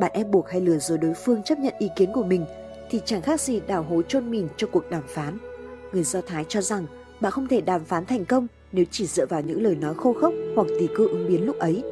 [0.00, 2.44] Bạn ép buộc hay lừa dối đối phương chấp nhận ý kiến của mình
[2.90, 5.38] thì chẳng khác gì đảo hố chôn mình cho cuộc đàm phán.
[5.92, 6.86] Người Do Thái cho rằng
[7.20, 10.12] bạn không thể đàm phán thành công nếu chỉ dựa vào những lời nói khô
[10.20, 11.82] khốc hoặc tùy cơ ứng biến lúc ấy.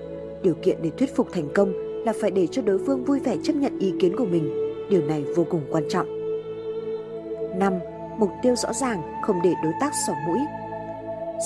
[0.43, 1.73] Điều kiện để thuyết phục thành công
[2.05, 4.55] là phải để cho đối phương vui vẻ chấp nhận ý kiến của mình.
[4.91, 6.07] Điều này vô cùng quan trọng.
[7.59, 7.73] 5.
[8.19, 10.39] Mục tiêu rõ ràng, không để đối tác xỏ mũi.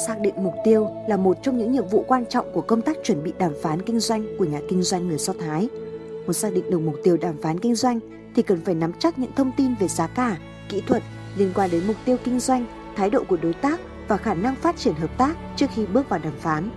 [0.06, 2.96] Xác định mục tiêu là một trong những nhiệm vụ quan trọng của công tác
[3.02, 5.68] chuẩn bị đàm phán kinh doanh của nhà kinh doanh người Do Thái.
[6.24, 8.00] Muốn xác định được mục tiêu đàm phán kinh doanh
[8.34, 10.36] thì cần phải nắm chắc những thông tin về giá cả,
[10.68, 11.02] kỹ thuật
[11.36, 12.66] liên quan đến mục tiêu kinh doanh,
[12.96, 13.80] thái độ của đối tác
[14.12, 16.70] và khả năng phát triển hợp tác trước khi bước vào đàm phán.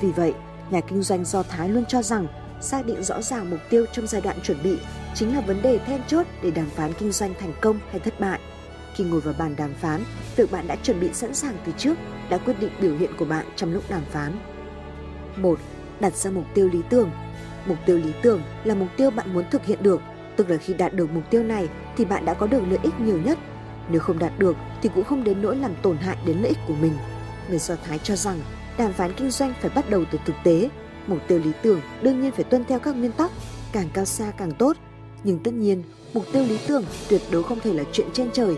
[0.00, 0.34] Vì vậy,
[0.70, 2.26] nhà kinh doanh Do Thái luôn cho rằng
[2.60, 4.78] xác định rõ ràng mục tiêu trong giai đoạn chuẩn bị
[5.14, 8.20] chính là vấn đề then chốt để đàm phán kinh doanh thành công hay thất
[8.20, 8.40] bại.
[8.94, 10.04] Khi ngồi vào bàn đàm phán,
[10.36, 11.94] việc bạn đã chuẩn bị sẵn sàng từ trước
[12.30, 14.32] đã quyết định biểu hiện của bạn trong lúc đàm phán.
[15.36, 15.58] 1.
[16.00, 17.10] Đặt ra mục tiêu lý tưởng.
[17.66, 20.00] Mục tiêu lý tưởng là mục tiêu bạn muốn thực hiện được,
[20.36, 23.00] tức là khi đạt được mục tiêu này thì bạn đã có được lợi ích
[23.00, 23.38] nhiều nhất.
[23.92, 26.58] Nếu không đạt được thì cũng không đến nỗi làm tổn hại đến lợi ích
[26.68, 26.92] của mình.
[27.48, 28.40] Người Do Thái cho rằng
[28.78, 30.68] đàm phán kinh doanh phải bắt đầu từ thực tế.
[31.06, 33.30] Mục tiêu lý tưởng đương nhiên phải tuân theo các nguyên tắc,
[33.72, 34.76] càng cao xa càng tốt.
[35.24, 35.82] Nhưng tất nhiên,
[36.14, 38.56] mục tiêu lý tưởng tuyệt đối không thể là chuyện trên trời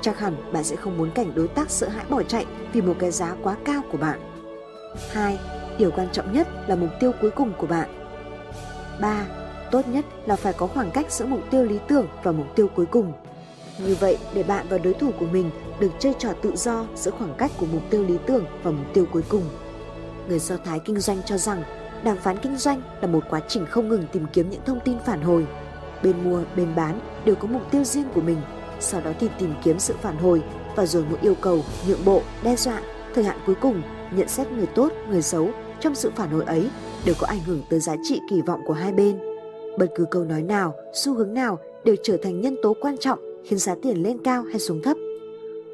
[0.00, 2.94] chắc hẳn bạn sẽ không muốn cảnh đối tác sợ hãi bỏ chạy vì một
[2.98, 4.20] cái giá quá cao của bạn.
[5.12, 5.38] 2.
[5.78, 7.88] Điều quan trọng nhất là mục tiêu cuối cùng của bạn.
[9.00, 9.26] 3.
[9.70, 12.68] Tốt nhất là phải có khoảng cách giữa mục tiêu lý tưởng và mục tiêu
[12.74, 13.12] cuối cùng.
[13.78, 15.50] Như vậy, để bạn và đối thủ của mình
[15.80, 18.86] được chơi trò tự do giữa khoảng cách của mục tiêu lý tưởng và mục
[18.94, 19.42] tiêu cuối cùng.
[20.28, 21.62] Người Do Thái kinh doanh cho rằng
[22.04, 24.98] đàm phán kinh doanh là một quá trình không ngừng tìm kiếm những thông tin
[25.06, 25.46] phản hồi.
[26.02, 28.38] Bên mua, bên bán đều có mục tiêu riêng của mình
[28.80, 30.42] sau đó thì tìm kiếm sự phản hồi
[30.76, 32.82] và rồi mỗi yêu cầu, nhượng bộ, đe dọa,
[33.14, 35.50] thời hạn cuối cùng, nhận xét người tốt, người xấu
[35.80, 36.70] trong sự phản hồi ấy
[37.04, 39.18] đều có ảnh hưởng tới giá trị kỳ vọng của hai bên.
[39.78, 43.25] Bất cứ câu nói nào, xu hướng nào đều trở thành nhân tố quan trọng
[43.46, 44.96] khiến giá tiền lên cao hay xuống thấp.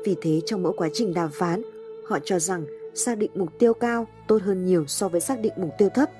[0.04, 1.62] Vì thế trong mỗi quá trình đàm phán,
[2.08, 2.64] họ cho rằng
[2.94, 6.10] xác định mục tiêu cao tốt hơn nhiều so với xác định mục tiêu thấp.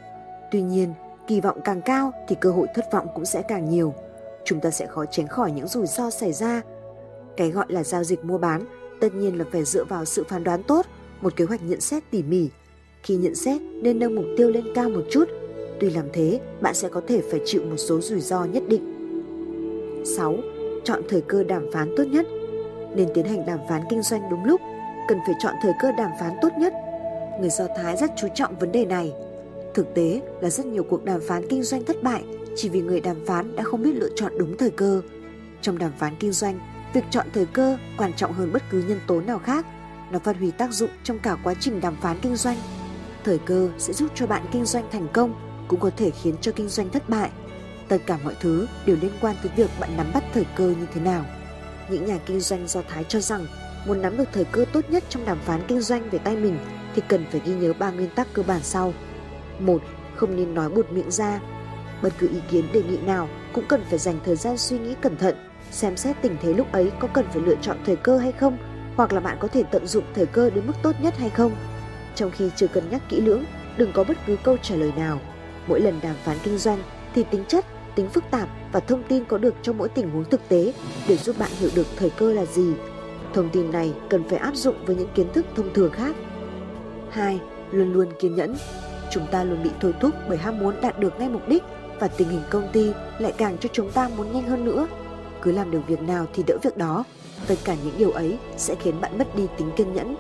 [0.53, 0.93] Tuy nhiên,
[1.29, 3.95] kỳ vọng càng cao thì cơ hội thất vọng cũng sẽ càng nhiều.
[4.45, 6.63] Chúng ta sẽ khó tránh khỏi những rủi ro xảy ra
[7.37, 8.65] cái gọi là giao dịch mua bán
[9.01, 10.87] tất nhiên là phải dựa vào sự phán đoán tốt,
[11.21, 12.49] một kế hoạch nhận xét tỉ mỉ.
[13.03, 15.25] Khi nhận xét nên nâng mục tiêu lên cao một chút,
[15.81, 18.93] tuy làm thế bạn sẽ có thể phải chịu một số rủi ro nhất định.
[20.17, 20.37] 6.
[20.85, 22.27] Chọn thời cơ đàm phán tốt nhất.
[22.97, 24.61] Nên tiến hành đàm phán kinh doanh đúng lúc,
[25.09, 26.73] cần phải chọn thời cơ đàm phán tốt nhất.
[27.41, 29.13] Người Do Thái rất chú trọng vấn đề này.
[29.75, 32.25] Thực tế là rất nhiều cuộc đàm phán kinh doanh thất bại
[32.57, 35.03] chỉ vì người đàm phán đã không biết lựa chọn đúng thời cơ.
[35.61, 36.59] Trong đàm phán kinh doanh,
[36.93, 39.67] Việc chọn thời cơ quan trọng hơn bất cứ nhân tố nào khác.
[40.11, 42.57] Nó phát huy tác dụng trong cả quá trình đàm phán kinh doanh.
[43.25, 45.35] Thời cơ sẽ giúp cho bạn kinh doanh thành công,
[45.69, 47.31] cũng có thể khiến cho kinh doanh thất bại.
[47.93, 50.87] Tất cả mọi thứ đều liên quan tới việc bạn nắm bắt thời cơ như
[50.95, 51.25] thế nào.
[51.89, 53.47] Những nhà kinh doanh do Thái cho rằng
[53.87, 56.59] muốn nắm được thời cơ tốt nhất trong đàm phán kinh doanh về tay mình
[56.95, 58.95] thì cần phải ghi nhớ ba nguyên tắc cơ bản sau.
[59.61, 59.83] một
[60.17, 61.41] Không nên nói buột miệng ra.
[62.03, 64.95] Bất cứ ý kiến đề nghị nào cũng cần phải dành thời gian suy nghĩ
[65.01, 65.37] cẩn thận
[65.71, 68.59] xem xét tình thế lúc ấy có cần phải lựa chọn thời cơ hay không,
[68.97, 71.53] hoặc là bạn có thể tận dụng thời cơ đến mức tốt nhất hay không.
[72.15, 73.45] trong khi chưa cân nhắc kỹ lưỡng,
[73.77, 75.21] đừng có bất cứ câu trả lời nào.
[75.67, 76.83] Mỗi lần đàm phán kinh doanh
[77.15, 77.65] thì tính chất,
[77.97, 80.73] tính phức tạp và thông tin có được trong mỗi tình huống thực tế
[81.09, 82.75] để giúp bạn hiểu được thời cơ là gì.
[83.35, 86.17] Thông tin này cần phải áp dụng với những kiến thức thông thường khác.
[87.11, 87.41] 2.
[87.71, 88.57] Luôn luôn kiên nhẫn.
[89.11, 91.63] Chúng ta luôn bị thôi thúc bởi ham muốn đạt được ngay mục đích
[92.01, 94.87] và tình hình công ty lại càng cho chúng ta muốn nhanh hơn nữa.
[95.43, 97.05] Cứ làm được việc nào thì đỡ việc đó.
[97.47, 100.17] Tất cả những điều ấy sẽ khiến bạn mất đi tính kiên nhẫn.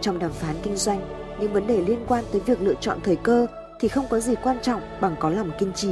[0.00, 1.00] Trong đàm phán kinh doanh,
[1.40, 3.46] những vấn đề liên quan tới việc lựa chọn thời cơ
[3.80, 5.90] thì không có gì quan trọng bằng có lòng kiên trì.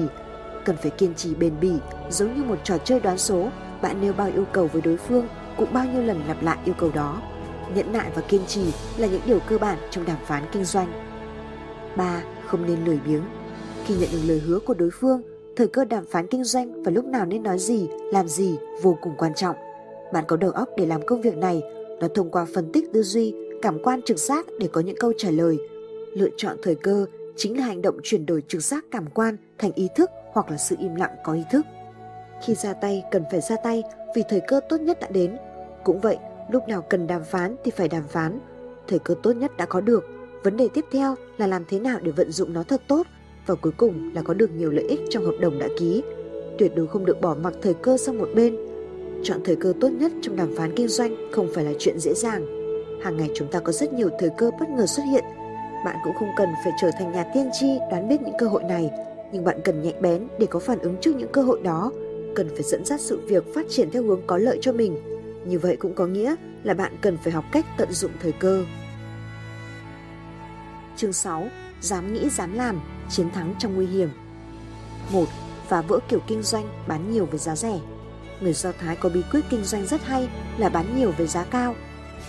[0.68, 1.72] Cần phải kiên trì bền bỉ,
[2.10, 3.48] giống như một trò chơi đoán số,
[3.82, 6.74] bạn nêu bao yêu cầu với đối phương cũng bao nhiêu lần lặp lại yêu
[6.78, 7.22] cầu đó.
[7.74, 8.62] Nhẫn nại và kiên trì
[8.98, 10.92] là những điều cơ bản trong đàm phán kinh doanh.
[11.96, 12.22] 3.
[12.46, 13.22] Không nên lười biếng.
[13.86, 15.22] Khi nhận được lời hứa của đối phương,
[15.56, 18.98] thời cơ đàm phán kinh doanh và lúc nào nên nói gì, làm gì vô
[19.02, 19.56] cùng quan trọng.
[20.12, 21.62] Bạn có đầu óc để làm công việc này,
[22.00, 25.12] nó thông qua phân tích tư duy, cảm quan trực giác để có những câu
[25.18, 25.58] trả lời.
[26.12, 27.06] Lựa chọn thời cơ
[27.36, 30.56] chính là hành động chuyển đổi trực giác cảm quan thành ý thức hoặc là
[30.56, 31.66] sự im lặng có ý thức.
[32.42, 33.82] Khi ra tay cần phải ra tay
[34.14, 35.36] vì thời cơ tốt nhất đã đến.
[35.84, 36.18] Cũng vậy,
[36.50, 38.40] lúc nào cần đàm phán thì phải đàm phán.
[38.88, 40.04] Thời cơ tốt nhất đã có được.
[40.44, 43.06] Vấn đề tiếp theo là làm thế nào để vận dụng nó thật tốt
[43.46, 46.02] và cuối cùng là có được nhiều lợi ích trong hợp đồng đã ký.
[46.58, 48.56] Tuyệt đối không được bỏ mặc thời cơ sang một bên.
[49.22, 52.14] Chọn thời cơ tốt nhất trong đàm phán kinh doanh không phải là chuyện dễ
[52.14, 52.46] dàng.
[53.02, 55.24] Hàng ngày chúng ta có rất nhiều thời cơ bất ngờ xuất hiện.
[55.84, 58.62] Bạn cũng không cần phải trở thành nhà tiên tri đoán biết những cơ hội
[58.62, 58.90] này,
[59.32, 61.92] nhưng bạn cần nhạy bén để có phản ứng trước những cơ hội đó,
[62.34, 64.98] cần phải dẫn dắt sự việc phát triển theo hướng có lợi cho mình.
[65.46, 68.64] Như vậy cũng có nghĩa là bạn cần phải học cách tận dụng thời cơ.
[70.96, 71.48] Chương 6.
[71.80, 74.08] Dám nghĩ dám làm, chiến thắng trong nguy hiểm.
[75.12, 75.24] 1.
[75.68, 77.80] Phá vỡ kiểu kinh doanh bán nhiều với giá rẻ.
[78.40, 81.44] Người Do Thái có bí quyết kinh doanh rất hay là bán nhiều với giá
[81.44, 81.74] cao.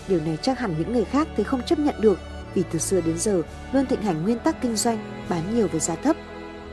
[0.07, 2.19] Điều này chắc hẳn những người khác thấy không chấp nhận được
[2.53, 3.41] vì từ xưa đến giờ
[3.71, 6.15] luôn thịnh hành nguyên tắc kinh doanh bán nhiều với giá thấp.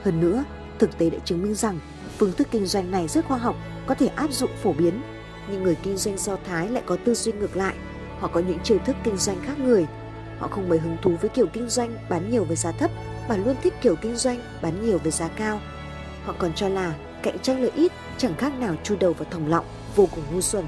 [0.06, 0.44] Hơn nữa,
[0.78, 1.78] thực tế đã chứng minh rằng
[2.18, 5.02] phương thức kinh doanh này rất khoa học, có thể áp dụng phổ biến.
[5.50, 7.74] Nhưng người kinh doanh Do Thái lại có tư duy ngược lại.
[8.20, 9.86] Họ có những chiêu thức kinh doanh khác người.
[10.38, 12.90] Họ không mấy hứng thú với kiểu kinh doanh bán nhiều với giá thấp
[13.28, 15.60] mà luôn thích kiểu kinh doanh bán nhiều với giá cao.
[16.24, 19.48] Họ còn cho là cạnh tranh lợi ít chẳng khác nào chu đầu vào thòng
[19.48, 19.64] lọng,
[19.96, 20.64] vô cùng ngu xuẩn.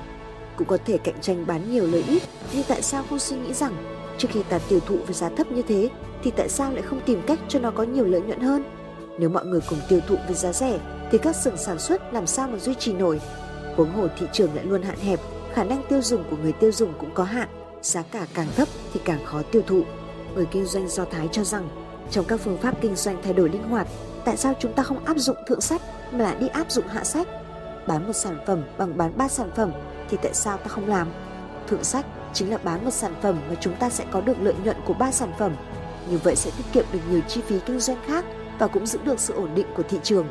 [0.56, 2.22] Cũng có thể cạnh tranh bán nhiều lợi ít,
[2.52, 3.72] nhưng tại sao không suy nghĩ rằng
[4.18, 5.88] trước khi ta tiêu thụ với giá thấp như thế
[6.22, 8.77] thì tại sao lại không tìm cách cho nó có nhiều lợi nhuận hơn?
[9.18, 10.78] Nếu mọi người cùng tiêu thụ với giá rẻ
[11.10, 13.20] thì các xưởng sản xuất làm sao mà duy trì nổi?
[13.76, 15.20] Huống hồ thị trường lại luôn hạn hẹp,
[15.52, 17.48] khả năng tiêu dùng của người tiêu dùng cũng có hạn,
[17.82, 19.82] giá cả càng thấp thì càng khó tiêu thụ.
[20.34, 21.68] Người kinh doanh Do Thái cho rằng
[22.10, 23.86] trong các phương pháp kinh doanh thay đổi linh hoạt,
[24.24, 27.04] tại sao chúng ta không áp dụng thượng sách mà lại đi áp dụng hạ
[27.04, 27.28] sách?
[27.86, 29.72] Bán một sản phẩm bằng bán ba sản phẩm
[30.10, 31.08] thì tại sao ta không làm?
[31.68, 34.54] Thượng sách chính là bán một sản phẩm mà chúng ta sẽ có được lợi
[34.64, 35.56] nhuận của ba sản phẩm.
[36.10, 38.24] Như vậy sẽ tiết kiệm được nhiều chi phí kinh doanh khác
[38.58, 40.26] và cũng giữ được sự ổn định của thị trường.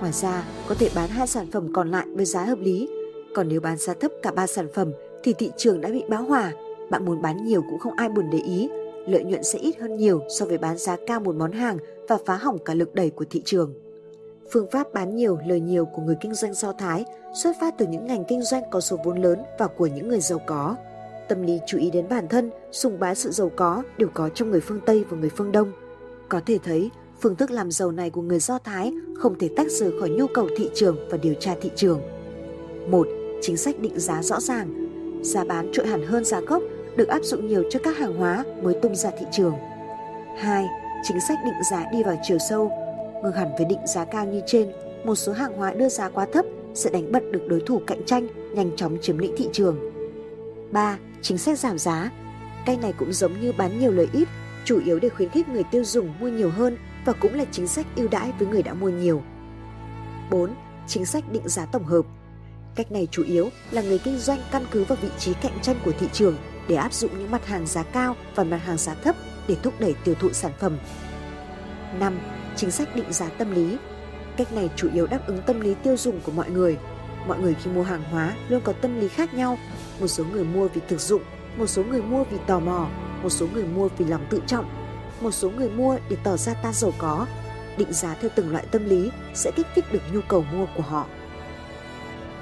[0.00, 2.88] Ngoài ra, có thể bán hai sản phẩm còn lại với giá hợp lý.
[3.34, 4.92] Còn nếu bán giá thấp cả ba sản phẩm
[5.22, 6.52] thì thị trường đã bị bão hòa.
[6.90, 8.68] Bạn muốn bán nhiều cũng không ai buồn để ý
[9.06, 12.18] lợi nhuận sẽ ít hơn nhiều so với bán giá cao một món hàng và
[12.26, 13.74] phá hỏng cả lực đẩy của thị trường.
[14.52, 17.04] Phương pháp bán nhiều lời nhiều của người kinh doanh Do Thái
[17.42, 20.20] xuất phát từ những ngành kinh doanh có số vốn lớn và của những người
[20.20, 20.76] giàu có.
[21.28, 24.50] Tâm lý chú ý đến bản thân, sùng bái sự giàu có đều có trong
[24.50, 25.72] người phương Tây và người phương Đông.
[26.28, 26.90] Có thể thấy,
[27.20, 30.26] phương thức làm giàu này của người Do Thái không thể tách rời khỏi nhu
[30.26, 32.00] cầu thị trường và điều tra thị trường.
[32.90, 33.08] Một,
[33.42, 34.88] Chính sách định giá rõ ràng.
[35.22, 36.62] Giá bán trội hẳn hơn giá gốc
[36.96, 39.54] được áp dụng nhiều cho các hàng hóa mới tung ra thị trường.
[40.38, 40.66] 2.
[41.02, 42.72] Chính sách định giá đi vào chiều sâu,
[43.22, 44.68] ngừng hẳn với định giá cao như trên,
[45.04, 46.44] một số hàng hóa đưa giá quá thấp
[46.74, 49.78] sẽ đánh bật được đối thủ cạnh tranh, nhanh chóng chiếm lĩnh thị trường.
[50.72, 50.98] 3.
[51.22, 52.10] Chính sách giảm giá.
[52.66, 54.28] Cây này cũng giống như bán nhiều lời ít,
[54.64, 56.76] chủ yếu để khuyến khích người tiêu dùng mua nhiều hơn
[57.06, 59.22] và cũng là chính sách ưu đãi với người đã mua nhiều.
[60.30, 60.54] 4.
[60.86, 62.02] Chính sách định giá tổng hợp.
[62.74, 65.76] Cách này chủ yếu là người kinh doanh căn cứ vào vị trí cạnh tranh
[65.84, 66.36] của thị trường
[66.68, 69.16] để áp dụng những mặt hàng giá cao và mặt hàng giá thấp
[69.48, 70.78] để thúc đẩy tiêu thụ sản phẩm.
[71.98, 72.18] 5.
[72.56, 73.76] Chính sách định giá tâm lý.
[74.36, 76.78] Cách này chủ yếu đáp ứng tâm lý tiêu dùng của mọi người.
[77.28, 79.58] Mọi người khi mua hàng hóa luôn có tâm lý khác nhau.
[80.00, 81.22] Một số người mua vì thực dụng,
[81.56, 82.88] một số người mua vì tò mò,
[83.22, 84.85] một số người mua vì lòng tự trọng,
[85.20, 87.26] một số người mua để tỏ ra ta giàu có.
[87.76, 90.82] Định giá theo từng loại tâm lý sẽ kích thích được nhu cầu mua của
[90.82, 91.06] họ.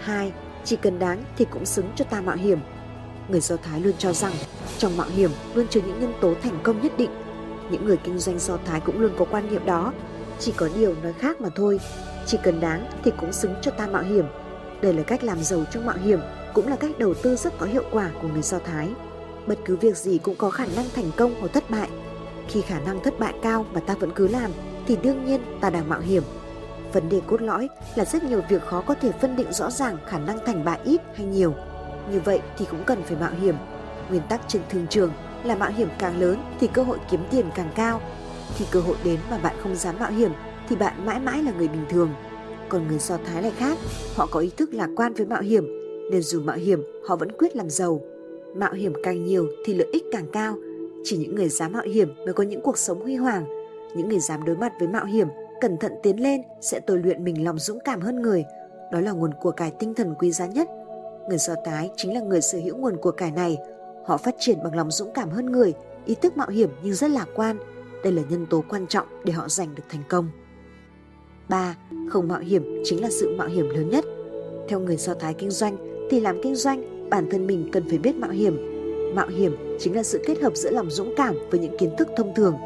[0.01, 0.33] 2.
[0.65, 2.59] Chỉ cần đáng thì cũng xứng cho ta mạo hiểm
[3.29, 4.33] người Do Thái luôn cho rằng
[4.79, 7.11] trong mạo hiểm luôn chứa những nhân tố thành công nhất định.
[7.71, 9.93] Những người kinh doanh Do Thái cũng luôn có quan niệm đó,
[10.39, 11.81] chỉ có điều nói khác mà thôi.
[12.27, 14.25] Chỉ cần đáng thì cũng xứng cho ta mạo hiểm.
[14.83, 16.21] Đây là cách làm giàu trong mạo hiểm,
[16.55, 18.89] cũng là cách đầu tư rất có hiệu quả của người Do Thái.
[19.47, 21.89] Bất cứ việc gì cũng có khả năng thành công hoặc thất bại.
[22.49, 24.51] Khi khả năng thất bại cao mà ta vẫn cứ làm
[24.87, 26.23] thì đương nhiên ta đang mạo hiểm.
[26.93, 29.97] Vấn đề cốt lõi là rất nhiều việc khó có thể phân định rõ ràng
[30.07, 31.55] khả năng thành bại ít hay nhiều.
[32.13, 33.55] Như vậy thì cũng cần phải mạo hiểm.
[34.11, 35.13] Nguyên tắc trên thương trường
[35.45, 38.01] là mạo hiểm càng lớn thì cơ hội kiếm tiền càng cao.
[38.57, 40.33] Khi cơ hội đến mà bạn không dám mạo hiểm
[40.69, 42.11] thì bạn mãi mãi là người bình thường.
[42.69, 43.79] Còn người Do Thái lại khác,
[44.15, 45.67] họ có ý thức lạc quan với mạo hiểm,
[46.11, 48.01] nên dù mạo hiểm họ vẫn quyết làm giàu.
[48.57, 50.57] Mạo hiểm càng nhiều thì lợi ích càng cao.
[51.05, 53.47] Chỉ những người dám mạo hiểm mới có những cuộc sống huy hoàng.
[53.97, 55.29] Những người dám đối mặt với mạo hiểm,
[55.61, 58.45] cẩn thận tiến lên sẽ tôi luyện mình lòng dũng cảm hơn người.
[58.93, 60.69] Đó là nguồn của cải tinh thần quý giá nhất.
[61.29, 63.59] Người Do Thái chính là người sở hữu nguồn của cải này.
[64.05, 65.75] Họ phát triển bằng lòng dũng cảm hơn người,
[66.05, 67.57] ý thức mạo hiểm nhưng rất lạc quan.
[68.05, 70.29] Đây là nhân tố quan trọng để họ giành được thành công.
[71.49, 71.77] 3.
[72.11, 74.05] Không mạo hiểm chính là sự mạo hiểm lớn nhất.
[74.69, 75.77] Theo người Do Thái kinh doanh
[76.11, 78.74] thì làm kinh doanh, bản thân mình cần phải biết mạo hiểm.
[79.15, 82.09] Mạo hiểm chính là sự kết hợp giữa lòng dũng cảm với những kiến thức
[82.17, 82.59] thông thường.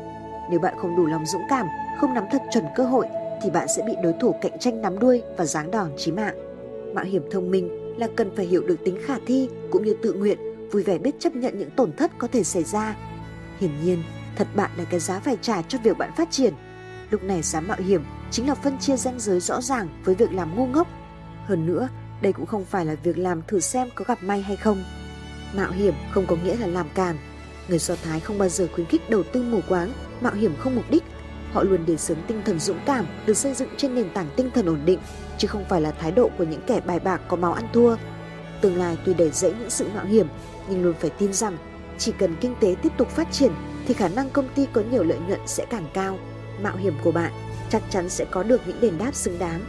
[0.50, 1.66] Nếu bạn không đủ lòng dũng cảm,
[2.00, 3.06] không nắm thật chuẩn cơ hội
[3.42, 6.34] thì bạn sẽ bị đối thủ cạnh tranh nắm đuôi và giáng đòn chí mạng.
[6.94, 10.12] Mạo hiểm thông minh là cần phải hiểu được tính khả thi cũng như tự
[10.12, 10.38] nguyện,
[10.70, 12.96] vui vẻ biết chấp nhận những tổn thất có thể xảy ra.
[13.60, 14.02] Hiển nhiên,
[14.36, 16.54] thật bạn là cái giá phải trả cho việc bạn phát triển.
[17.10, 20.32] Lúc này dám mạo hiểm chính là phân chia ranh giới rõ ràng với việc
[20.32, 20.88] làm ngu ngốc.
[21.44, 21.88] Hơn nữa,
[22.22, 24.84] đây cũng không phải là việc làm thử xem có gặp may hay không.
[25.54, 27.16] Mạo hiểm không có nghĩa là làm càn.
[27.68, 30.76] Người Do Thái không bao giờ khuyến khích đầu tư mù quáng, mạo hiểm không
[30.76, 31.02] mục đích.
[31.52, 34.50] Họ luôn đề xướng tinh thần dũng cảm được xây dựng trên nền tảng tinh
[34.54, 34.98] thần ổn định,
[35.38, 37.96] chứ không phải là thái độ của những kẻ bài bạc có máu ăn thua.
[38.60, 40.26] Tương lai tuy đầy rẫy những sự mạo hiểm,
[40.68, 41.56] nhưng luôn phải tin rằng
[41.98, 43.52] chỉ cần kinh tế tiếp tục phát triển
[43.86, 46.18] thì khả năng công ty có nhiều lợi nhuận sẽ càng cao.
[46.60, 47.32] Mạo hiểm của bạn
[47.70, 49.60] chắc chắn sẽ có được những đền đáp xứng đáng.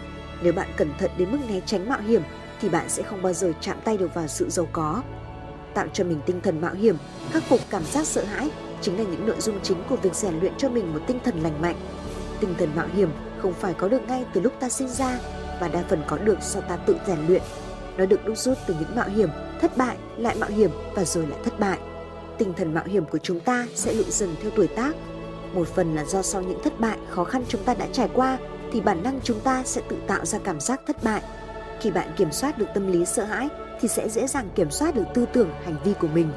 [0.42, 2.22] Nếu bạn cẩn thận đến mức né tránh mạo hiểm
[2.62, 5.04] thì bạn sẽ không bao giờ chạm tay được vào sự giàu có.
[5.74, 6.98] Tạo cho mình tinh thần mạo hiểm,
[7.32, 8.50] khắc phục cảm giác sợ hãi
[8.82, 11.44] chính là những nội dung chính của việc rèn luyện cho mình một tinh thần
[11.44, 11.76] lành mạnh.
[12.40, 13.10] Tinh thần mạo hiểm
[13.42, 15.20] không phải có được ngay từ lúc ta sinh ra
[15.60, 17.42] và đa phần có được do ta tự rèn luyện.
[17.98, 19.30] Nó được đúc rút từ những mạo hiểm,
[19.62, 21.80] thất bại, lại mạo hiểm và rồi lại thất bại.
[22.38, 24.96] Tinh thần mạo hiểm của chúng ta sẽ lụi dần theo tuổi tác
[25.54, 28.38] một phần là do sau những thất bại khó khăn chúng ta đã trải qua
[28.72, 31.22] thì bản năng chúng ta sẽ tự tạo ra cảm giác thất bại
[31.80, 33.50] khi bạn kiểm soát được tâm lý sợ hãi
[33.82, 36.30] thì sẽ dễ dàng kiểm soát được tư tưởng hành vi của mình.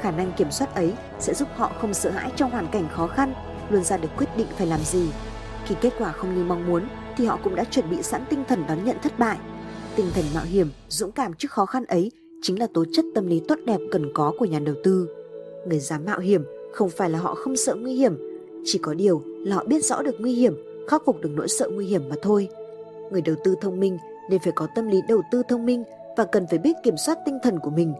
[0.00, 3.06] Khả năng kiểm soát ấy sẽ giúp họ không sợ hãi trong hoàn cảnh khó
[3.06, 3.34] khăn
[3.70, 5.08] luôn ra được quyết định phải làm gì.
[5.64, 8.44] Khi kết quả không như mong muốn thì họ cũng đã chuẩn bị sẵn tinh
[8.48, 9.38] thần đón nhận thất bại.
[9.96, 12.12] Tinh thần mạo hiểm dũng cảm trước khó khăn ấy
[12.42, 15.08] chính là tố chất tâm lý tốt đẹp cần có của nhà đầu tư.
[15.66, 18.16] Người dám mạo hiểm không phải là họ không sợ nguy hiểm
[18.64, 20.54] chỉ có điều là họ biết rõ được nguy hiểm,
[20.88, 22.48] khắc phục được nỗi sợ nguy hiểm mà thôi.
[23.10, 23.98] Người đầu tư thông minh
[24.30, 25.84] nên phải có tâm lý đầu tư thông minh
[26.18, 27.94] và cần phải biết kiểm soát tinh thần của mình.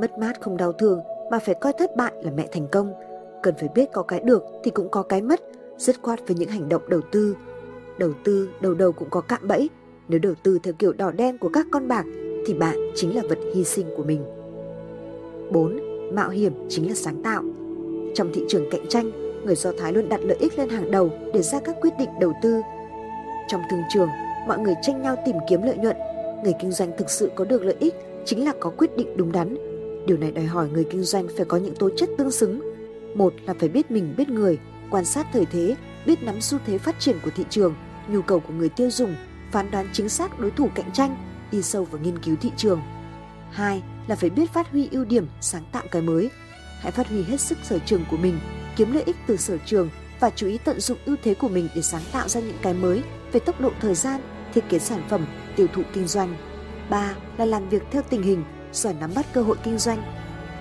[0.00, 2.92] Mất mát không đau thương mà phải coi thất bại là mẹ thành công.
[3.42, 5.40] Cần phải biết có cái được thì cũng có cái mất,
[5.76, 7.36] dứt khoát với những hành động đầu tư.
[7.98, 9.70] Đầu tư đầu đầu cũng có cạm bẫy,
[10.08, 12.04] nếu đầu tư theo kiểu đỏ đen của các con bạc
[12.46, 14.24] thì bạn chính là vật hy sinh của mình.
[15.50, 15.80] 4.
[16.14, 17.42] Mạo hiểm chính là sáng tạo.
[18.14, 19.10] Trong thị trường cạnh tranh,
[19.44, 22.10] người Do Thái luôn đặt lợi ích lên hàng đầu để ra các quyết định
[22.20, 22.60] đầu tư.
[23.48, 24.08] Trong thương trường,
[24.48, 25.96] mọi người tranh nhau tìm kiếm lợi nhuận.
[26.44, 27.94] Người kinh doanh thực sự có được lợi ích
[28.24, 29.56] chính là có quyết định đúng đắn.
[30.06, 32.60] Điều này đòi hỏi người kinh doanh phải có những tố chất tương xứng.
[33.14, 34.58] Một là phải biết mình biết người,
[34.90, 37.74] quan sát thời thế, biết nắm xu thế phát triển của thị trường,
[38.08, 39.14] nhu cầu của người tiêu dùng,
[39.52, 41.16] phán đoán chính xác đối thủ cạnh tranh,
[41.52, 42.80] đi sâu vào nghiên cứu thị trường.
[43.50, 46.30] Hai là phải biết phát huy ưu điểm, sáng tạo cái mới.
[46.80, 48.38] Hãy phát huy hết sức sở trường của mình
[48.76, 49.88] kiếm lợi ích từ sở trường
[50.20, 52.74] và chú ý tận dụng ưu thế của mình để sáng tạo ra những cái
[52.74, 53.02] mới
[53.32, 54.20] về tốc độ thời gian,
[54.54, 55.26] thiết kế sản phẩm,
[55.58, 56.36] tiêu thụ kinh doanh.
[56.90, 60.02] 3 là làm việc theo tình hình, giỏi nắm bắt cơ hội kinh doanh.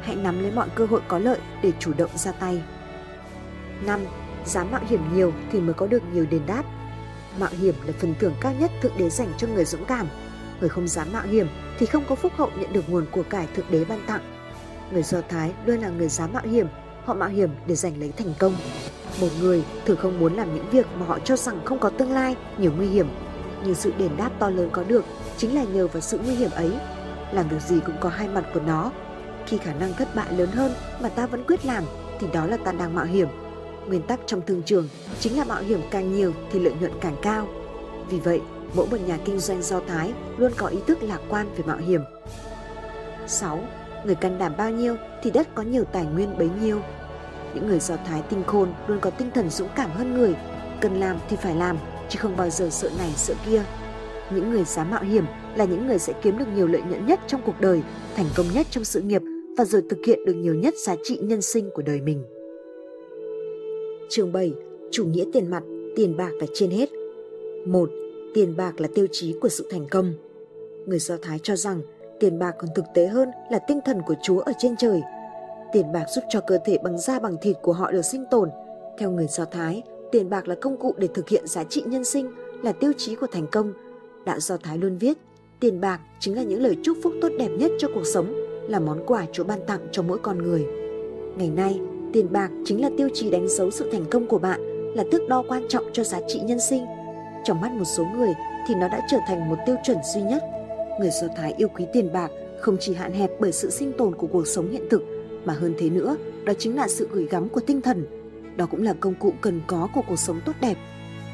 [0.01, 2.63] Hãy nắm lấy mọi cơ hội có lợi để chủ động ra tay.
[3.85, 3.99] 5.
[4.45, 6.63] Dám mạo hiểm nhiều thì mới có được nhiều đền đáp.
[7.39, 10.07] Mạo hiểm là phần thưởng cao nhất thượng đế dành cho người dũng cảm.
[10.59, 11.47] Người không dám mạo hiểm
[11.79, 14.21] thì không có phúc hậu nhận được nguồn của cải thượng đế ban tặng.
[14.91, 16.67] Người Do Thái luôn là người dám mạo hiểm
[17.05, 18.55] họ mạo hiểm để giành lấy thành công.
[19.21, 22.11] Một người thường không muốn làm những việc mà họ cho rằng không có tương
[22.11, 23.07] lai, nhiều nguy hiểm.
[23.63, 25.05] Nhưng sự đền đáp to lớn có được
[25.37, 26.71] chính là nhờ vào sự nguy hiểm ấy.
[27.31, 28.91] Làm việc gì cũng có hai mặt của nó.
[29.45, 30.71] Khi khả năng thất bại lớn hơn
[31.01, 31.83] mà ta vẫn quyết làm
[32.19, 33.27] thì đó là ta đang mạo hiểm.
[33.87, 34.89] Nguyên tắc trong thương trường
[35.19, 37.47] chính là mạo hiểm càng nhiều thì lợi nhuận càng cao.
[38.09, 38.41] Vì vậy,
[38.75, 41.77] mỗi một nhà kinh doanh do Thái luôn có ý thức lạc quan về mạo
[41.77, 42.01] hiểm.
[43.27, 43.59] 6.
[44.05, 46.81] Người can đảm bao nhiêu thì đất có nhiều tài nguyên bấy nhiêu.
[47.53, 50.35] Những người Do Thái tinh khôn luôn có tinh thần dũng cảm hơn người,
[50.81, 51.77] cần làm thì phải làm,
[52.09, 53.63] chứ không bao giờ sợ này sợ kia.
[54.31, 55.25] Những người dám mạo hiểm
[55.55, 57.81] là những người sẽ kiếm được nhiều lợi nhuận nhất trong cuộc đời,
[58.15, 59.21] thành công nhất trong sự nghiệp
[59.57, 62.23] và rồi thực hiện được nhiều nhất giá trị nhân sinh của đời mình.
[64.09, 64.53] Chương 7.
[64.91, 65.63] Chủ nghĩa tiền mặt,
[65.95, 66.89] tiền bạc là trên hết.
[67.65, 67.89] 1.
[68.33, 70.13] Tiền bạc là tiêu chí của sự thành công.
[70.85, 71.81] Người Do Thái cho rằng
[72.19, 75.01] tiền bạc còn thực tế hơn là tinh thần của Chúa ở trên trời.
[75.73, 78.49] Tiền bạc giúp cho cơ thể bằng da bằng thịt của họ được sinh tồn.
[78.97, 82.05] Theo người Do Thái, tiền bạc là công cụ để thực hiện giá trị nhân
[82.05, 82.31] sinh,
[82.63, 83.73] là tiêu chí của thành công.
[84.25, 85.17] Đạo Do Thái luôn viết,
[85.59, 88.33] tiền bạc chính là những lời chúc phúc tốt đẹp nhất cho cuộc sống,
[88.67, 90.65] là món quà Chúa ban tặng cho mỗi con người.
[91.37, 91.79] Ngày nay,
[92.13, 94.61] tiền bạc chính là tiêu chí đánh dấu sự thành công của bạn,
[94.95, 96.85] là thước đo quan trọng cho giá trị nhân sinh.
[97.45, 98.33] Trong mắt một số người
[98.67, 100.43] thì nó đã trở thành một tiêu chuẩn duy nhất.
[100.99, 104.15] Người Do Thái yêu quý tiền bạc không chỉ hạn hẹp bởi sự sinh tồn
[104.15, 105.03] của cuộc sống hiện thực,
[105.45, 108.05] mà hơn thế nữa, đó chính là sự gửi gắm của tinh thần.
[108.57, 110.77] Đó cũng là công cụ cần có của cuộc sống tốt đẹp.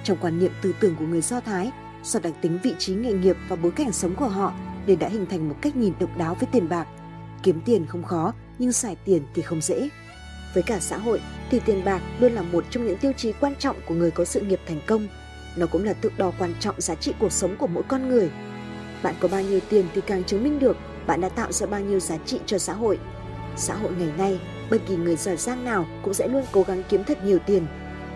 [0.03, 1.71] Trong quan niệm tư tưởng của người Do Thái,
[2.03, 4.53] do đặc tính vị trí nghề nghiệp và bối cảnh sống của họ
[4.87, 6.87] nên đã hình thành một cách nhìn độc đáo với tiền bạc.
[7.43, 9.89] Kiếm tiền không khó, nhưng xài tiền thì không dễ.
[10.53, 13.55] Với cả xã hội thì tiền bạc luôn là một trong những tiêu chí quan
[13.59, 15.07] trọng của người có sự nghiệp thành công.
[15.55, 18.29] Nó cũng là thước đo quan trọng giá trị cuộc sống của mỗi con người.
[19.03, 20.77] Bạn có bao nhiêu tiền thì càng chứng minh được
[21.07, 22.99] bạn đã tạo ra bao nhiêu giá trị cho xã hội.
[23.55, 24.39] Xã hội ngày nay,
[24.73, 27.67] bất kỳ người giỏi giang nào cũng sẽ luôn cố gắng kiếm thật nhiều tiền.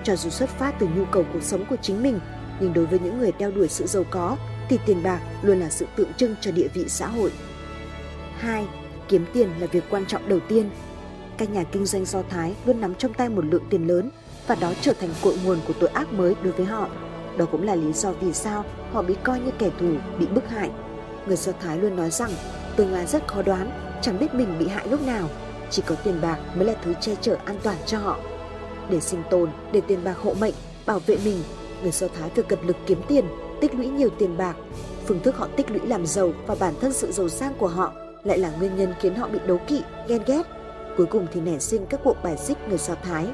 [0.04, 2.20] Cho dù xuất phát từ nhu cầu cuộc sống của chính mình,
[2.60, 4.38] nhưng đối với những người đeo đuổi sự giàu có
[4.70, 7.32] thì tiền bạc luôn là sự tượng trưng cho địa vị xã hội.
[8.38, 8.66] 2.
[9.08, 10.70] Kiếm tiền là việc quan trọng đầu tiên
[11.38, 14.10] các nhà kinh doanh Do Thái luôn nắm trong tay một lượng tiền lớn
[14.48, 16.90] và đó trở thành cội nguồn của tội ác mới đối với họ.
[17.38, 20.50] Đó cũng là lý do vì sao họ bị coi như kẻ thù, bị bức
[20.50, 20.70] hại.
[21.28, 22.32] Người Do Thái luôn nói rằng
[22.76, 23.72] tương lai rất khó đoán,
[24.02, 25.30] chẳng biết mình bị hại lúc nào.
[25.72, 28.20] Chỉ có tiền bạc mới là thứ che chở an toàn cho họ.
[28.90, 30.54] Để sinh tồn, để tiền bạc hộ mệnh,
[30.86, 31.44] bảo vệ mình,
[31.82, 33.26] người Do Thái phải cật lực kiếm tiền,
[33.62, 34.56] tích lũy nhiều tiền bạc.
[35.06, 37.94] Phương thức họ tích lũy làm giàu và bản thân sự giàu sang của họ
[38.24, 40.44] lại là nguyên nhân khiến họ bị đố kỵ, ghen ghét
[40.98, 43.28] Cuối cùng thì nảy sinh các cuộc bài xích người Do Thái.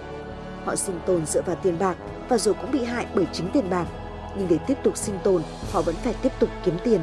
[0.66, 1.98] Họ sinh tồn dựa vào tiền bạc
[2.30, 3.86] và rồi cũng bị hại bởi chính tiền bạc.
[4.38, 5.42] Nhưng để tiếp tục sinh tồn,
[5.72, 7.02] họ vẫn phải tiếp tục kiếm tiền.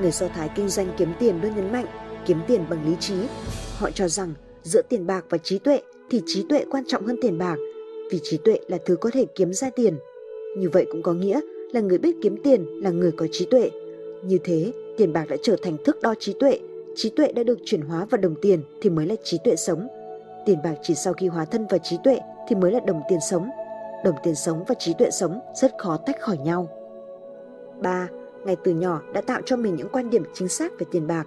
[0.00, 1.86] Người Do Thái kinh doanh kiếm tiền luôn nhấn mạnh
[2.26, 3.14] kiếm tiền bằng lý trí.
[3.78, 5.80] Họ cho rằng giữa tiền bạc và trí tuệ
[6.10, 7.56] thì trí tuệ quan trọng hơn tiền bạc
[8.10, 9.98] vì trí tuệ là thứ có thể kiếm ra tiền.
[10.56, 11.40] Như vậy cũng có nghĩa
[11.72, 13.70] là người biết kiếm tiền là người có trí tuệ.
[14.22, 16.60] Như thế, tiền bạc đã trở thành thước đo trí tuệ,
[16.96, 19.88] trí tuệ đã được chuyển hóa vào đồng tiền thì mới là trí tuệ sống.
[20.46, 22.18] Tiền bạc chỉ sau khi hóa thân vào trí tuệ
[22.48, 23.48] thì mới là đồng tiền sống.
[24.04, 26.68] Đồng tiền sống và trí tuệ sống rất khó tách khỏi nhau.
[27.82, 28.08] 3.
[28.44, 31.24] Ngay từ nhỏ đã tạo cho mình những quan điểm chính xác về tiền bạc.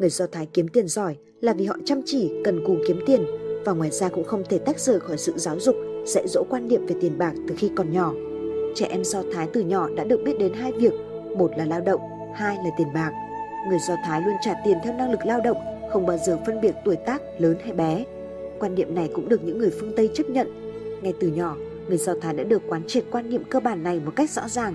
[0.00, 3.24] Người Do Thái kiếm tiền giỏi là vì họ chăm chỉ, cần cù kiếm tiền
[3.64, 6.68] và ngoài ra cũng không thể tách rời khỏi sự giáo dục, dạy dỗ quan
[6.68, 8.12] điểm về tiền bạc từ khi còn nhỏ.
[8.74, 10.92] Trẻ em Do Thái từ nhỏ đã được biết đến hai việc,
[11.36, 12.00] một là lao động,
[12.34, 13.12] hai là tiền bạc.
[13.68, 15.56] Người Do Thái luôn trả tiền theo năng lực lao động,
[15.92, 18.04] không bao giờ phân biệt tuổi tác lớn hay bé.
[18.58, 20.48] Quan niệm này cũng được những người phương Tây chấp nhận.
[21.02, 21.56] Ngay từ nhỏ,
[21.88, 24.48] người Do Thái đã được quán triệt quan niệm cơ bản này một cách rõ
[24.48, 24.74] ràng.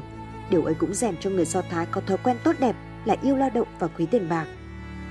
[0.52, 2.76] Điều ấy cũng rèn cho người Do Thái có thói quen tốt đẹp
[3.06, 4.45] là yêu lao động và quý tiền bạc.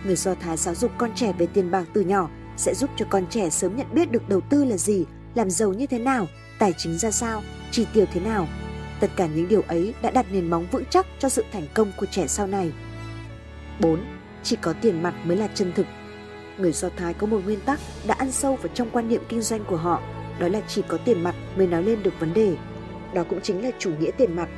[0.05, 3.07] Người Do Thái giáo dục con trẻ về tiền bạc từ nhỏ sẽ giúp cho
[3.11, 5.05] con trẻ sớm nhận biết được đầu tư là gì,
[5.35, 6.27] làm giàu như thế nào,
[6.59, 8.49] tài chính ra sao, chi tiêu thế nào.
[9.01, 11.93] Tất cả những điều ấy đã đặt nền móng vững chắc cho sự thành công
[11.97, 12.73] của trẻ sau này.
[13.81, 14.05] 4.
[14.43, 15.87] Chỉ có tiền mặt mới là chân thực
[16.59, 19.41] người Do Thái có một nguyên tắc đã ăn sâu vào trong quan niệm kinh
[19.41, 20.03] doanh của họ,
[20.39, 22.57] đó là chỉ có tiền mặt mới nói lên được vấn đề.
[23.15, 24.49] Đó cũng chính là chủ nghĩa tiền mặt.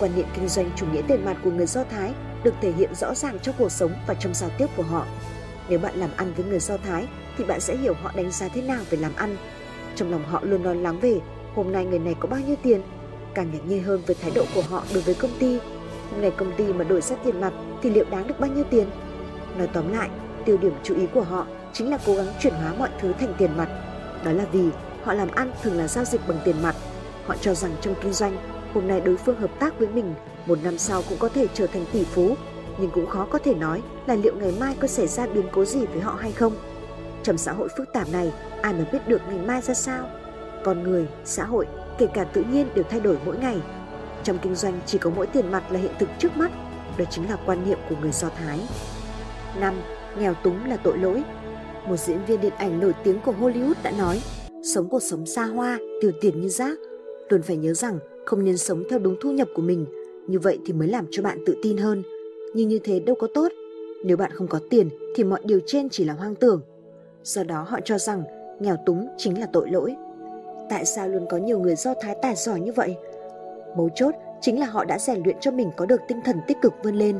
[0.00, 2.12] Quan niệm kinh doanh chủ nghĩa tiền mặt của người Do Thái
[2.44, 5.06] được thể hiện rõ ràng trong cuộc sống và trong giao tiếp của họ.
[5.68, 7.08] Nếu bạn làm ăn với người Do Thái
[7.38, 9.36] thì bạn sẽ hiểu họ đánh giá thế nào về làm ăn.
[9.96, 11.18] Trong lòng họ luôn lo lắng về
[11.54, 12.82] hôm nay người này có bao nhiêu tiền,
[13.34, 15.58] càng ngạc nhiên hơn với thái độ của họ đối với công ty.
[16.10, 17.52] Hôm nay công ty mà đổi ra tiền mặt
[17.82, 18.90] thì liệu đáng được bao nhiêu tiền?
[19.56, 20.08] Nói tóm lại,
[20.44, 23.34] tiêu điểm chú ý của họ chính là cố gắng chuyển hóa mọi thứ thành
[23.38, 23.68] tiền mặt.
[24.24, 24.64] Đó là vì
[25.02, 26.74] họ làm ăn thường là giao dịch bằng tiền mặt.
[27.26, 28.36] Họ cho rằng trong kinh doanh,
[28.74, 30.14] hôm nay đối phương hợp tác với mình,
[30.46, 32.34] một năm sau cũng có thể trở thành tỷ phú,
[32.80, 35.64] nhưng cũng khó có thể nói là liệu ngày mai có xảy ra biến cố
[35.64, 36.52] gì với họ hay không.
[37.22, 38.32] Trong xã hội phức tạp này,
[38.62, 40.08] ai mà biết được ngày mai ra sao?
[40.64, 41.66] Con người, xã hội,
[41.98, 43.56] kể cả tự nhiên đều thay đổi mỗi ngày.
[44.24, 46.50] Trong kinh doanh chỉ có mỗi tiền mặt là hiện thực trước mắt,
[46.98, 48.60] đó chính là quan niệm của người Do Thái.
[49.60, 49.74] 5
[50.18, 51.22] nghèo túng là tội lỗi.
[51.86, 54.22] Một diễn viên điện ảnh nổi tiếng của Hollywood đã nói,
[54.74, 56.78] sống cuộc sống xa hoa, tiêu tiền như rác.
[57.28, 59.86] Luôn phải nhớ rằng không nên sống theo đúng thu nhập của mình,
[60.26, 62.02] như vậy thì mới làm cho bạn tự tin hơn.
[62.54, 63.52] Nhưng như thế đâu có tốt.
[64.04, 66.60] Nếu bạn không có tiền thì mọi điều trên chỉ là hoang tưởng.
[67.22, 68.22] Do đó họ cho rằng
[68.60, 69.94] nghèo túng chính là tội lỗi.
[70.70, 72.96] Tại sao luôn có nhiều người do thái tài giỏi như vậy?
[73.76, 76.56] Mấu chốt chính là họ đã rèn luyện cho mình có được tinh thần tích
[76.62, 77.16] cực vươn lên.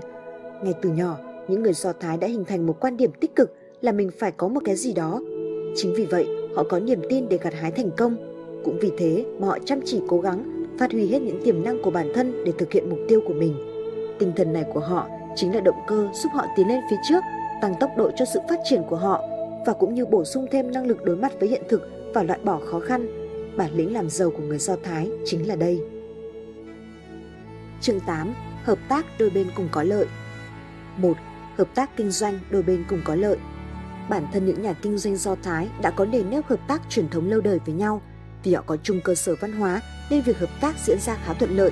[0.63, 1.19] Ngay từ nhỏ,
[1.49, 4.33] những người Do Thái đã hình thành một quan điểm tích cực là mình phải
[4.33, 5.21] có một cái gì đó.
[5.77, 8.17] Chính vì vậy, họ có niềm tin để gặt hái thành công.
[8.65, 11.83] Cũng vì thế mà họ chăm chỉ cố gắng phát huy hết những tiềm năng
[11.83, 13.55] của bản thân để thực hiện mục tiêu của mình.
[14.19, 17.25] Tinh thần này của họ chính là động cơ giúp họ tiến lên phía trước,
[17.63, 19.25] tăng tốc độ cho sự phát triển của họ
[19.67, 21.83] và cũng như bổ sung thêm năng lực đối mặt với hiện thực
[22.15, 23.07] và loại bỏ khó khăn.
[23.57, 25.81] Bản lĩnh làm giàu của người Do Thái chính là đây.
[27.81, 28.35] Chương 8.
[28.65, 30.07] Hợp tác đôi bên cùng có lợi
[30.97, 31.17] 1.
[31.59, 33.37] Hợp tác kinh doanh đôi bên cùng có lợi
[34.09, 37.09] Bản thân những nhà kinh doanh Do Thái đã có nền nếp hợp tác truyền
[37.09, 38.03] thống lâu đời với nhau
[38.45, 39.81] vì họ có chung cơ sở văn hóa
[40.11, 41.71] nên việc hợp tác diễn ra khá thuận lợi.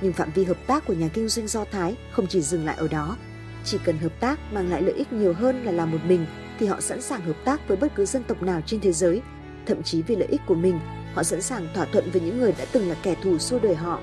[0.00, 2.76] Nhưng phạm vi hợp tác của nhà kinh doanh Do Thái không chỉ dừng lại
[2.76, 3.16] ở đó.
[3.64, 6.26] Chỉ cần hợp tác mang lại lợi ích nhiều hơn là làm một mình
[6.58, 9.22] thì họ sẵn sàng hợp tác với bất cứ dân tộc nào trên thế giới.
[9.66, 10.80] Thậm chí vì lợi ích của mình,
[11.14, 13.74] họ sẵn sàng thỏa thuận với những người đã từng là kẻ thù xua đuổi
[13.74, 14.00] họ.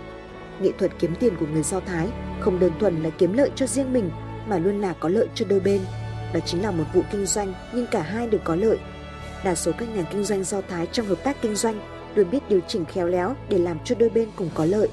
[0.62, 2.08] Nghệ thuật kiếm tiền của người Do Thái
[2.40, 4.10] không đơn thuần là kiếm lợi cho riêng mình
[4.48, 5.82] mà luôn là có lợi cho đôi bên.
[6.34, 8.78] Đó chính là một vụ kinh doanh nhưng cả hai đều có lợi.
[9.44, 12.50] Đa số các nhà kinh doanh Do Thái trong hợp tác kinh doanh luôn biết
[12.50, 14.90] điều chỉnh khéo léo để làm cho đôi bên cùng có lợi.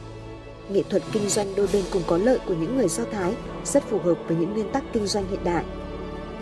[0.68, 3.34] Nghệ thuật kinh doanh đôi bên cùng có lợi của những người Do Thái
[3.64, 5.64] rất phù hợp với những nguyên tắc kinh doanh hiện đại.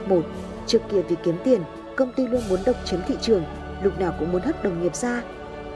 [0.06, 0.22] Một,
[0.68, 1.62] Trước kia vì kiếm tiền,
[1.96, 3.44] công ty luôn muốn độc chiếm thị trường,
[3.82, 5.22] lúc nào cũng muốn hất đồng nghiệp ra.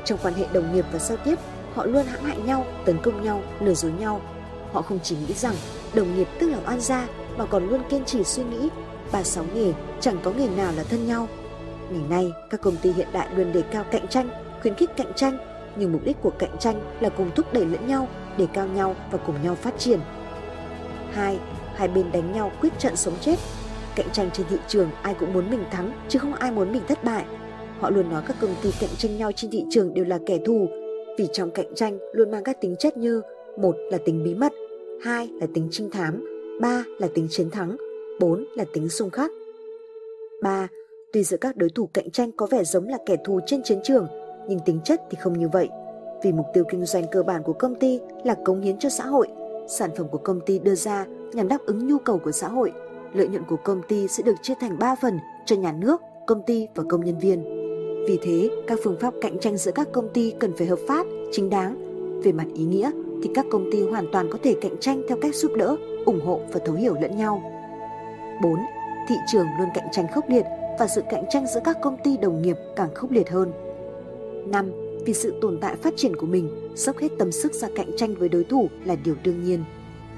[0.04, 1.38] Trong quan hệ đồng nghiệp và giao tiếp,
[1.74, 4.20] họ luôn hãm hại nhau, tấn công nhau, lừa dối nhau.
[4.72, 5.54] Họ không chỉ nghĩ rằng
[5.94, 8.68] đồng nghiệp tức là oan gia mà còn luôn kiên trì suy nghĩ
[9.12, 11.28] ba sáu nghề chẳng có nghề nào là thân nhau.
[11.90, 14.28] Ngày nay, các công ty hiện đại luôn đề cao cạnh tranh,
[14.62, 15.38] khuyến khích cạnh tranh,
[15.76, 18.08] nhưng mục đích của cạnh tranh là cùng thúc đẩy lẫn nhau,
[18.38, 20.00] để cao nhau và cùng nhau phát triển.
[21.12, 21.38] 2.
[21.74, 23.36] Hai bên đánh nhau quyết trận sống chết.
[23.96, 26.82] Cạnh tranh trên thị trường ai cũng muốn mình thắng chứ không ai muốn mình
[26.88, 27.24] thất bại.
[27.80, 30.38] Họ luôn nói các công ty cạnh tranh nhau trên thị trường đều là kẻ
[30.46, 30.68] thù
[31.18, 33.22] vì trong cạnh tranh luôn mang các tính chất như
[33.58, 34.52] một là tính bí mật,
[35.02, 36.24] hai là tính trinh thám,
[36.60, 37.76] ba là tính chiến thắng,
[38.20, 39.30] bốn là tính xung khắc.
[40.42, 40.68] ba
[41.12, 43.80] Tuy giữa các đối thủ cạnh tranh có vẻ giống là kẻ thù trên chiến
[43.84, 44.06] trường,
[44.48, 45.68] nhưng tính chất thì không như vậy.
[46.22, 49.04] Vì mục tiêu kinh doanh cơ bản của công ty là cống hiến cho xã
[49.04, 49.28] hội,
[49.66, 52.72] sản phẩm của công ty đưa ra nhằm đáp ứng nhu cầu của xã hội,
[53.12, 56.42] lợi nhuận của công ty sẽ được chia thành 3 phần cho nhà nước, công
[56.42, 57.42] ty và công nhân viên.
[58.08, 61.06] Vì thế, các phương pháp cạnh tranh giữa các công ty cần phải hợp pháp,
[61.32, 61.92] chính đáng.
[62.24, 62.90] Về mặt ý nghĩa
[63.22, 66.20] thì các công ty hoàn toàn có thể cạnh tranh theo cách giúp đỡ, ủng
[66.24, 67.42] hộ và thấu hiểu lẫn nhau.
[68.42, 68.56] 4.
[69.08, 70.44] Thị trường luôn cạnh tranh khốc liệt
[70.78, 73.52] và sự cạnh tranh giữa các công ty đồng nghiệp càng khốc liệt hơn.
[74.46, 74.70] 5.
[75.06, 78.14] Vì sự tồn tại phát triển của mình, dốc hết tâm sức ra cạnh tranh
[78.14, 79.64] với đối thủ là điều đương nhiên.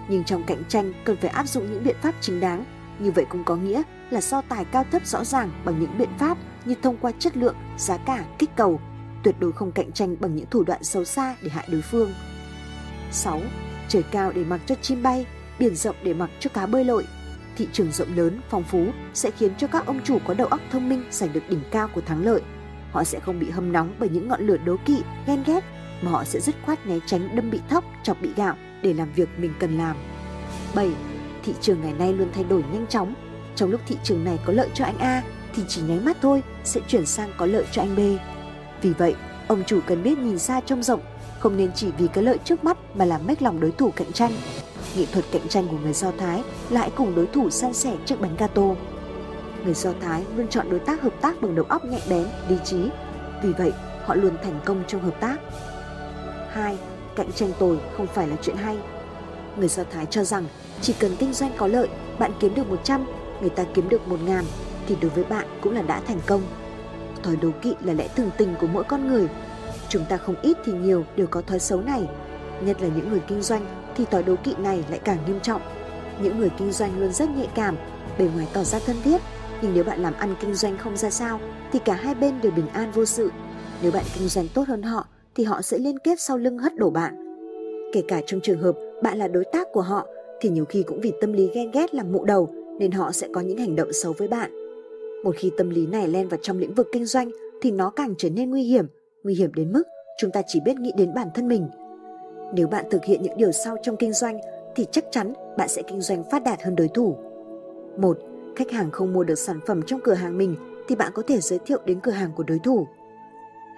[0.09, 2.64] Nhưng trong cạnh tranh cần phải áp dụng những biện pháp chính đáng.
[2.98, 6.09] Như vậy cũng có nghĩa là so tài cao thấp rõ ràng bằng những biện
[6.18, 8.80] pháp như thông qua chất lượng, giá cả, kích cầu,
[9.24, 12.12] tuyệt đối không cạnh tranh bằng những thủ đoạn xấu xa để hại đối phương.
[13.12, 13.40] 6.
[13.88, 15.26] Trời cao để mặc cho chim bay,
[15.59, 17.06] biển rộng để mặc cho cá bơi lội.
[17.56, 20.60] Thị trường rộng lớn, phong phú sẽ khiến cho các ông chủ có đầu óc
[20.70, 22.42] thông minh giành được đỉnh cao của thắng lợi.
[22.95, 25.65] Họ sẽ không bị hâm nóng bởi những ngọn lửa đố kỵ, ghen ghét,
[26.03, 29.12] mà họ sẽ dứt khoát né tránh đâm bị thóc, chọc bị gạo để làm
[29.12, 29.97] việc mình cần làm.
[30.75, 30.91] 7.
[31.45, 33.15] Thị trường ngày nay luôn thay đổi nhanh chóng.
[33.57, 35.23] Trong lúc thị trường này có lợi cho anh A
[35.55, 38.01] thì chỉ nháy mắt thôi sẽ chuyển sang có lợi cho anh B.
[38.83, 39.15] Vì vậy,
[39.49, 41.01] ông chủ cần biết nhìn xa trông rộng,
[41.39, 44.12] không nên chỉ vì cái lợi trước mắt mà làm mách lòng đối thủ cạnh
[44.12, 44.33] tranh.
[44.97, 48.21] Nghệ thuật cạnh tranh của người Do Thái lại cùng đối thủ san sẻ chiếc
[48.21, 48.75] bánh gato.
[49.65, 52.57] Người Do Thái luôn chọn đối tác hợp tác bằng đầu óc nhạy bén, lý
[52.65, 52.89] trí.
[53.43, 53.73] Vì vậy,
[54.05, 55.36] họ luôn thành công trong hợp tác.
[56.51, 56.78] 2.
[57.16, 58.78] Cạnh tranh tồi không phải là chuyện hay.
[59.57, 60.45] Người Do Thái cho rằng
[60.81, 61.89] chỉ cần kinh doanh có lợi,
[62.19, 63.07] bạn kiếm được 100,
[63.41, 64.45] người ta kiếm được 1 ngàn
[64.86, 66.43] thì đối với bạn cũng là đã thành công.
[67.23, 69.28] Thói đố kỵ là lẽ thường tình của mỗi con người.
[69.89, 72.09] Chúng ta không ít thì nhiều đều có thói xấu này.
[72.61, 73.66] Nhất là những người kinh doanh
[73.97, 75.61] thì thói đố kỵ này lại càng nghiêm trọng.
[76.20, 77.77] Những người kinh doanh luôn rất nhạy cảm,
[78.19, 79.20] bề ngoài tỏ ra thân thiết,
[79.65, 81.41] nhưng nếu bạn làm ăn kinh doanh không ra sao
[81.73, 83.31] thì cả hai bên đều bình an vô sự.
[83.82, 86.77] Nếu bạn kinh doanh tốt hơn họ thì họ sẽ liên kết sau lưng hất
[86.77, 87.15] đổ bạn.
[87.93, 90.07] Kể cả trong trường hợp bạn là đối tác của họ
[90.41, 93.28] thì nhiều khi cũng vì tâm lý ghen ghét làm mụ đầu nên họ sẽ
[93.32, 94.51] có những hành động xấu với bạn.
[95.24, 97.31] Một khi tâm lý này len vào trong lĩnh vực kinh doanh
[97.62, 98.86] thì nó càng trở nên nguy hiểm,
[99.23, 99.82] nguy hiểm đến mức
[100.19, 101.69] chúng ta chỉ biết nghĩ đến bản thân mình.
[102.55, 104.39] Nếu bạn thực hiện những điều sau trong kinh doanh
[104.77, 107.16] thì chắc chắn bạn sẽ kinh doanh phát đạt hơn đối thủ.
[107.99, 108.19] Một,
[108.56, 110.56] khách hàng không mua được sản phẩm trong cửa hàng mình
[110.89, 112.86] thì bạn có thể giới thiệu đến cửa hàng của đối thủ.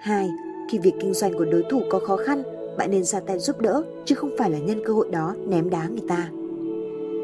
[0.01, 0.29] 2.
[0.69, 2.43] Khi việc kinh doanh của đối thủ có khó khăn,
[2.77, 5.69] bạn nên ra tay giúp đỡ chứ không phải là nhân cơ hội đó ném
[5.69, 6.29] đá người ta.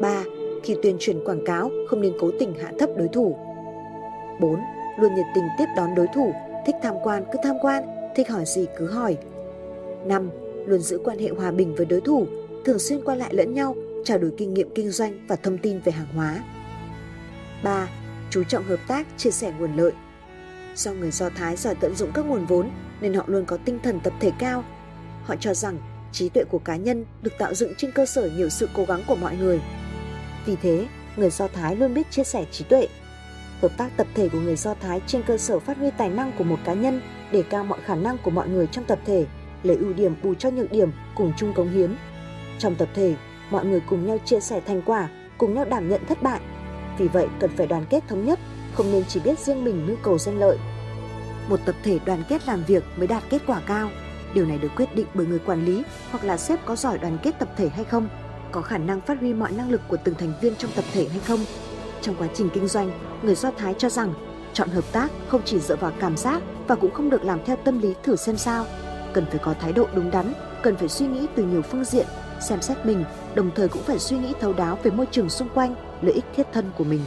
[0.00, 0.24] 3.
[0.62, 3.36] Khi tuyên truyền quảng cáo, không nên cố tình hạ thấp đối thủ.
[4.40, 4.60] 4.
[5.00, 6.32] Luôn nhiệt tình tiếp đón đối thủ,
[6.66, 7.84] thích tham quan cứ tham quan,
[8.16, 9.16] thích hỏi gì cứ hỏi.
[10.06, 10.30] 5.
[10.66, 12.26] Luôn giữ quan hệ hòa bình với đối thủ,
[12.64, 15.80] thường xuyên qua lại lẫn nhau, trao đổi kinh nghiệm kinh doanh và thông tin
[15.84, 16.44] về hàng hóa.
[17.64, 17.88] 3.
[18.30, 19.92] Chú trọng hợp tác, chia sẻ nguồn lợi.
[20.74, 22.70] Do người Do Thái giỏi tận dụng các nguồn vốn
[23.00, 24.64] nên họ luôn có tinh thần tập thể cao.
[25.24, 25.78] Họ cho rằng
[26.12, 29.02] trí tuệ của cá nhân được tạo dựng trên cơ sở nhiều sự cố gắng
[29.06, 29.60] của mọi người.
[30.46, 30.86] Vì thế,
[31.16, 32.88] người Do Thái luôn biết chia sẻ trí tuệ.
[33.62, 36.32] Hợp tác tập thể của người Do Thái trên cơ sở phát huy tài năng
[36.38, 37.00] của một cá nhân
[37.32, 39.26] để cao mọi khả năng của mọi người trong tập thể,
[39.62, 41.96] lấy ưu điểm bù cho nhược điểm, cùng chung cống hiến.
[42.58, 43.14] Trong tập thể,
[43.50, 45.08] mọi người cùng nhau chia sẻ thành quả,
[45.38, 46.40] cùng nhau đảm nhận thất bại.
[46.98, 48.38] Vì vậy cần phải đoàn kết thống nhất,
[48.74, 50.58] không nên chỉ biết riêng mình mưu cầu danh lợi.
[51.48, 53.90] Một tập thể đoàn kết làm việc mới đạt kết quả cao.
[54.34, 57.18] Điều này được quyết định bởi người quản lý hoặc là sếp có giỏi đoàn
[57.22, 58.08] kết tập thể hay không,
[58.52, 61.08] có khả năng phát huy mọi năng lực của từng thành viên trong tập thể
[61.08, 61.40] hay không.
[62.02, 62.90] Trong quá trình kinh doanh,
[63.22, 64.14] người Do Thái cho rằng
[64.52, 67.56] chọn hợp tác không chỉ dựa vào cảm giác và cũng không được làm theo
[67.56, 68.66] tâm lý thử xem sao.
[69.12, 72.06] Cần phải có thái độ đúng đắn, cần phải suy nghĩ từ nhiều phương diện,
[72.40, 73.04] xem xét mình,
[73.34, 76.24] đồng thời cũng phải suy nghĩ thấu đáo về môi trường xung quanh, lợi ích
[76.36, 77.00] thiết thân của mình.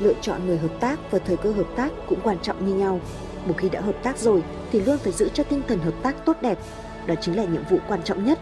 [0.00, 3.00] Lựa chọn người hợp tác và thời cơ hợp tác cũng quan trọng như nhau.
[3.46, 4.42] Một khi đã hợp tác rồi
[4.72, 6.58] thì luôn phải giữ cho tinh thần hợp tác tốt đẹp.
[7.06, 8.38] Đó chính là nhiệm vụ quan trọng nhất.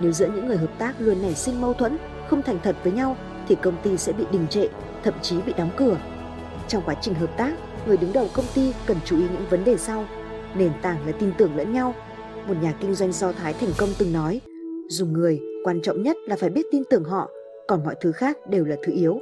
[0.00, 1.96] Nếu giữa những người hợp tác luôn nảy sinh mâu thuẫn,
[2.28, 3.16] không thành thật với nhau
[3.48, 4.68] thì công ty sẽ bị đình trệ,
[5.02, 5.96] thậm chí bị đóng cửa.
[6.68, 7.52] Trong quá trình hợp tác,
[7.86, 10.04] người đứng đầu công ty cần chú ý những vấn đề sau.
[10.54, 11.94] Nền tảng là tin tưởng lẫn nhau.
[12.46, 14.40] Một nhà kinh doanh do Thái thành công từng nói,
[14.88, 17.28] dùng người, quan trọng nhất là phải biết tin tưởng họ,
[17.66, 19.20] còn mọi thứ khác đều là thứ yếu.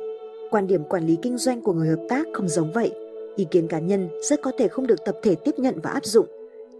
[0.50, 2.92] Quan điểm quản lý kinh doanh của người hợp tác không giống vậy.
[3.36, 6.04] Ý kiến cá nhân rất có thể không được tập thể tiếp nhận và áp
[6.04, 6.26] dụng.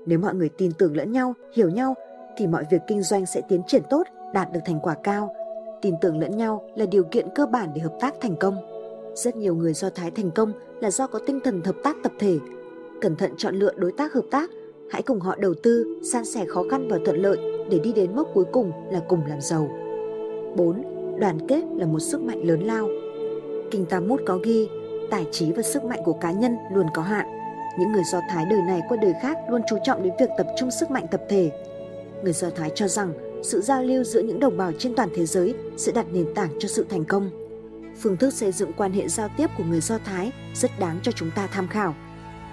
[0.07, 1.95] Nếu mọi người tin tưởng lẫn nhau, hiểu nhau,
[2.37, 4.03] thì mọi việc kinh doanh sẽ tiến triển tốt,
[4.35, 5.35] đạt được thành quả cao.
[5.83, 8.57] Tin tưởng lẫn nhau là điều kiện cơ bản để hợp tác thành công.
[9.15, 12.13] Rất nhiều người Do Thái thành công là do có tinh thần hợp tác tập
[12.19, 12.39] thể.
[13.01, 14.51] Cẩn thận chọn lựa đối tác hợp tác,
[14.91, 17.39] hãy cùng họ đầu tư, san sẻ khó khăn và thuận lợi
[17.71, 19.69] để đi đến mốc cuối cùng là cùng làm giàu.
[20.57, 20.92] 4.
[21.23, 22.89] Đoàn kết là một sức mạnh lớn lao.
[23.71, 24.69] Kinh Talmud có ghi,
[25.11, 27.27] tài trí và sức mạnh của cá nhân luôn có hạn.
[27.79, 30.47] Những người Do Thái đời này qua đời khác luôn chú trọng đến việc tập
[30.59, 31.51] trung sức mạnh tập thể.
[32.23, 33.13] Người Do Thái cho rằng
[33.43, 36.51] sự giao lưu giữa những đồng bào trên toàn thế giới sẽ đặt nền tảng
[36.59, 37.31] cho sự thành công.
[38.01, 41.13] Phương thức xây dựng quan hệ giao tiếp của người Do Thái rất đáng cho
[41.13, 41.95] chúng ta tham khảo.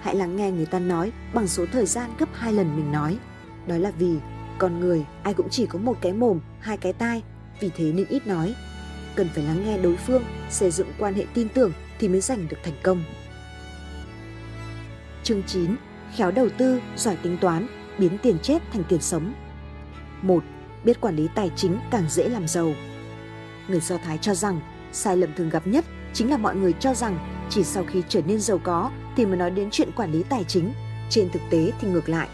[0.00, 3.18] Hãy lắng nghe người ta nói bằng số thời gian gấp hai lần mình nói.
[3.66, 4.16] Đó là vì
[4.58, 7.22] con người ai cũng chỉ có một cái mồm, hai cái tai,
[7.60, 8.54] vì thế nên ít nói.
[9.14, 12.48] Cần phải lắng nghe đối phương, xây dựng quan hệ tin tưởng thì mới giành
[12.48, 13.02] được thành công.
[15.22, 15.76] Chương 9.
[16.16, 17.66] Khéo đầu tư, giỏi tính toán,
[17.98, 19.34] biến tiền chết thành tiền sống.
[20.22, 20.44] 1.
[20.84, 22.72] Biết quản lý tài chính càng dễ làm giàu.
[23.68, 24.60] Người Do Thái cho rằng
[24.92, 27.18] sai lầm thường gặp nhất chính là mọi người cho rằng
[27.50, 30.44] chỉ sau khi trở nên giàu có thì mới nói đến chuyện quản lý tài
[30.44, 30.72] chính.
[31.10, 32.28] Trên thực tế thì ngược lại.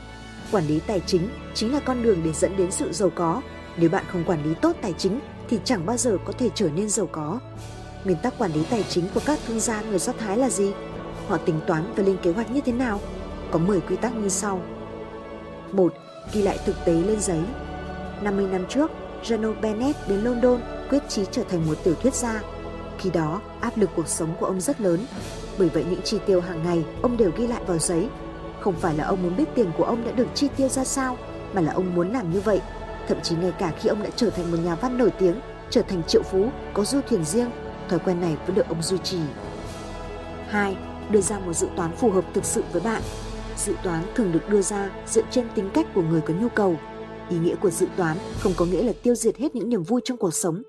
[0.52, 3.42] Quản lý tài chính chính là con đường để dẫn đến sự giàu có.
[3.76, 6.68] Nếu bạn không quản lý tốt tài chính thì chẳng bao giờ có thể trở
[6.70, 7.40] nên giàu có.
[8.04, 10.72] Nguyên tắc quản lý tài chính của các thương gia người Do Thái là gì?
[11.28, 13.00] Họ tính toán và lên kế hoạch như thế nào?
[13.50, 14.60] Có 10 quy tắc như sau.
[15.72, 15.94] 1.
[16.32, 17.40] Ghi lại thực tế lên giấy.
[18.22, 18.90] 50 năm trước,
[19.24, 22.42] Ronald Bennett đến London quyết chí trở thành một tiểu thuyết gia.
[22.98, 25.06] Khi đó, áp lực cuộc sống của ông rất lớn.
[25.58, 28.08] Bởi vậy những chi tiêu hàng ngày ông đều ghi lại vào giấy.
[28.60, 31.16] Không phải là ông muốn biết tiền của ông đã được chi tiêu ra sao,
[31.52, 32.60] mà là ông muốn làm như vậy.
[33.08, 35.82] Thậm chí ngay cả khi ông đã trở thành một nhà văn nổi tiếng, trở
[35.82, 37.50] thành triệu phú, có du thuyền riêng,
[37.88, 39.18] thói quen này vẫn được ông duy trì.
[40.48, 40.76] 2.
[41.10, 43.02] Đưa ra một dự toán phù hợp thực sự với bạn.
[43.56, 46.76] Dự toán thường được đưa ra dựa trên tính cách của người có nhu cầu.
[47.30, 50.00] Ý nghĩa của dự toán không có nghĩa là tiêu diệt hết những niềm vui
[50.04, 50.62] trong cuộc sống.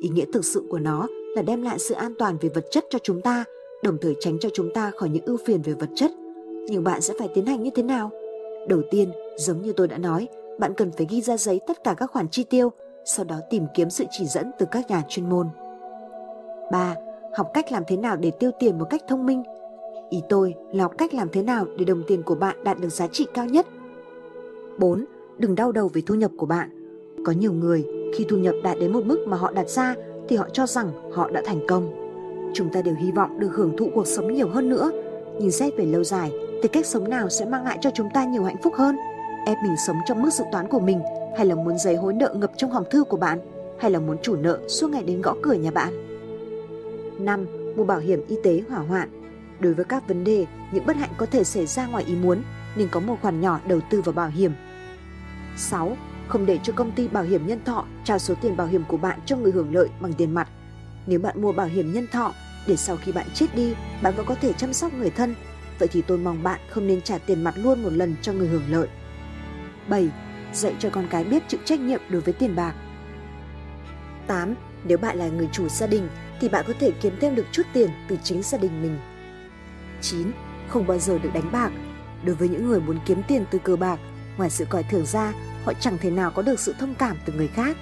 [0.00, 1.06] Ý nghĩa thực sự của nó
[1.36, 3.44] là đem lại sự an toàn về vật chất cho chúng ta,
[3.82, 6.10] đồng thời tránh cho chúng ta khỏi những ưu phiền về vật chất.
[6.68, 8.10] Nhưng bạn sẽ phải tiến hành như thế nào?
[8.68, 11.94] Đầu tiên, giống như tôi đã nói, bạn cần phải ghi ra giấy tất cả
[11.94, 12.72] các khoản chi tiêu,
[13.04, 15.48] sau đó tìm kiếm sự chỉ dẫn từ các nhà chuyên môn.
[16.72, 16.94] 3.
[17.36, 19.42] Học cách làm thế nào để tiêu tiền một cách thông minh.
[20.10, 22.88] Ý tôi là học cách làm thế nào để đồng tiền của bạn đạt được
[22.88, 23.66] giá trị cao nhất.
[24.78, 25.04] 4.
[25.38, 26.70] Đừng đau đầu về thu nhập của bạn.
[27.24, 27.84] Có nhiều người
[28.14, 29.94] khi thu nhập đạt đến một mức mà họ đặt ra
[30.28, 32.02] thì họ cho rằng họ đã thành công.
[32.54, 34.90] Chúng ta đều hy vọng được hưởng thụ cuộc sống nhiều hơn nữa,
[35.38, 38.24] nhìn xét về lâu dài thì cách sống nào sẽ mang lại cho chúng ta
[38.24, 38.96] nhiều hạnh phúc hơn?
[39.46, 41.00] Ép mình sống trong mức dự toán của mình
[41.36, 43.38] hay là muốn giấy hối nợ ngập trong hòm thư của bạn
[43.80, 45.92] hay là muốn chủ nợ suốt ngày đến gõ cửa nhà bạn?
[47.18, 47.46] 5.
[47.76, 49.08] Mua bảo hiểm y tế hỏa hoạn.
[49.60, 52.42] Đối với các vấn đề, những bất hạnh có thể xảy ra ngoài ý muốn,
[52.76, 54.52] nên có một khoản nhỏ đầu tư vào bảo hiểm.
[55.56, 55.96] 6.
[56.28, 58.96] Không để cho công ty bảo hiểm nhân thọ trao số tiền bảo hiểm của
[58.96, 60.48] bạn cho người hưởng lợi bằng tiền mặt.
[61.06, 62.32] Nếu bạn mua bảo hiểm nhân thọ
[62.66, 65.34] để sau khi bạn chết đi, bạn vẫn có thể chăm sóc người thân,
[65.78, 68.48] vậy thì tôi mong bạn không nên trả tiền mặt luôn một lần cho người
[68.48, 68.88] hưởng lợi.
[69.88, 70.08] 7.
[70.52, 72.74] Dạy cho con cái biết chịu trách nhiệm đối với tiền bạc.
[74.26, 74.54] 8.
[74.84, 76.08] Nếu bạn là người chủ gia đình
[76.40, 78.98] thì bạn có thể kiếm thêm được chút tiền từ chính gia đình mình.
[80.00, 80.32] 9.
[80.68, 81.72] Không bao giờ được đánh bạc.
[82.24, 83.98] Đối với những người muốn kiếm tiền từ cờ bạc,
[84.36, 85.32] ngoài sự coi thường ra,
[85.64, 87.76] họ chẳng thể nào có được sự thông cảm từ người khác.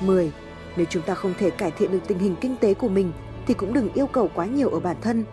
[0.00, 0.32] 10.
[0.76, 3.12] Nếu chúng ta không thể cải thiện được tình hình kinh tế của mình
[3.46, 5.24] thì cũng đừng yêu cầu quá nhiều ở bản thân.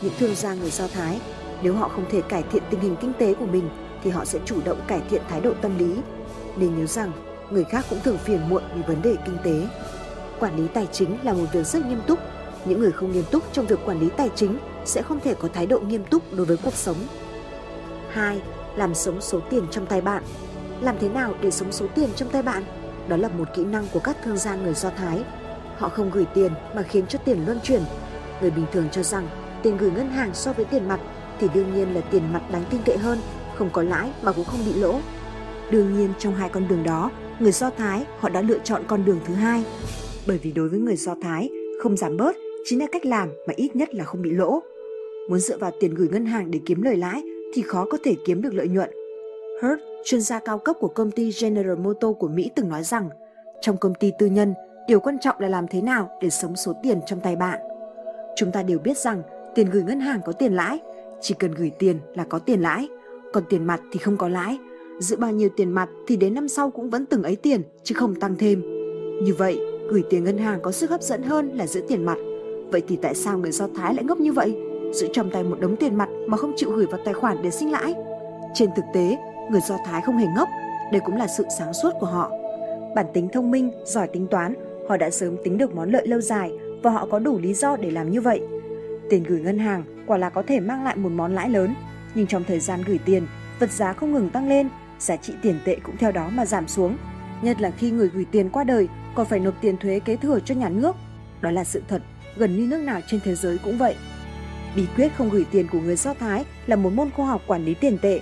[0.00, 1.20] Những thương gia người Do Thái,
[1.62, 3.68] nếu họ không thể cải thiện tình hình kinh tế của mình
[4.04, 5.96] thì họ sẽ chủ động cải thiện thái độ tâm lý.
[6.56, 7.12] Nên nhớ rằng,
[7.50, 9.66] người khác cũng thường phiền muộn vì vấn đề kinh tế.
[10.40, 12.18] Quản lý tài chính là một việc rất nghiêm túc.
[12.64, 15.48] Những người không nghiêm túc trong việc quản lý tài chính sẽ không thể có
[15.54, 16.96] thái độ nghiêm túc đối với cuộc sống.
[18.10, 18.40] 2.
[18.76, 20.22] Làm sống số tiền trong tay bạn.
[20.80, 22.64] Làm thế nào để sống số tiền trong tay bạn?
[23.08, 25.24] Đó là một kỹ năng của các thương gia người Do Thái.
[25.76, 27.82] Họ không gửi tiền mà khiến cho tiền luân chuyển.
[28.40, 29.28] Người bình thường cho rằng
[29.62, 31.00] tiền gửi ngân hàng so với tiền mặt
[31.38, 33.18] thì đương nhiên là tiền mặt đáng tin cậy hơn,
[33.56, 35.00] không có lãi mà cũng không bị lỗ.
[35.70, 39.04] Đương nhiên trong hai con đường đó, người Do Thái họ đã lựa chọn con
[39.04, 39.64] đường thứ hai.
[40.26, 41.50] Bởi vì đối với người Do Thái,
[41.82, 44.62] không giảm bớt chính là cách làm mà ít nhất là không bị lỗ.
[45.28, 47.22] Muốn dựa vào tiền gửi ngân hàng để kiếm lời lãi
[47.54, 48.90] thì khó có thể kiếm được lợi nhuận.
[49.62, 53.08] Hurt, chuyên gia cao cấp của công ty General Motors của Mỹ từng nói rằng,
[53.60, 54.54] trong công ty tư nhân,
[54.88, 57.58] điều quan trọng là làm thế nào để sống số tiền trong tay bạn.
[58.36, 59.22] Chúng ta đều biết rằng
[59.54, 60.78] tiền gửi ngân hàng có tiền lãi,
[61.20, 62.88] chỉ cần gửi tiền là có tiền lãi,
[63.34, 64.58] còn tiền mặt thì không có lãi.
[64.98, 67.94] Giữ bao nhiêu tiền mặt thì đến năm sau cũng vẫn từng ấy tiền chứ
[67.94, 68.62] không tăng thêm.
[69.22, 72.18] Như vậy, gửi tiền ngân hàng có sức hấp dẫn hơn là giữ tiền mặt.
[72.72, 74.56] Vậy thì tại sao người Do Thái lại ngốc như vậy?
[74.92, 77.50] Giữ trong tay một đống tiền mặt mà không chịu gửi vào tài khoản để
[77.50, 77.94] sinh lãi.
[78.54, 79.16] Trên thực tế,
[79.50, 80.48] người Do Thái không hề ngốc,
[80.92, 82.30] đây cũng là sự sáng suốt của họ.
[82.94, 84.54] Bản tính thông minh, giỏi tính toán,
[84.88, 86.52] họ đã sớm tính được món lợi lâu dài
[86.82, 88.40] và họ có đủ lý do để làm như vậy.
[89.10, 91.74] Tiền gửi ngân hàng quả là có thể mang lại một món lãi lớn,
[92.14, 93.26] nhưng trong thời gian gửi tiền,
[93.58, 94.68] vật giá không ngừng tăng lên,
[94.98, 96.96] giá trị tiền tệ cũng theo đó mà giảm xuống.
[97.42, 100.38] Nhất là khi người gửi tiền qua đời còn phải nộp tiền thuế kế thừa
[100.44, 100.96] cho nhà nước.
[101.40, 102.02] Đó là sự thật,
[102.36, 103.96] gần như nước nào trên thế giới cũng vậy.
[104.76, 107.64] Bí quyết không gửi tiền của người Do Thái là một môn khoa học quản
[107.64, 108.20] lý tiền tệ.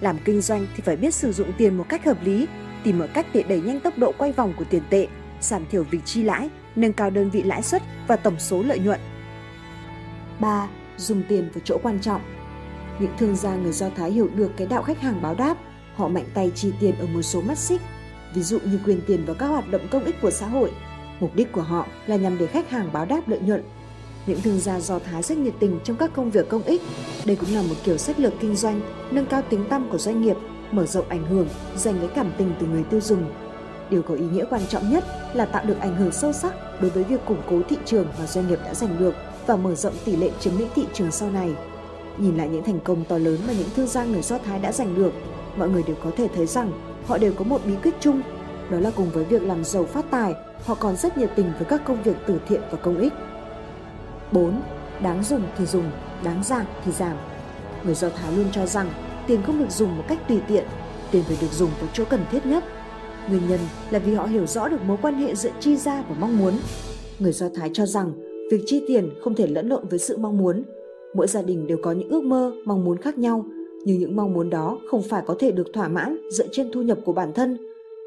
[0.00, 2.46] Làm kinh doanh thì phải biết sử dụng tiền một cách hợp lý,
[2.84, 5.06] tìm mọi cách để đẩy nhanh tốc độ quay vòng của tiền tệ,
[5.40, 8.78] giảm thiểu việc chi lãi, nâng cao đơn vị lãi suất và tổng số lợi
[8.78, 9.00] nhuận.
[10.40, 10.68] 3.
[10.96, 12.20] Dùng tiền vào chỗ quan trọng
[12.98, 15.56] những thương gia người Do Thái hiểu được cái đạo khách hàng báo đáp,
[15.94, 17.80] họ mạnh tay chi tiền ở một số mắt xích,
[18.34, 20.72] ví dụ như quyền tiền vào các hoạt động công ích của xã hội.
[21.20, 23.62] Mục đích của họ là nhằm để khách hàng báo đáp lợi nhuận.
[24.26, 26.82] Những thương gia Do Thái rất nhiệt tình trong các công việc công ích.
[27.24, 30.22] Đây cũng là một kiểu sách lược kinh doanh, nâng cao tính tăm của doanh
[30.22, 30.36] nghiệp,
[30.70, 33.32] mở rộng ảnh hưởng, giành lấy cảm tình từ người tiêu dùng.
[33.90, 35.04] Điều có ý nghĩa quan trọng nhất
[35.34, 38.26] là tạo được ảnh hưởng sâu sắc đối với việc củng cố thị trường mà
[38.26, 39.14] doanh nghiệp đã giành được
[39.46, 41.52] và mở rộng tỷ lệ chiếm lĩnh thị trường sau này.
[42.18, 44.72] Nhìn lại những thành công to lớn mà những thương gia người Do Thái đã
[44.72, 45.12] giành được,
[45.56, 46.72] mọi người đều có thể thấy rằng
[47.06, 48.22] họ đều có một bí quyết chung,
[48.70, 50.34] đó là cùng với việc làm giàu phát tài,
[50.64, 53.12] họ còn rất nhiệt tình với các công việc từ thiện và công ích.
[54.32, 54.62] 4.
[55.02, 55.90] Đáng dùng thì dùng,
[56.24, 57.16] đáng giảm thì giảm.
[57.84, 58.90] Người Do Thái luôn cho rằng
[59.26, 60.64] tiền không được dùng một cách tùy tiện,
[61.10, 62.64] tiền phải được dùng vào chỗ cần thiết nhất.
[63.28, 63.60] Nguyên nhân
[63.90, 66.54] là vì họ hiểu rõ được mối quan hệ giữa chi ra và mong muốn.
[67.18, 68.12] Người Do Thái cho rằng
[68.50, 70.62] việc chi tiền không thể lẫn lộn với sự mong muốn.
[71.14, 73.44] Mỗi gia đình đều có những ước mơ, mong muốn khác nhau,
[73.84, 76.82] nhưng những mong muốn đó không phải có thể được thỏa mãn dựa trên thu
[76.82, 77.58] nhập của bản thân.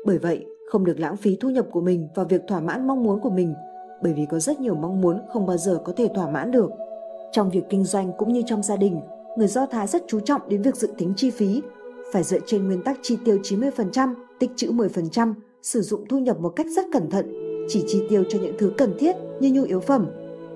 [0.05, 3.03] Bởi vậy, không được lãng phí thu nhập của mình vào việc thỏa mãn mong
[3.03, 3.53] muốn của mình,
[4.03, 6.71] bởi vì có rất nhiều mong muốn không bao giờ có thể thỏa mãn được.
[7.31, 8.99] Trong việc kinh doanh cũng như trong gia đình,
[9.37, 11.61] người Do Thái rất chú trọng đến việc dự tính chi phí,
[12.13, 16.39] phải dựa trên nguyên tắc chi tiêu 90%, tích trữ 10%, sử dụng thu nhập
[16.39, 17.33] một cách rất cẩn thận,
[17.67, 20.07] chỉ chi tiêu cho những thứ cần thiết như nhu yếu phẩm,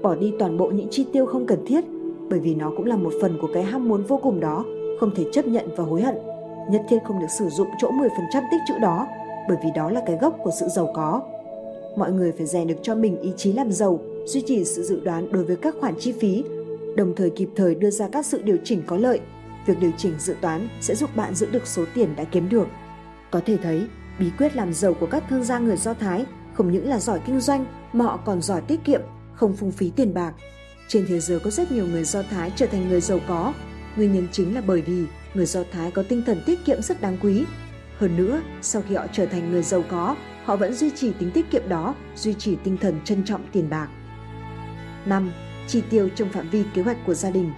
[0.02, 1.86] bỏ đi toàn bộ những chi tiêu không cần thiết,
[2.30, 4.66] bởi vì nó cũng là một phần của cái ham muốn vô cùng đó,
[5.00, 6.16] không thể chấp nhận và hối hận.
[6.72, 8.08] Nhất thiết không được sử dụng chỗ 10%
[8.52, 9.08] tích trữ đó,
[9.48, 11.22] bởi vì đó là cái gốc của sự giàu có.
[11.98, 15.00] Mọi người phải rèn được cho mình ý chí làm giàu, duy trì sự dự
[15.00, 16.44] đoán đối với các khoản chi phí,
[16.96, 19.20] đồng thời kịp thời đưa ra các sự điều chỉnh có lợi.
[19.66, 22.68] Việc điều chỉnh dự toán sẽ giúp bạn giữ được số tiền đã kiếm được.
[23.32, 23.82] Có thể thấy,
[24.20, 27.20] bí quyết làm giàu của các thương gia người Do Thái không những là giỏi
[27.26, 29.02] kinh doanh mà họ còn giỏi tiết kiệm,
[29.34, 30.34] không phung phí tiền bạc.
[30.90, 33.54] Trên thế giới có rất nhiều người Do Thái trở thành người giàu có.
[33.96, 35.04] Nguyên nhân chính là bởi vì
[35.34, 37.46] người Do Thái có tinh thần tiết kiệm rất đáng quý.
[37.98, 41.32] Hơn nữa, sau khi họ trở thành người giàu có, họ vẫn duy trì tính
[41.32, 43.88] tiết kiệm đó, duy trì tinh thần trân trọng tiền bạc.
[45.06, 45.32] 5.
[45.68, 47.52] Chi tiêu trong phạm vi kế hoạch của gia đình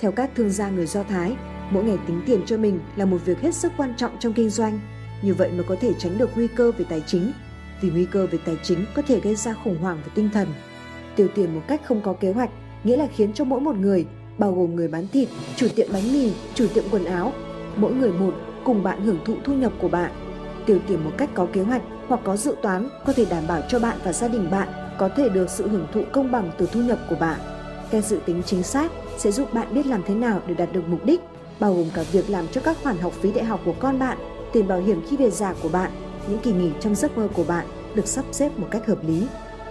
[0.00, 1.36] Theo các thương gia người Do Thái,
[1.70, 4.50] mỗi ngày tính tiền cho mình là một việc hết sức quan trọng trong kinh
[4.50, 4.80] doanh.
[5.22, 7.32] Như vậy mới có thể tránh được nguy cơ về tài chính,
[7.80, 10.48] vì nguy cơ về tài chính có thể gây ra khủng hoảng về tinh thần.
[11.20, 12.50] Tiêu tiền một cách không có kế hoạch
[12.84, 14.06] nghĩa là khiến cho mỗi một người,
[14.38, 17.32] bao gồm người bán thịt, chủ tiệm bánh mì, chủ tiệm quần áo,
[17.76, 18.34] mỗi người một
[18.64, 20.10] cùng bạn hưởng thụ thu nhập của bạn.
[20.66, 23.62] Tiêu tiền một cách có kế hoạch hoặc có dự toán có thể đảm bảo
[23.68, 24.68] cho bạn và gia đình bạn
[24.98, 27.40] có thể được sự hưởng thụ công bằng từ thu nhập của bạn.
[27.90, 30.88] Cái dự tính chính xác sẽ giúp bạn biết làm thế nào để đạt được
[30.88, 31.20] mục đích.
[31.60, 34.18] bao gồm cả việc làm cho các khoản học phí đại học của con bạn,
[34.52, 35.90] tiền bảo hiểm khi về già của bạn,
[36.28, 39.26] những kỳ nghỉ trong giấc mơ của bạn được sắp xếp một cách hợp lý.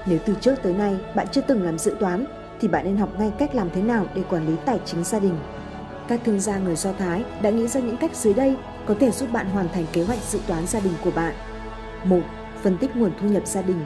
[0.10, 2.26] Nếu từ trước tới nay bạn chưa từng làm dự toán
[2.60, 5.20] thì bạn nên học ngay cách làm thế nào để quản lý tài chính gia
[5.20, 5.36] đình.
[6.08, 8.56] Các thương gia người Do Thái đã nghĩ ra những cách dưới đây
[8.86, 11.34] có thể giúp bạn hoàn thành kế hoạch dự toán gia đình của bạn.
[12.06, 12.20] 1.
[12.62, 13.80] Phân tích nguồn thu nhập gia đình.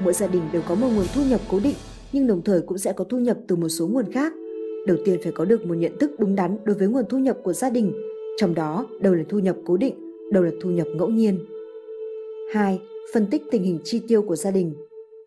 [0.00, 1.76] Mỗi gia đình đều có một nguồn thu nhập cố định,
[2.12, 4.32] nhưng đồng thời cũng sẽ có thu nhập từ một số nguồn khác.
[4.86, 7.36] Đầu tiên phải có được một nhận thức đúng đắn đối với nguồn thu nhập
[7.42, 7.92] của gia đình,
[8.36, 9.94] trong đó đâu là thu nhập cố định,
[10.32, 11.38] đâu là thu nhập ngẫu nhiên.
[12.52, 12.80] 2.
[13.14, 14.74] Phân tích tình hình chi tiêu của gia đình.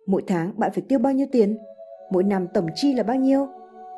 [0.10, 1.58] Mỗi tháng bạn phải tiêu bao nhiêu tiền?
[2.12, 3.48] Mỗi năm tổng chi là bao nhiêu?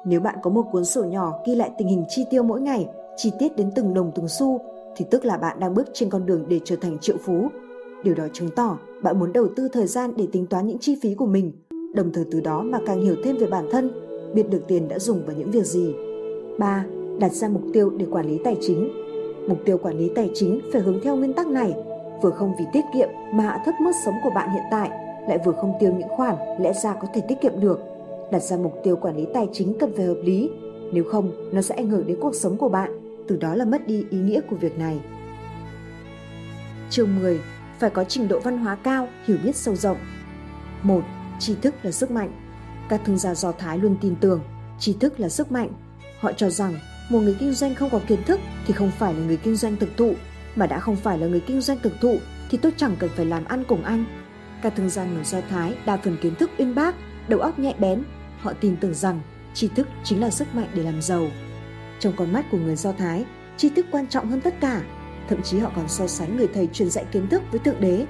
[0.06, 2.88] Nếu bạn có một cuốn sổ nhỏ ghi lại tình hình chi tiêu mỗi ngày,
[3.18, 4.60] chi tiết đến từng đồng từng xu,
[4.96, 7.48] thì tức là bạn đang bước trên con đường để trở thành triệu phú.
[8.04, 10.98] Điều đó chứng tỏ bạn muốn đầu tư thời gian để tính toán những chi
[11.02, 11.52] phí của mình,
[11.94, 13.92] đồng thời từ đó mà càng hiểu thêm về bản thân,
[14.34, 15.96] biết được tiền đã dùng vào những việc gì.
[16.60, 16.86] 3.
[17.20, 18.90] Đặt ra mục tiêu để quản lý tài chính.
[19.48, 21.74] Mục tiêu quản lý tài chính phải hướng theo nguyên tắc này,
[22.22, 25.38] vừa không vì tiết kiệm mà hạ thấp mức sống của bạn hiện tại, lại
[25.46, 27.80] vừa không tiêu những khoản lẽ ra có thể tiết kiệm được.
[28.32, 30.50] Đặt ra mục tiêu quản lý tài chính cần phải hợp lý,
[30.94, 32.92] nếu không nó sẽ ảnh hưởng đến cuộc sống của bạn,
[33.28, 35.00] từ đó là mất đi ý nghĩa của việc này.
[36.90, 37.40] Chương 10.
[37.80, 39.98] Phải có trình độ văn hóa cao, hiểu biết sâu rộng.
[40.84, 41.02] 1.
[41.40, 42.32] Tri thức là sức mạnh.
[42.90, 44.42] Các thương gia Do Thái luôn tin tưởng
[44.82, 45.70] tri thức là sức mạnh.
[46.20, 46.74] Họ cho rằng
[47.10, 49.76] một người kinh doanh không có kiến thức thì không phải là người kinh doanh
[49.76, 50.14] thực thụ,
[50.56, 52.18] mà đã không phải là người kinh doanh thực thụ
[52.50, 54.06] thì tôi chẳng cần phải làm ăn cùng anh.
[54.62, 56.96] Các thương gia người Do Thái đa phần kiến thức uyên bác,
[57.28, 58.04] đầu óc nhạy bén.
[58.40, 59.22] Họ tin tưởng rằng
[59.54, 61.28] tri thức chính là sức mạnh để làm giàu.
[62.00, 63.26] Trong con mắt của người Do Thái,
[63.58, 64.82] tri thức quan trọng hơn tất cả.
[65.30, 68.06] Thậm chí họ còn so sánh người thầy truyền dạy kiến thức với Thượng Đế.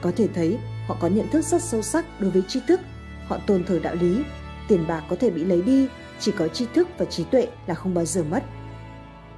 [0.00, 2.80] Có thể thấy họ có nhận thức rất sâu sắc đối với tri thức.
[3.26, 4.22] Họ tôn thờ đạo lý.
[4.68, 5.88] Tiền bạc có thể bị lấy đi,
[6.20, 8.42] chỉ có tri thức và trí tuệ là không bao giờ mất.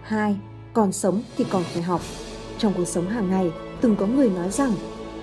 [0.03, 0.37] 2.
[0.73, 2.01] Còn sống thì còn phải học.
[2.59, 4.73] Trong cuộc sống hàng ngày, từng có người nói rằng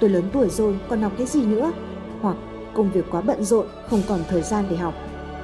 [0.04, 1.72] tôi lớn tuổi rồi còn học cái gì nữa?
[2.22, 2.36] Hoặc
[2.74, 4.94] công việc quá bận rộn không còn thời gian để học.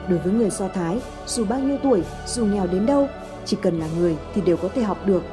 [0.10, 3.08] Đối với người Do Thái, dù bao nhiêu tuổi, dù nghèo đến đâu,
[3.46, 5.24] chỉ cần là người thì đều có thể học được.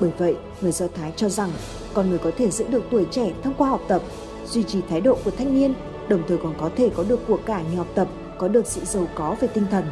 [0.00, 1.50] Bởi vậy, người Do Thái cho rằng
[1.94, 4.02] con người có thể giữ được tuổi trẻ thông qua học tập,
[4.46, 5.74] duy trì thái độ của thanh niên,
[6.08, 8.08] đồng thời còn có thể có được của cải nhờ học tập,
[8.38, 9.84] có được sự giàu có về tinh thần.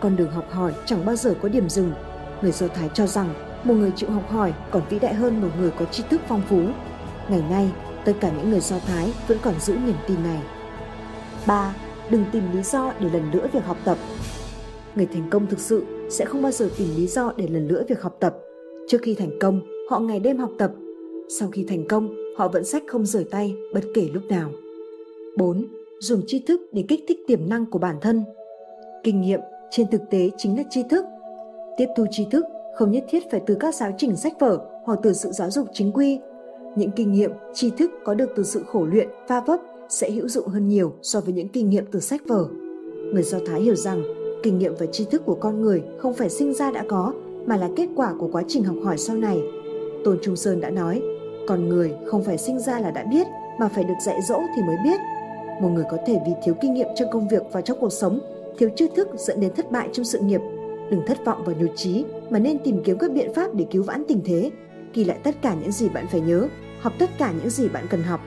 [0.00, 1.92] Con đường học hỏi chẳng bao giờ có điểm dừng.
[2.42, 3.34] Người Do Thái cho rằng
[3.64, 6.42] một người chịu học hỏi còn vĩ đại hơn một người có tri thức phong
[6.48, 6.62] phú.
[7.28, 7.70] Ngày nay,
[8.06, 10.42] tất cả những người Do Thái vẫn còn giữ niềm tin này.
[11.46, 11.76] 3.
[12.10, 13.98] Đừng tìm lý do để lần nữa việc học tập.
[14.94, 17.82] Người thành công thực sự sẽ không bao giờ tìm lý do để lần nữa
[17.88, 18.36] việc học tập.
[18.88, 19.60] Trước khi thành công,
[19.90, 20.72] họ ngày đêm học tập.
[21.38, 24.50] Sau khi thành công, họ vẫn sách không rời tay bất kể lúc nào.
[25.36, 25.66] 4.
[26.00, 28.24] Dùng tri thức để kích thích tiềm năng của bản thân.
[29.04, 31.04] Kinh nghiệm trên thực tế chính là tri thức.
[31.76, 32.44] Tiếp thu tri thức
[32.76, 35.66] không nhất thiết phải từ các giáo trình sách vở hoặc từ sự giáo dục
[35.72, 36.18] chính quy.
[36.76, 40.28] Những kinh nghiệm, tri thức có được từ sự khổ luyện, pha vấp sẽ hữu
[40.28, 42.46] dụng hơn nhiều so với những kinh nghiệm từ sách vở.
[43.12, 44.02] Người Do Thái hiểu rằng
[44.42, 47.12] kinh nghiệm và tri thức của con người không phải sinh ra đã có
[47.46, 49.42] mà là kết quả của quá trình học hỏi sau này.
[50.04, 51.02] Tôn Trung Sơn đã nói,
[51.48, 53.26] con người không phải sinh ra là đã biết
[53.60, 55.00] mà phải được dạy dỗ thì mới biết.
[55.62, 58.20] Một người có thể vì thiếu kinh nghiệm trong công việc và trong cuộc sống,
[58.58, 60.40] thiếu tri thức dẫn đến thất bại trong sự nghiệp.
[60.90, 63.82] Đừng thất vọng và nhụt chí mà nên tìm kiếm các biện pháp để cứu
[63.82, 64.50] vãn tình thế.
[64.94, 66.48] Ghi lại tất cả những gì bạn phải nhớ,
[66.86, 68.20] học tất cả những gì bạn cần học.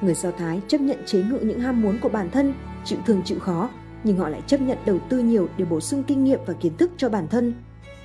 [0.00, 3.22] Người Do Thái chấp nhận chế ngự những ham muốn của bản thân, chịu thương
[3.24, 3.70] chịu khó,
[4.04, 6.76] nhưng họ lại chấp nhận đầu tư nhiều để bổ sung kinh nghiệm và kiến
[6.76, 7.54] thức cho bản thân.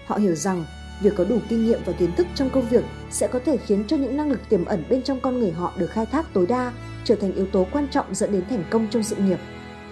[0.05, 0.65] Họ hiểu rằng
[1.01, 3.83] việc có đủ kinh nghiệm và kiến thức trong công việc sẽ có thể khiến
[3.87, 6.45] cho những năng lực tiềm ẩn bên trong con người họ được khai thác tối
[6.45, 6.71] đa,
[7.03, 9.39] trở thành yếu tố quan trọng dẫn đến thành công trong sự nghiệp.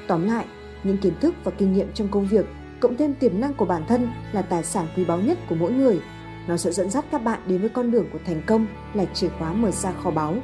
[0.08, 0.46] Tóm lại,
[0.84, 2.46] những kiến thức và kinh nghiệm trong công việc
[2.80, 5.72] cộng thêm tiềm năng của bản thân là tài sản quý báu nhất của mỗi
[5.72, 6.00] người.
[6.48, 9.30] Nó sẽ dẫn dắt các bạn đến với con đường của thành công là chìa
[9.40, 10.36] khóa mở ra kho báu.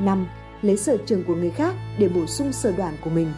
[0.00, 0.26] 5.
[0.62, 3.32] Lấy sở trường của người khác để bổ sung sở đoản của mình.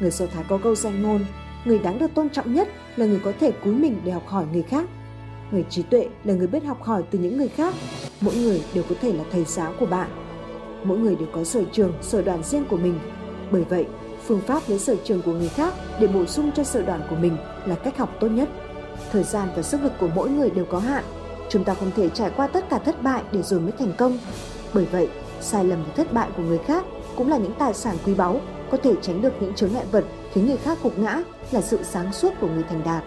[0.00, 1.24] Người Do Thái có câu danh ngôn,
[1.64, 4.44] người đáng được tôn trọng nhất là người có thể cúi mình để học hỏi
[4.52, 4.88] người khác.
[5.50, 7.74] Người trí tuệ là người biết học hỏi từ những người khác.
[8.20, 10.10] Mỗi người đều có thể là thầy giáo của bạn.
[10.84, 12.98] Mỗi người đều có sở trường, sở đoàn riêng của mình.
[13.50, 13.86] Bởi vậy,
[14.26, 17.16] phương pháp lấy sở trường của người khác để bổ sung cho sở đoàn của
[17.16, 17.36] mình
[17.66, 18.48] là cách học tốt nhất.
[19.12, 21.04] Thời gian và sức lực của mỗi người đều có hạn.
[21.48, 24.18] Chúng ta không thể trải qua tất cả thất bại để rồi mới thành công.
[24.74, 25.08] Bởi vậy,
[25.40, 26.84] sai lầm và thất bại của người khác
[27.16, 28.40] cũng là những tài sản quý báu
[28.70, 31.78] có thể tránh được những chướng ngại vật khiến người khác gục ngã là sự
[31.82, 33.04] sáng suốt của người thành đạt.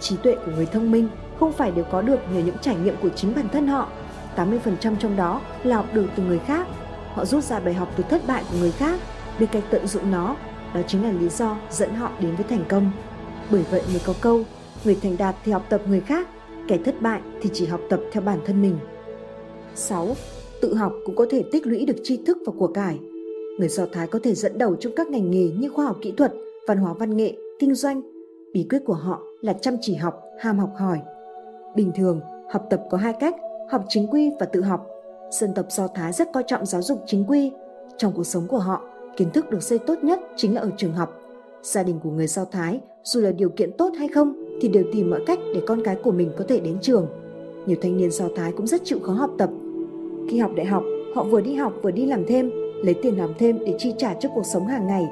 [0.00, 1.08] Trí tuệ của người thông minh
[1.40, 3.88] không phải đều có được nhờ những trải nghiệm của chính bản thân họ.
[4.36, 6.66] 80% trong đó là học được từ người khác.
[7.14, 9.00] Họ rút ra bài học từ thất bại của người khác,
[9.38, 10.36] biết cách tận dụng nó.
[10.74, 12.92] Đó chính là lý do dẫn họ đến với thành công.
[13.50, 14.44] Bởi vậy mới có câu,
[14.84, 16.28] người thành đạt thì học tập người khác,
[16.68, 18.76] kẻ thất bại thì chỉ học tập theo bản thân mình.
[19.74, 20.08] 6.
[20.62, 22.98] Tự học cũng có thể tích lũy được tri thức và của cải.
[23.58, 26.12] Người Do Thái có thể dẫn đầu trong các ngành nghề như khoa học kỹ
[26.16, 26.32] thuật,
[26.66, 28.02] văn hóa văn nghệ, kinh doanh.
[28.52, 30.98] Bí quyết của họ là chăm chỉ học, ham học hỏi.
[31.76, 32.20] Bình thường,
[32.52, 33.34] học tập có hai cách,
[33.70, 34.86] học chính quy và tự học.
[35.30, 37.52] Dân tộc Do Thái rất coi trọng giáo dục chính quy.
[37.96, 38.84] Trong cuộc sống của họ,
[39.16, 41.20] kiến thức được xây tốt nhất chính là ở trường học.
[41.62, 44.84] Gia đình của người Do Thái, dù là điều kiện tốt hay không, thì đều
[44.92, 47.06] tìm mọi cách để con cái của mình có thể đến trường.
[47.66, 49.50] Nhiều thanh niên Do Thái cũng rất chịu khó học tập.
[50.30, 50.84] Khi học đại học,
[51.14, 52.50] họ vừa đi học vừa đi làm thêm,
[52.82, 55.08] lấy tiền làm thêm để chi trả cho cuộc sống hàng ngày.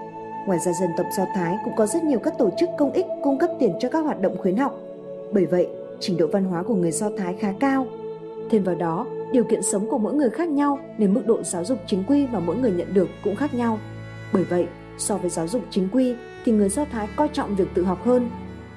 [0.46, 3.06] Ngoài ra dân tộc Do Thái cũng có rất nhiều các tổ chức công ích
[3.22, 4.80] cung cấp tiền cho các hoạt động khuyến học.
[5.32, 5.68] Bởi vậy,
[6.00, 7.86] trình độ văn hóa của người Do Thái khá cao.
[8.50, 11.64] Thêm vào đó, điều kiện sống của mỗi người khác nhau nên mức độ giáo
[11.64, 13.78] dục chính quy mà mỗi người nhận được cũng khác nhau.
[14.32, 14.66] Bởi vậy,
[14.98, 16.14] so với giáo dục chính quy
[16.44, 18.30] thì người Do Thái coi trọng việc tự học hơn.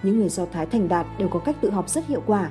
[0.03, 2.49] Những người Do Thái thành đạt đều có cách tự học rất hiệu quả.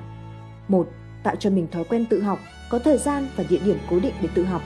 [0.69, 0.89] Một,
[1.23, 2.39] Tạo cho mình thói quen tự học,
[2.71, 4.63] có thời gian và địa điểm cố định để tự học.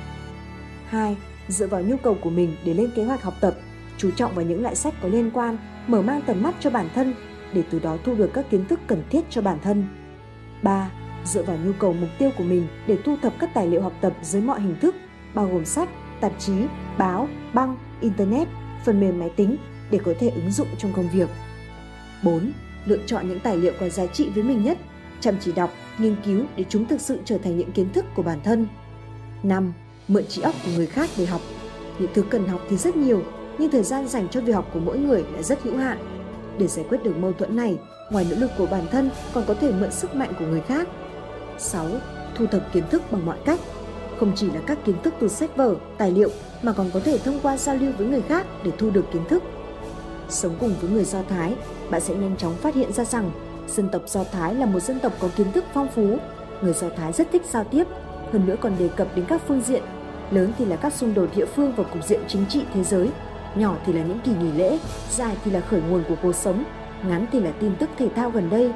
[0.87, 1.17] 2.
[1.49, 3.55] Dựa vào nhu cầu của mình để lên kế hoạch học tập,
[3.99, 6.89] chú trọng vào những loại sách có liên quan, mở mang tầm mắt cho bản
[6.95, 7.15] thân
[7.53, 9.85] để từ đó thu được các kiến thức cần thiết cho bản thân.
[10.63, 10.91] 3.
[11.25, 13.93] Dựa vào nhu cầu mục tiêu của mình để thu thập các tài liệu học
[14.01, 14.95] tập dưới mọi hình thức,
[15.35, 15.89] bao gồm sách,
[16.21, 16.53] tạp chí,
[16.99, 18.49] báo, băng, internet,
[18.85, 19.57] phần mềm máy tính
[19.91, 21.29] để có thể ứng dụng trong công việc.
[22.25, 22.53] 4.
[22.87, 24.79] Lựa chọn những tài liệu có giá trị với mình nhất,
[25.21, 28.23] chăm chỉ đọc, nghiên cứu để chúng thực sự trở thành những kiến thức của
[28.23, 28.67] bản thân.
[29.43, 29.73] 5.
[30.09, 31.41] Mượn trí óc của người khác để học.
[31.99, 33.23] Những thứ cần học thì rất nhiều,
[33.59, 35.99] nhưng thời gian dành cho việc học của mỗi người lại rất hữu hạn.
[36.59, 37.79] Để giải quyết được mâu thuẫn này,
[38.11, 40.89] ngoài nỗ lực của bản thân còn có thể mượn sức mạnh của người khác.
[41.59, 41.87] 6.
[42.35, 43.61] Thu thập kiến thức bằng mọi cách.
[44.21, 46.31] Không chỉ là các kiến thức từ sách vở, tài liệu
[46.63, 49.23] mà còn có thể thông qua giao lưu với người khác để thu được kiến
[49.29, 49.43] thức.
[50.29, 51.55] Sống cùng với người Do Thái,
[51.95, 53.31] bạn sẽ nhanh chóng phát hiện ra rằng
[53.69, 56.19] dân tộc Do Thái là một dân tộc có kiến thức phong phú.
[56.63, 57.85] Người Do Thái rất thích giao tiếp,
[58.33, 59.83] hơn nữa còn đề cập đến các phương diện.
[60.31, 63.11] Lớn thì là các xung đột địa phương và cục diện chính trị thế giới,
[63.57, 64.79] nhỏ thì là những kỳ nghỉ lễ,
[65.11, 66.65] dài thì là khởi nguồn của cuộc sống,
[67.09, 68.73] ngắn thì là tin tức thể thao gần đây.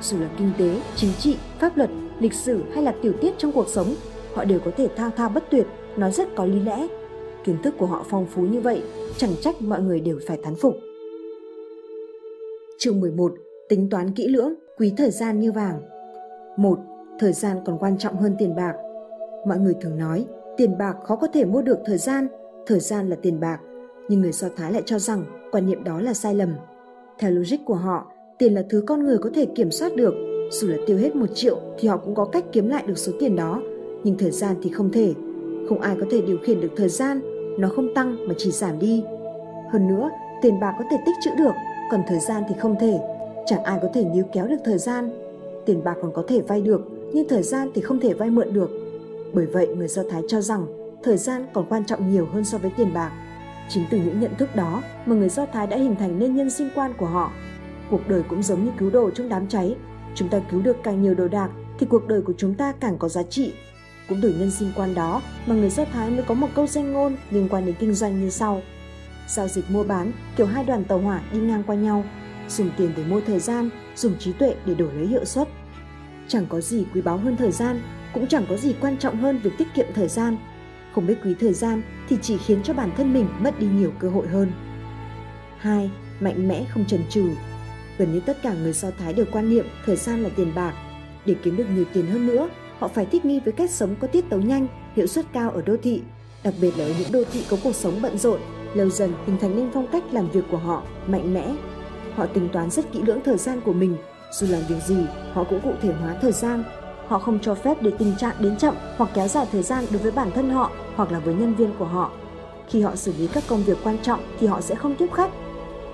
[0.00, 1.90] Dù là kinh tế, chính trị, pháp luật,
[2.20, 3.94] lịch sử hay là tiểu tiết trong cuộc sống,
[4.34, 5.66] họ đều có thể thao thao bất tuyệt,
[5.96, 6.86] nói rất có lý lẽ.
[7.44, 8.82] Kiến thức của họ phong phú như vậy,
[9.16, 10.91] chẳng trách mọi người đều phải thán phục.
[12.84, 13.32] Chương 11.
[13.68, 15.80] Tính toán kỹ lưỡng, quý thời gian như vàng.
[16.56, 16.78] 1.
[17.18, 18.74] Thời gian còn quan trọng hơn tiền bạc.
[19.46, 20.26] Mọi người thường nói,
[20.56, 22.26] tiền bạc khó có thể mua được thời gian,
[22.66, 23.58] thời gian là tiền bạc.
[24.08, 26.54] Nhưng người Do Thái lại cho rằng quan niệm đó là sai lầm.
[27.18, 30.14] Theo logic của họ, tiền là thứ con người có thể kiểm soát được.
[30.50, 33.12] Dù là tiêu hết một triệu thì họ cũng có cách kiếm lại được số
[33.20, 33.62] tiền đó.
[34.04, 35.14] Nhưng thời gian thì không thể.
[35.68, 37.20] Không ai có thể điều khiển được thời gian,
[37.58, 39.04] nó không tăng mà chỉ giảm đi.
[39.72, 40.10] Hơn nữa,
[40.42, 41.52] tiền bạc có thể tích trữ được,
[41.90, 42.98] còn thời gian thì không thể.
[43.46, 45.10] Chẳng ai có thể níu kéo được thời gian.
[45.66, 46.80] Tiền bạc còn có thể vay được,
[47.12, 48.70] nhưng thời gian thì không thể vay mượn được.
[49.32, 50.66] Bởi vậy, người Do Thái cho rằng
[51.02, 53.10] thời gian còn quan trọng nhiều hơn so với tiền bạc.
[53.68, 56.50] Chính từ những nhận thức đó mà người Do Thái đã hình thành nên nhân
[56.50, 57.32] sinh quan của họ.
[57.90, 59.76] Cuộc đời cũng giống như cứu đồ trong đám cháy.
[60.14, 62.98] Chúng ta cứu được càng nhiều đồ đạc thì cuộc đời của chúng ta càng
[62.98, 63.52] có giá trị.
[64.08, 66.92] Cũng từ nhân sinh quan đó mà người Do Thái mới có một câu danh
[66.92, 68.60] ngôn liên quan đến kinh doanh như sau.
[69.28, 72.04] Giao dịch mua bán kiểu hai đoàn tàu hỏa đi ngang qua nhau,
[72.48, 75.48] dùng tiền để mua thời gian, dùng trí tuệ để đổi lấy hiệu suất.
[76.28, 77.80] Chẳng có gì quý báu hơn thời gian,
[78.14, 80.36] cũng chẳng có gì quan trọng hơn việc tiết kiệm thời gian.
[80.94, 83.92] Không biết quý thời gian thì chỉ khiến cho bản thân mình mất đi nhiều
[83.98, 84.52] cơ hội hơn.
[85.58, 85.90] 2.
[86.20, 87.30] Mạnh mẽ không chần chừ.
[87.98, 90.74] Gần như tất cả người Do Thái đều quan niệm thời gian là tiền bạc.
[91.26, 94.06] Để kiếm được nhiều tiền hơn nữa, họ phải thích nghi với cách sống có
[94.06, 94.66] tiết tấu nhanh,
[94.96, 96.02] hiệu suất cao ở đô thị,
[96.44, 98.40] đặc biệt là ở những đô thị có cuộc sống bận rộn,
[98.74, 101.54] lâu dần hình thành nên phong cách làm việc của họ mạnh mẽ.
[102.16, 103.96] Họ tính toán rất kỹ lưỡng thời gian của mình,
[104.32, 104.96] dù làm việc gì,
[105.32, 106.64] họ cũng cụ thể hóa thời gian.
[107.06, 109.98] Họ không cho phép để tình trạng đến chậm hoặc kéo dài thời gian đối
[109.98, 112.10] với bản thân họ hoặc là với nhân viên của họ.
[112.68, 115.30] Khi họ xử lý các công việc quan trọng thì họ sẽ không tiếp khách.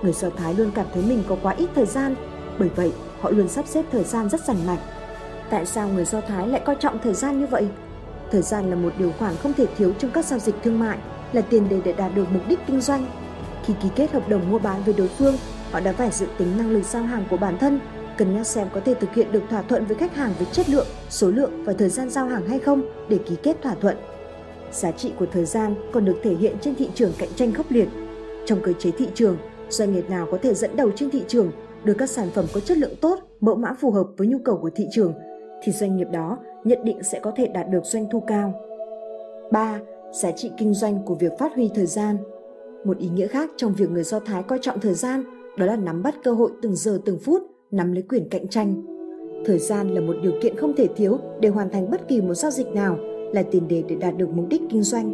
[0.01, 2.15] Người Do Thái luôn cảm thấy mình có quá ít thời gian,
[2.59, 2.91] bởi vậy
[3.21, 4.79] họ luôn sắp xếp thời gian rất rành mạch.
[5.49, 7.67] Tại sao người Do Thái lại coi trọng thời gian như vậy?
[8.31, 10.97] Thời gian là một điều khoản không thể thiếu trong các giao dịch thương mại,
[11.33, 13.05] là tiền đề để đạt được mục đích kinh doanh.
[13.63, 15.35] Khi ký kết hợp đồng mua bán với đối phương,
[15.71, 17.79] họ đã phải dự tính năng lực giao hàng của bản thân,
[18.17, 20.69] cân nhắc xem có thể thực hiện được thỏa thuận với khách hàng về chất
[20.69, 23.97] lượng, số lượng và thời gian giao hàng hay không để ký kết thỏa thuận.
[24.71, 27.65] Giá trị của thời gian còn được thể hiện trên thị trường cạnh tranh khốc
[27.69, 27.87] liệt.
[28.45, 29.37] Trong cơ chế thị trường,
[29.69, 31.51] doanh nghiệp nào có thể dẫn đầu trên thị trường,
[31.83, 34.57] đưa các sản phẩm có chất lượng tốt, mẫu mã phù hợp với nhu cầu
[34.57, 35.13] của thị trường,
[35.63, 38.53] thì doanh nghiệp đó nhận định sẽ có thể đạt được doanh thu cao.
[39.51, 39.79] 3.
[40.11, 42.17] Giá trị kinh doanh của việc phát huy thời gian
[42.85, 45.23] Một ý nghĩa khác trong việc người Do Thái coi trọng thời gian
[45.57, 47.41] đó là nắm bắt cơ hội từng giờ từng phút,
[47.71, 48.83] nắm lấy quyền cạnh tranh.
[49.45, 52.33] Thời gian là một điều kiện không thể thiếu để hoàn thành bất kỳ một
[52.33, 52.97] giao dịch nào,
[53.33, 55.11] là tiền đề để đạt được mục đích kinh doanh.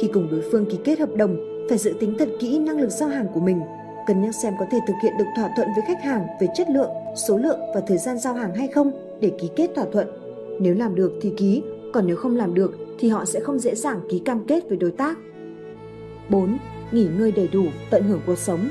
[0.00, 1.36] Khi cùng đối phương ký kết hợp đồng,
[1.68, 3.60] phải dự tính thật kỹ năng lực giao hàng của mình,
[4.06, 6.70] cân nhắc xem có thể thực hiện được thỏa thuận với khách hàng về chất
[6.70, 10.08] lượng, số lượng và thời gian giao hàng hay không để ký kết thỏa thuận.
[10.60, 13.74] Nếu làm được thì ký, còn nếu không làm được thì họ sẽ không dễ
[13.74, 15.18] dàng ký cam kết với đối tác.
[16.28, 16.58] 4.
[16.92, 18.70] Nghỉ ngơi đầy đủ, tận hưởng cuộc sống.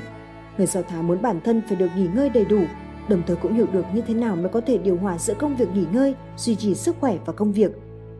[0.57, 2.63] Người Do Thái muốn bản thân phải được nghỉ ngơi đầy đủ,
[3.09, 5.55] đồng thời cũng hiểu được như thế nào mới có thể điều hòa giữa công
[5.55, 7.71] việc nghỉ ngơi, duy trì sức khỏe và công việc.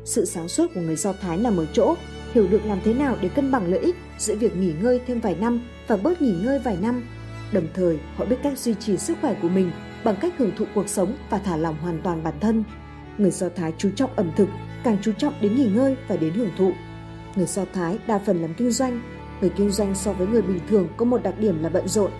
[0.04, 1.96] Sự sáng suốt của người Do Thái nằm ở chỗ
[2.34, 5.20] hiểu được làm thế nào để cân bằng lợi ích giữa việc nghỉ ngơi thêm
[5.20, 7.04] vài năm và bớt nghỉ ngơi vài năm.
[7.52, 9.72] Đồng thời, họ biết cách duy trì sức khỏe của mình
[10.04, 12.64] bằng cách hưởng thụ cuộc sống và thả lỏng hoàn toàn bản thân.
[13.18, 14.48] Người Do Thái chú trọng ẩm thực,
[14.84, 16.72] càng chú trọng đến nghỉ ngơi và đến hưởng thụ.
[17.36, 19.02] Người Do Thái đa phần làm kinh doanh,
[19.42, 22.12] người kinh doanh so với người bình thường có một đặc điểm là bận rộn.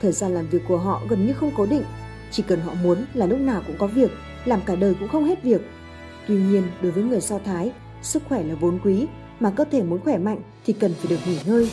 [0.00, 1.84] Thời gian làm việc của họ gần như không cố định,
[2.30, 4.10] chỉ cần họ muốn là lúc nào cũng có việc,
[4.44, 5.60] làm cả đời cũng không hết việc.
[6.28, 7.72] Tuy nhiên, đối với người Do Thái,
[8.02, 9.06] sức khỏe là vốn quý
[9.40, 11.70] mà cơ thể muốn khỏe mạnh thì cần phải được nghỉ ngơi.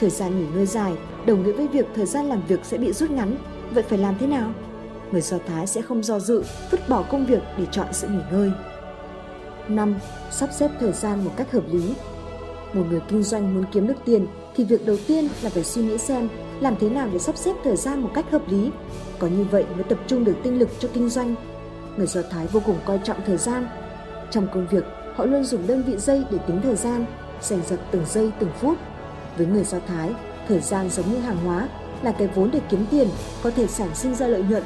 [0.00, 0.92] Thời gian nghỉ ngơi dài
[1.26, 3.36] đồng nghĩa với việc thời gian làm việc sẽ bị rút ngắn.
[3.70, 4.52] Vậy phải làm thế nào?
[5.12, 8.20] Người Do Thái sẽ không do dự, vứt bỏ công việc để chọn sự nghỉ
[8.32, 8.50] ngơi.
[9.68, 9.98] 5.
[10.30, 11.94] Sắp xếp thời gian một cách hợp lý.
[12.72, 14.26] Một người kinh doanh muốn kiếm được tiền
[14.56, 16.28] thì việc đầu tiên là phải suy nghĩ xem
[16.60, 18.70] làm thế nào để sắp xếp thời gian một cách hợp lý.
[19.18, 21.34] Có như vậy mới tập trung được tinh lực cho kinh doanh.
[21.96, 23.66] Người Do Thái vô cùng coi trọng thời gian.
[24.30, 24.84] Trong công việc,
[25.14, 27.04] họ luôn dùng đơn vị giây để tính thời gian,
[27.40, 28.78] giành giật từng giây từng phút.
[29.36, 30.10] Với người Do Thái,
[30.48, 31.68] thời gian giống như hàng hóa,
[32.02, 33.08] là cái vốn để kiếm tiền,
[33.42, 34.62] có thể sản sinh ra lợi nhuận.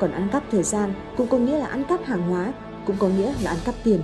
[0.00, 2.52] Còn ăn cắp thời gian cũng có nghĩa là ăn cắp hàng hóa,
[2.86, 4.00] cũng có nghĩa là ăn cắp tiền.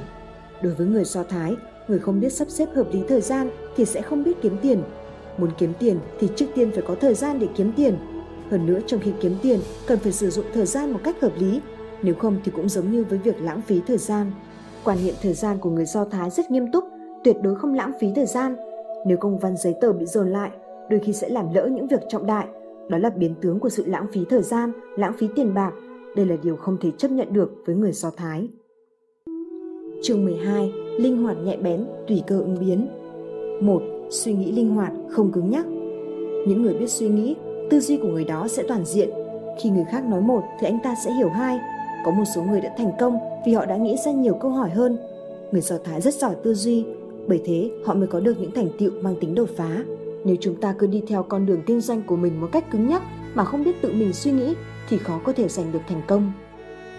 [0.62, 1.56] Đối với người Do Thái,
[1.89, 4.82] người không biết sắp xếp hợp lý thời gian thì sẽ không biết kiếm tiền.
[5.39, 7.97] Muốn kiếm tiền thì trước tiên phải có thời gian để kiếm tiền.
[8.51, 11.32] Hơn nữa trong khi kiếm tiền cần phải sử dụng thời gian một cách hợp
[11.36, 11.60] lý,
[12.02, 14.32] nếu không thì cũng giống như với việc lãng phí thời gian.
[14.85, 16.85] Quan niệm thời gian của người Do Thái rất nghiêm túc,
[17.24, 18.56] tuyệt đối không lãng phí thời gian.
[19.06, 20.51] Nếu công văn giấy tờ bị dồn lại,
[20.90, 22.47] đôi khi sẽ làm lỡ những việc trọng đại.
[22.88, 25.72] Đó là biến tướng của sự lãng phí thời gian, lãng phí tiền bạc.
[26.16, 28.48] Đây là điều không thể chấp nhận được với người Do Thái.
[30.02, 30.72] Chương 12.
[30.98, 32.88] Linh hoạt nhẹ bén, tùy cơ ứng biến.
[33.60, 33.82] 1.
[34.10, 35.66] Suy nghĩ linh hoạt, không cứng nhắc.
[36.46, 37.36] Những người biết suy nghĩ,
[37.70, 39.09] tư duy của người đó sẽ toàn diện.
[39.60, 41.59] Khi người khác nói một thì anh ta sẽ hiểu hai.
[42.04, 44.70] Có một số người đã thành công vì họ đã nghĩ ra nhiều câu hỏi
[44.70, 44.96] hơn.
[45.52, 46.84] Người Do Thái rất giỏi tư duy,
[47.26, 49.84] bởi thế họ mới có được những thành tựu mang tính đột phá.
[50.24, 52.89] Nếu chúng ta cứ đi theo con đường kinh doanh của mình một cách cứng
[52.89, 53.03] nhắc
[53.35, 54.55] mà không biết tự mình suy nghĩ
[54.89, 56.32] thì khó có thể giành được thành công.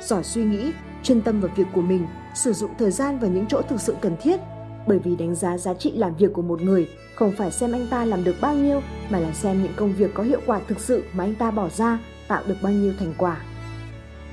[0.01, 0.71] Giỏi suy nghĩ,
[1.03, 2.05] chuyên tâm vào việc của mình,
[2.35, 4.39] sử dụng thời gian vào những chỗ thực sự cần thiết,
[4.87, 7.87] bởi vì đánh giá giá trị làm việc của một người không phải xem anh
[7.89, 10.79] ta làm được bao nhiêu mà là xem những công việc có hiệu quả thực
[10.79, 13.37] sự mà anh ta bỏ ra tạo được bao nhiêu thành quả.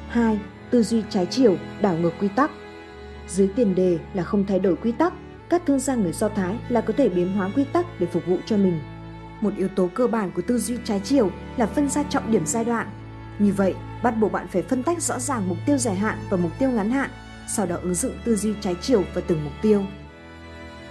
[0.09, 0.39] 2
[0.71, 2.51] tư duy trái chiều, đảo ngược quy tắc.
[3.29, 5.15] Dưới tiền đề là không thay đổi quy tắc,
[5.51, 8.27] các thương gia người Do Thái là có thể biến hóa quy tắc để phục
[8.27, 8.81] vụ cho mình.
[9.41, 12.47] Một yếu tố cơ bản của tư duy trái chiều là phân ra trọng điểm
[12.47, 12.91] giai đoạn.
[13.39, 16.37] Như vậy, bắt buộc bạn phải phân tách rõ ràng mục tiêu dài hạn và
[16.37, 17.11] mục tiêu ngắn hạn,
[17.49, 19.85] sau đó ứng dụng tư duy trái chiều vào từng mục tiêu.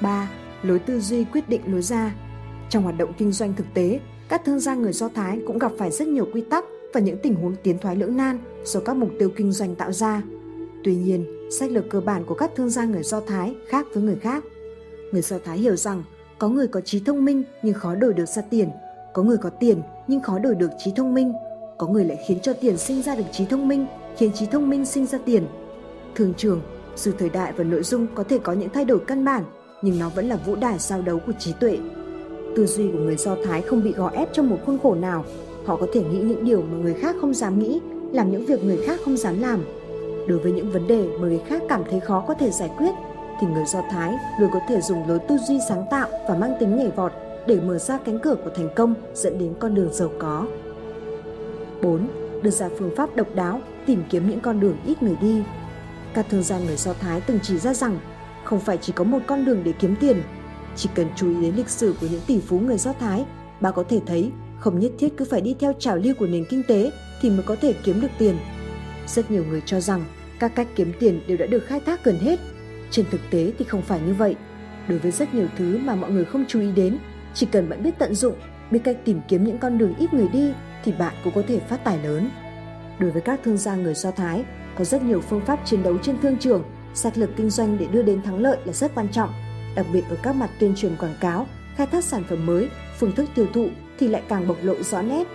[0.02, 0.30] 3.
[0.64, 2.12] Lối tư duy quyết định lối ra.
[2.70, 4.00] Trong hoạt động kinh doanh thực tế,
[4.30, 7.18] các thương gia người Do Thái cũng gặp phải rất nhiều quy tắc và những
[7.24, 10.22] tình huống tiến thoái lưỡng nan do các mục tiêu kinh doanh tạo ra.
[10.84, 14.04] Tuy nhiên, sách lược cơ bản của các thương gia người Do Thái khác với
[14.04, 14.44] người khác.
[15.12, 16.04] Người Do Thái hiểu rằng
[16.38, 18.70] có người có trí thông minh nhưng khó đổi được ra tiền,
[19.14, 21.34] có người có tiền nhưng khó đổi được trí thông minh,
[21.78, 23.86] có người lại khiến cho tiền sinh ra được trí thông minh,
[24.18, 25.48] khiến trí thông minh sinh ra tiền.
[26.16, 26.62] Thường trường,
[26.96, 29.44] dù thời đại và nội dung có thể có những thay đổi căn bản,
[29.82, 31.78] nhưng nó vẫn là vũ đài giao đấu của trí tuệ.
[32.56, 35.26] Tư duy của người Do Thái không bị gò ép trong một khuôn khổ nào,
[35.70, 37.80] Họ có thể nghĩ những điều mà người khác không dám nghĩ,
[38.12, 39.64] làm những việc người khác không dám làm.
[40.28, 42.92] Đối với những vấn đề mà người khác cảm thấy khó có thể giải quyết,
[43.42, 46.56] thì người Do Thái luôn có thể dùng lối tư duy sáng tạo và mang
[46.60, 47.12] tính nhảy vọt
[47.48, 50.48] để mở ra cánh cửa của thành công dẫn đến con đường giàu có.
[51.82, 52.08] 4.
[52.42, 55.44] Đưa ra phương pháp độc đáo tìm kiếm những con đường ít người đi.
[56.14, 58.00] Các thương gia người Do Thái từng chỉ ra rằng
[58.44, 60.24] không phải chỉ có một con đường để kiếm tiền.
[60.76, 63.26] Chỉ cần chú ý đến lịch sử của những tỷ phú người Do Thái,
[63.62, 66.46] bà có thể thấy không nhất thiết cứ phải đi theo trào lưu của nền
[66.50, 66.92] kinh tế
[67.22, 68.36] thì mới có thể kiếm được tiền.
[69.10, 70.06] Rất nhiều người cho rằng
[70.40, 72.40] các cách kiếm tiền đều đã được khai thác gần hết.
[72.92, 74.36] Trên thực tế thì không phải như vậy.
[74.88, 76.98] Đối với rất nhiều thứ mà mọi người không chú ý đến,
[77.34, 78.36] chỉ cần bạn biết tận dụng,
[78.72, 80.54] biết cách tìm kiếm những con đường ít người đi
[80.84, 82.30] thì bạn cũng có thể phát tài lớn.
[83.00, 84.44] Đối với các thương gia người Do Thái,
[84.76, 86.64] có rất nhiều phương pháp chiến đấu trên thương trường,
[86.94, 89.30] sát lược kinh doanh để đưa đến thắng lợi là rất quan trọng,
[89.76, 92.70] đặc biệt ở các mặt tuyên truyền quảng cáo, khai thác sản phẩm mới,
[93.00, 93.68] phương thức tiêu thụ
[94.00, 95.28] thì lại càng bộc lộ rõ nét.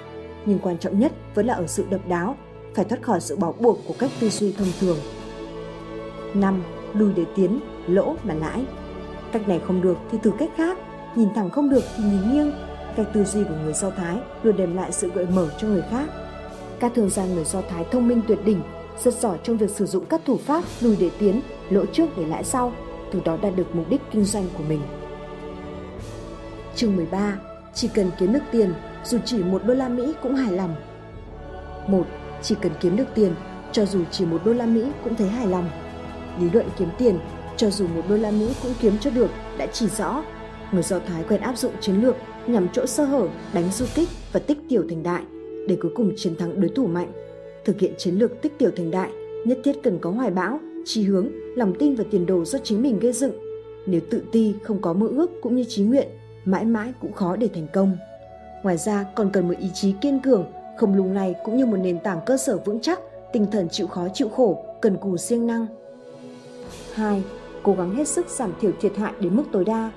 [0.46, 2.36] Nhưng quan trọng nhất vẫn là ở sự độc đáo,
[2.74, 4.96] phải thoát khỏi sự bó buộc của cách tư duy thông thường.
[6.34, 6.62] 5.
[6.94, 8.64] Lùi để tiến, lỗ mà lãi.
[9.32, 10.78] Cách này không được thì thử cách khác,
[11.14, 12.52] nhìn thẳng không được thì nhìn nghiêng.
[12.96, 15.82] Cách tư duy của người Do Thái luôn đem lại sự gợi mở cho người
[15.90, 16.08] khác.
[16.80, 18.60] Các thương gia người Do Thái thông minh tuyệt đỉnh,
[19.04, 21.40] rất giỏi trong việc sử dụng các thủ pháp lùi để tiến,
[21.70, 22.72] lỗ trước để lãi sau,
[23.12, 24.80] từ đó đạt được mục đích kinh doanh của mình.
[26.74, 27.38] Chương 13.
[27.74, 28.74] Chỉ cần kiếm được tiền,
[29.04, 30.74] dù chỉ một đô la Mỹ cũng hài lòng.
[31.86, 32.06] 1.
[32.44, 33.34] Chỉ cần kiếm được tiền,
[33.72, 35.70] cho dù chỉ một đô la Mỹ cũng thấy hài lòng.
[36.40, 37.18] Lý luận kiếm tiền,
[37.56, 40.24] cho dù một đô la Mỹ cũng kiếm cho được, đã chỉ rõ.
[40.72, 42.16] Người Do Thái quen áp dụng chiến lược
[42.46, 45.22] nhằm chỗ sơ hở, đánh du kích và tích tiểu thành đại
[45.68, 47.12] để cuối cùng chiến thắng đối thủ mạnh.
[47.64, 49.10] Thực hiện chiến lược tích tiểu thành đại,
[49.44, 52.82] nhất thiết cần có hoài bão, chí hướng, lòng tin và tiền đồ do chính
[52.82, 53.32] mình gây dựng.
[53.86, 56.08] Nếu tự ti không có mơ ước cũng như chí nguyện,
[56.44, 57.96] mãi mãi cũng khó để thành công.
[58.62, 60.44] Ngoài ra còn cần một ý chí kiên cường,
[60.76, 63.00] không lung lay cũng như một nền tảng cơ sở vững chắc,
[63.32, 65.66] tinh thần chịu khó chịu khổ, cần cù siêng năng.
[66.94, 67.22] 2.
[67.62, 69.92] Cố gắng hết sức giảm thiểu thiệt hại đến mức tối đa.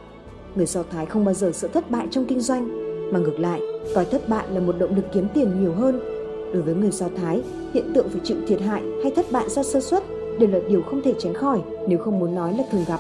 [0.56, 2.68] Người Do Thái không bao giờ sợ thất bại trong kinh doanh,
[3.14, 3.62] mà ngược lại,
[3.96, 6.00] coi thất bại là một động lực kiếm tiền nhiều hơn.
[6.54, 7.44] Đối với người Do Thái,
[7.74, 10.04] hiện tượng phải chịu thiệt hại hay thất bại do sơ suất
[10.40, 13.00] đều là điều không thể tránh khỏi nếu không muốn nói là thường gặp.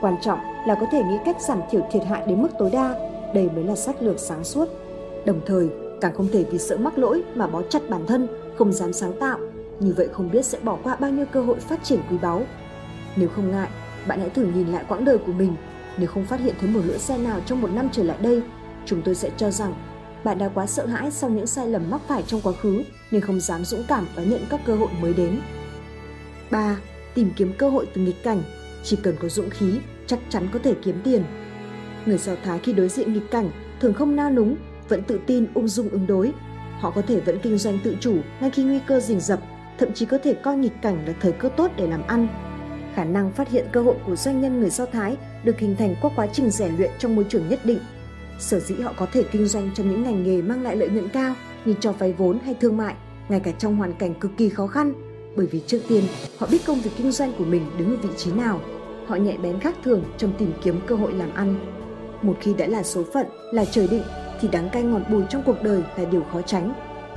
[0.00, 3.10] Quan trọng là có thể nghĩ cách giảm thiểu thiệt hại đến mức tối đa,
[3.34, 4.68] đây mới là sách lược sáng suốt.
[5.24, 5.68] Đồng thời,
[6.00, 9.12] càng không thể vì sợ mắc lỗi mà bó chặt bản thân, không dám sáng
[9.20, 9.38] tạo.
[9.80, 12.46] Như vậy không biết sẽ bỏ qua bao nhiêu cơ hội phát triển quý báu.
[13.16, 13.68] Nếu không ngại,
[14.08, 15.54] bạn hãy thử nhìn lại quãng đời của mình.
[15.96, 18.42] Nếu không phát hiện thấy một lỗi sai nào trong một năm trở lại đây,
[18.86, 19.74] chúng tôi sẽ cho rằng
[20.24, 23.20] bạn đã quá sợ hãi sau những sai lầm mắc phải trong quá khứ nên
[23.20, 25.40] không dám dũng cảm đón nhận các cơ hội mới đến.
[26.50, 26.76] 3.
[27.14, 28.42] Tìm kiếm cơ hội từ nghịch cảnh.
[28.82, 31.24] Chỉ cần có dũng khí, chắc chắn có thể kiếm tiền.
[32.06, 33.50] Người Do Thái khi đối diện nghịch cảnh
[33.80, 34.56] thường không nao núng,
[34.88, 36.32] vẫn tự tin ung dung ứng đối.
[36.80, 39.40] Họ có thể vẫn kinh doanh tự chủ ngay khi nguy cơ rình rập,
[39.78, 42.28] thậm chí có thể coi nghịch cảnh là thời cơ tốt để làm ăn.
[42.94, 45.94] Khả năng phát hiện cơ hội của doanh nhân người Do Thái được hình thành
[46.02, 47.78] qua quá trình rèn luyện trong môi trường nhất định.
[48.38, 51.08] Sở dĩ họ có thể kinh doanh trong những ngành nghề mang lại lợi nhuận
[51.08, 51.34] cao
[51.64, 52.94] như cho vay vốn hay thương mại,
[53.28, 54.92] ngay cả trong hoàn cảnh cực kỳ khó khăn,
[55.36, 56.04] bởi vì trước tiên
[56.38, 58.60] họ biết công việc kinh doanh của mình đứng ở vị trí nào.
[59.06, 61.56] Họ nhạy bén khác thường trong tìm kiếm cơ hội làm ăn.
[62.22, 64.02] Một khi đã là số phận, là trời định
[64.40, 66.72] thì đắng cay ngọt bùi trong cuộc đời là điều khó tránh.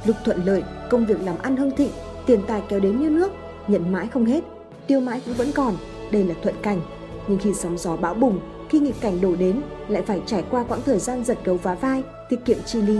[0.05, 1.91] Lúc thuận lợi, công việc làm ăn hưng thịnh,
[2.25, 3.31] tiền tài kéo đến như nước,
[3.67, 4.43] nhận mãi không hết,
[4.87, 5.75] tiêu mãi cũng vẫn còn,
[6.11, 6.81] đây là thuận cảnh.
[7.27, 8.39] Nhưng khi sóng gió bão bùng,
[8.69, 11.73] khi nghịch cảnh đổ đến, lại phải trải qua quãng thời gian giật gấu vá
[11.73, 12.97] vai, tiết kiệm chi ly.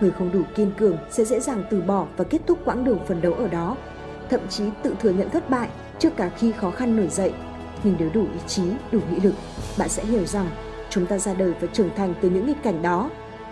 [0.00, 2.98] Người không đủ kiên cường sẽ dễ dàng từ bỏ và kết thúc quãng đường
[3.06, 3.76] phấn đấu ở đó,
[4.30, 5.68] thậm chí tự thừa nhận thất bại
[5.98, 7.32] trước cả khi khó khăn nổi dậy.
[7.84, 8.62] Nhưng nếu đủ ý chí,
[8.92, 9.34] đủ nghị lực,
[9.78, 10.46] bạn sẽ hiểu rằng
[10.90, 13.10] chúng ta ra đời và trưởng thành từ những nghịch cảnh đó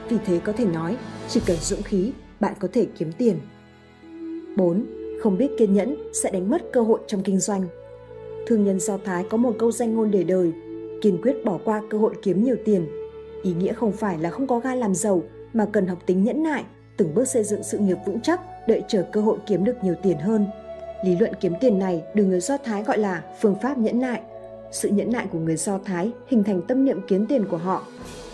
[0.09, 0.97] vì thế có thể nói,
[1.29, 3.37] chỉ cần dũng khí, bạn có thể kiếm tiền.
[4.57, 4.87] 4.
[5.23, 7.67] Không biết kiên nhẫn sẽ đánh mất cơ hội trong kinh doanh.
[8.47, 10.53] Thương nhân Do Thái có một câu danh ngôn để đời,
[11.03, 12.87] kiên quyết bỏ qua cơ hội kiếm nhiều tiền.
[13.43, 15.23] Ý nghĩa không phải là không có gan làm giàu,
[15.53, 16.65] mà cần học tính nhẫn nại,
[16.97, 19.95] từng bước xây dựng sự nghiệp vững chắc, đợi chờ cơ hội kiếm được nhiều
[20.03, 20.47] tiền hơn.
[21.05, 24.23] Lý luận kiếm tiền này được người Do Thái gọi là phương pháp nhẫn nại.
[24.73, 27.87] Sự nhẫn nại của người Do Thái hình thành tâm niệm kiếm tiền của họ.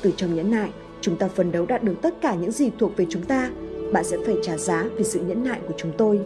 [0.03, 2.97] Từ trong nhẫn nại, Chúng ta phấn đấu đạt được tất cả những gì thuộc
[2.97, 3.51] về chúng ta.
[3.93, 6.21] Bạn sẽ phải trả giá vì sự nhẫn nại của chúng tôi.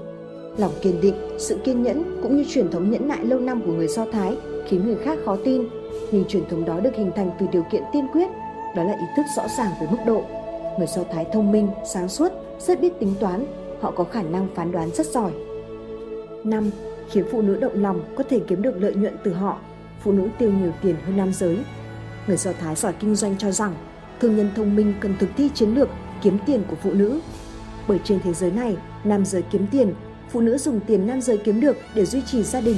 [0.56, 3.72] Lòng kiên định, sự kiên nhẫn cũng như truyền thống nhẫn nại lâu năm của
[3.72, 4.36] người Do Thái
[4.66, 5.68] khiến người khác khó tin.
[6.12, 8.28] Nhưng truyền thống đó được hình thành từ điều kiện tiên quyết,
[8.76, 10.24] đó là ý thức rõ ràng về mức độ.
[10.78, 13.46] Người Do Thái thông minh, sáng suốt, rất biết tính toán,
[13.80, 15.32] họ có khả năng phán đoán rất giỏi.
[16.44, 16.70] 5.
[17.10, 19.58] Khiến phụ nữ động lòng có thể kiếm được lợi nhuận từ họ.
[20.00, 21.58] Phụ nữ tiêu nhiều tiền hơn nam giới.
[22.26, 23.74] Người Do Thái giỏi kinh doanh cho rằng
[24.22, 25.88] thương nhân thông minh cần thực thi chiến lược
[26.22, 27.20] kiếm tiền của phụ nữ.
[27.88, 29.94] Bởi trên thế giới này, nam giới kiếm tiền,
[30.30, 32.76] phụ nữ dùng tiền nam giới kiếm được để duy trì gia đình.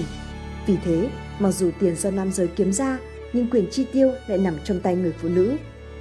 [0.66, 1.08] Vì thế,
[1.38, 2.98] mặc dù tiền do nam giới kiếm ra,
[3.32, 5.56] nhưng quyền chi tiêu lại nằm trong tay người phụ nữ.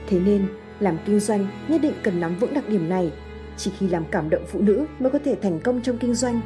[0.10, 0.48] Thế nên,
[0.80, 3.12] làm kinh doanh nhất định cần nắm vững đặc điểm này.
[3.58, 6.42] Chỉ khi làm cảm động phụ nữ mới có thể thành công trong kinh doanh.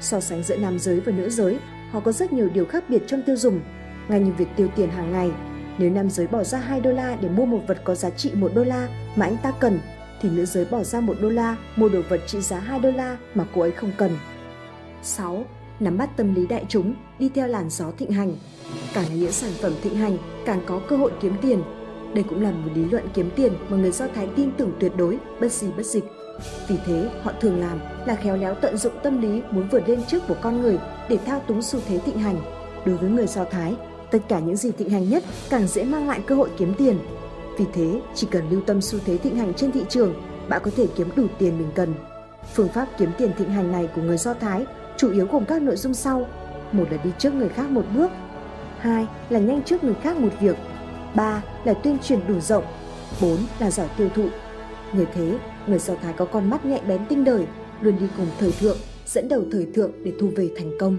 [0.00, 1.58] So sánh giữa nam giới và nữ giới,
[1.90, 3.60] họ có rất nhiều điều khác biệt trong tiêu dùng.
[4.08, 5.30] Ngay như việc tiêu tiền hàng ngày,
[5.78, 8.30] nếu nam giới bỏ ra 2 đô la để mua một vật có giá trị
[8.34, 9.80] 1 đô la mà anh ta cần,
[10.22, 12.90] thì nữ giới bỏ ra 1 đô la mua đồ vật trị giá 2 đô
[12.90, 14.18] la mà cô ấy không cần.
[15.02, 15.44] 6.
[15.80, 18.32] Nắm bắt tâm lý đại chúng, đi theo làn gió thịnh hành.
[18.94, 21.62] Càng là những sản phẩm thịnh hành, càng có cơ hội kiếm tiền.
[22.14, 24.92] Đây cũng là một lý luận kiếm tiền mà người Do Thái tin tưởng tuyệt
[24.96, 26.04] đối, bất gì bất dịch.
[26.68, 30.00] Vì thế, họ thường làm là khéo léo tận dụng tâm lý muốn vượt lên
[30.08, 30.78] trước của con người
[31.08, 32.36] để thao túng xu thế thịnh hành.
[32.86, 33.76] Đối với người Do Thái,
[34.10, 36.98] Tất cả những gì thịnh hành nhất càng dễ mang lại cơ hội kiếm tiền.
[37.58, 40.14] Vì thế, chỉ cần lưu tâm xu thế thịnh hành trên thị trường,
[40.48, 41.94] bạn có thể kiếm đủ tiền mình cần.
[42.54, 44.66] Phương pháp kiếm tiền thịnh hành này của người Do Thái
[44.96, 46.26] chủ yếu gồm các nội dung sau.
[46.72, 48.10] Một là đi trước người khác một bước,
[48.78, 50.56] hai là nhanh trước người khác một việc,
[51.14, 52.64] ba là tuyên truyền đủ rộng,
[53.20, 54.28] bốn là giỏi tiêu thụ.
[54.92, 57.46] nhờ thế, người Do Thái có con mắt nhạy bén tinh đời,
[57.80, 58.76] luôn đi cùng thời thượng,
[59.06, 60.98] dẫn đầu thời thượng để thu về thành công.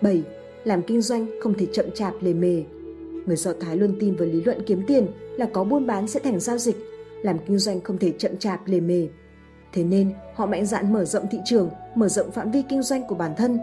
[0.00, 0.22] 7.
[0.64, 2.62] Làm kinh doanh không thể chậm chạp lề mề.
[3.26, 5.06] Người Do Thái luôn tin vào lý luận kiếm tiền
[5.36, 6.76] là có buôn bán sẽ thành giao dịch,
[7.22, 9.08] làm kinh doanh không thể chậm chạp lề mề.
[9.72, 13.06] Thế nên, họ mạnh dạn mở rộng thị trường, mở rộng phạm vi kinh doanh
[13.08, 13.58] của bản thân.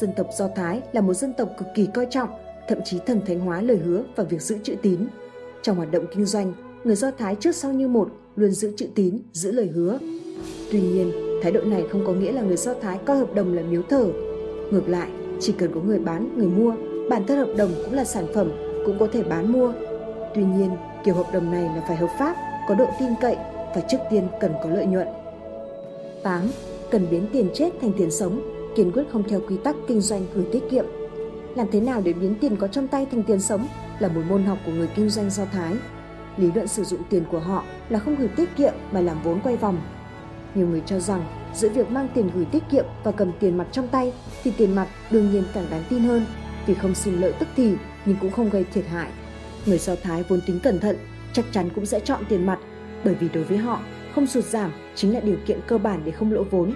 [0.00, 2.28] Dân tộc Do Thái là một dân tộc cực kỳ coi trọng,
[2.68, 4.98] thậm chí thần thánh hóa lời hứa và việc giữ chữ tín.
[5.62, 6.52] Trong hoạt động kinh doanh,
[6.84, 9.98] người Do Thái trước sau như một luôn giữ chữ tín, giữ lời hứa.
[10.72, 11.12] Tuy nhiên,
[11.42, 13.82] thái độ này không có nghĩa là người Do Thái coi hợp đồng là miếu
[13.82, 14.12] thờ.
[14.70, 15.08] Ngược lại,
[15.46, 16.74] chỉ cần có người bán, người mua,
[17.10, 18.50] bản thân hợp đồng cũng là sản phẩm,
[18.86, 19.72] cũng có thể bán mua.
[20.34, 20.70] Tuy nhiên,
[21.04, 22.36] kiểu hợp đồng này là phải hợp pháp,
[22.68, 23.36] có độ tin cậy
[23.74, 25.08] và trước tiên cần có lợi nhuận.
[26.22, 26.42] 8.
[26.90, 28.40] Cần biến tiền chết thành tiền sống,
[28.76, 30.84] kiên quyết không theo quy tắc kinh doanh gửi tiết kiệm.
[31.56, 33.66] Làm thế nào để biến tiền có trong tay thành tiền sống
[33.98, 35.74] là một môn học của người kinh doanh Do Thái.
[36.36, 39.40] Lý luận sử dụng tiền của họ là không gửi tiết kiệm mà làm vốn
[39.44, 39.78] quay vòng.
[40.54, 43.66] Nhiều người cho rằng giữa việc mang tiền gửi tiết kiệm và cầm tiền mặt
[43.72, 44.12] trong tay
[44.44, 46.26] thì tiền mặt đương nhiên càng đáng tin hơn
[46.66, 47.74] vì không sinh lợi tức thì
[48.04, 49.10] nhưng cũng không gây thiệt hại.
[49.66, 50.96] Người Do Thái vốn tính cẩn thận
[51.32, 52.58] chắc chắn cũng sẽ chọn tiền mặt
[53.04, 53.80] bởi vì đối với họ
[54.14, 56.74] không sụt giảm chính là điều kiện cơ bản để không lỗ vốn.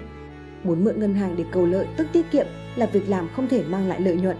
[0.63, 2.45] Muốn mượn ngân hàng để cầu lợi tức tiết kiệm
[2.75, 4.37] là việc làm không thể mang lại lợi nhuận.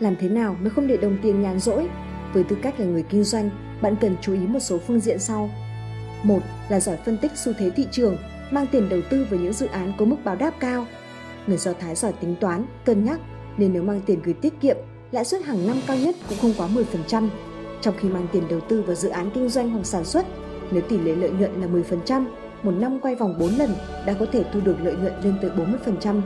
[0.00, 1.88] Làm thế nào mới không để đồng tiền nhàn rỗi?
[2.32, 3.50] Với tư cách là người kinh doanh,
[3.80, 5.50] bạn cần chú ý một số phương diện sau.
[6.22, 8.16] Một là giỏi phân tích xu thế thị trường,
[8.50, 10.86] mang tiền đầu tư vào những dự án có mức báo đáp cao.
[11.46, 13.20] Người Do Thái giỏi tính toán, cân nhắc,
[13.56, 14.76] nên nếu mang tiền gửi tiết kiệm,
[15.10, 16.68] lãi suất hàng năm cao nhất cũng không quá
[17.08, 17.28] 10%.
[17.80, 20.26] Trong khi mang tiền đầu tư vào dự án kinh doanh hoặc sản xuất,
[20.70, 22.24] nếu tỷ lệ lợi nhuận là 10%,
[22.62, 23.74] một năm quay vòng 4 lần
[24.06, 26.20] đã có thể thu được lợi nhuận lên tới 40%.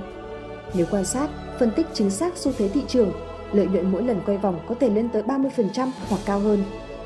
[0.75, 3.13] Nếu quan sát, phân tích chính xác xu thế thị trường,
[3.53, 6.63] lợi nhuận mỗi lần quay vòng có thể lên tới 30% hoặc cao hơn.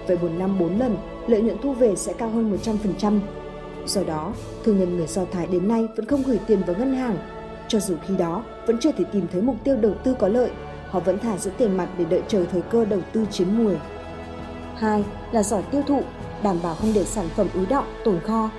[0.07, 0.97] Vậy một năm 4 lần,
[1.27, 2.59] lợi nhuận thu về sẽ cao hơn
[3.01, 3.21] 100%.
[3.87, 4.33] Do đó,
[4.65, 7.17] thương nhân người Do Thái đến nay vẫn không gửi tiền vào ngân hàng.
[7.69, 10.51] Cho dù khi đó vẫn chưa thể tìm thấy mục tiêu đầu tư có lợi,
[10.91, 13.75] họ vẫn thả giữ tiền mặt để đợi chờ thời cơ đầu tư chiếm mùi.
[14.77, 15.05] 2.
[15.33, 16.03] Là giỏi tiêu thụ,
[16.43, 18.51] đảm bảo không để sản phẩm ứ động, tồn kho.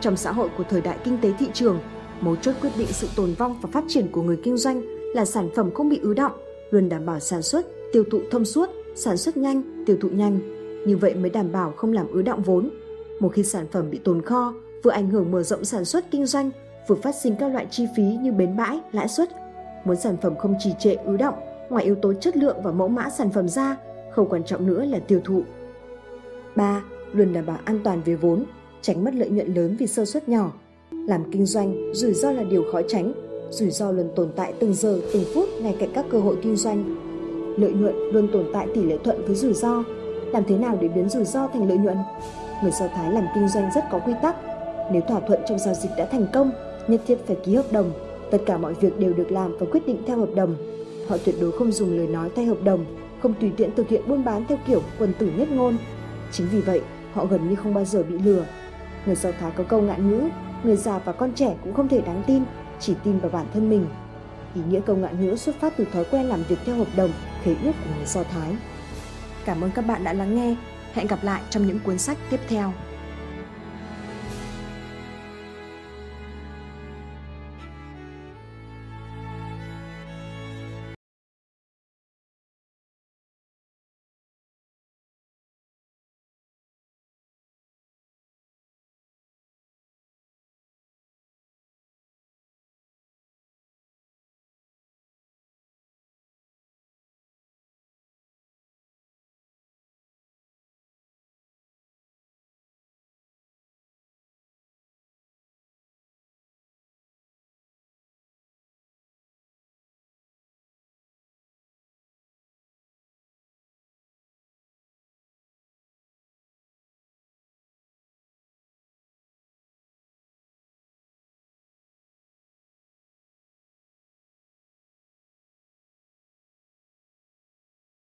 [0.00, 1.78] Trong xã hội của thời đại kinh tế thị trường,
[2.20, 4.82] mấu chốt quyết định sự tồn vong và phát triển của người kinh doanh
[5.14, 6.32] là sản phẩm không bị ứ động,
[6.70, 10.38] luôn đảm bảo sản xuất, tiêu thụ thông suốt, sản xuất nhanh, tiêu thụ nhanh.
[10.86, 12.70] Như vậy mới đảm bảo không làm ứ động vốn.
[13.22, 16.26] Một khi sản phẩm bị tồn kho, vừa ảnh hưởng mở rộng sản xuất kinh
[16.26, 16.50] doanh,
[16.88, 19.28] vừa phát sinh các loại chi phí như bến bãi, lãi suất.
[19.84, 21.34] Muốn sản phẩm không trì trệ ứ động,
[21.70, 23.76] ngoài yếu tố chất lượng và mẫu mã sản phẩm ra,
[24.10, 25.42] không quan trọng nữa là tiêu thụ.
[26.56, 26.82] 3.
[27.12, 28.44] Luôn đảm bảo an toàn về vốn,
[28.80, 30.52] tránh mất lợi nhuận lớn vì sơ suất nhỏ.
[30.90, 33.12] Làm kinh doanh, rủi ro là điều khó tránh,
[33.50, 36.56] rủi ro luôn tồn tại từng giờ, từng phút ngay cạnh các cơ hội kinh
[36.56, 36.96] doanh.
[37.58, 39.84] Lợi nhuận luôn tồn tại tỷ lệ thuận với rủi ro.
[40.32, 41.96] Làm thế nào để biến rủi ro thành lợi nhuận?
[42.62, 44.36] Người Do Thái làm kinh doanh rất có quy tắc.
[44.92, 46.52] Nếu thỏa thuận trong giao dịch đã thành công,
[46.88, 47.92] nhất thiết phải ký hợp đồng.
[48.30, 50.56] Tất cả mọi việc đều được làm và quyết định theo hợp đồng.
[51.08, 52.84] Họ tuyệt đối không dùng lời nói thay hợp đồng,
[53.22, 55.76] không tùy tiện thực hiện buôn bán theo kiểu quần tử nhất ngôn.
[56.32, 56.80] Chính vì vậy,
[57.12, 58.44] họ gần như không bao giờ bị lừa.
[59.06, 60.28] Người Do Thái có câu ngạn ngữ,
[60.64, 62.42] người già và con trẻ cũng không thể đáng tin,
[62.80, 63.86] chỉ tin vào bản thân mình.
[64.54, 67.10] Ý nghĩa câu ngạn ngữ xuất phát từ thói quen làm việc theo hợp đồng,
[67.42, 68.56] khế ước của người Do Thái.
[69.44, 70.56] Cảm ơn các bạn đã lắng nghe.
[70.92, 72.72] Hẹn gặp lại trong những cuốn sách tiếp theo.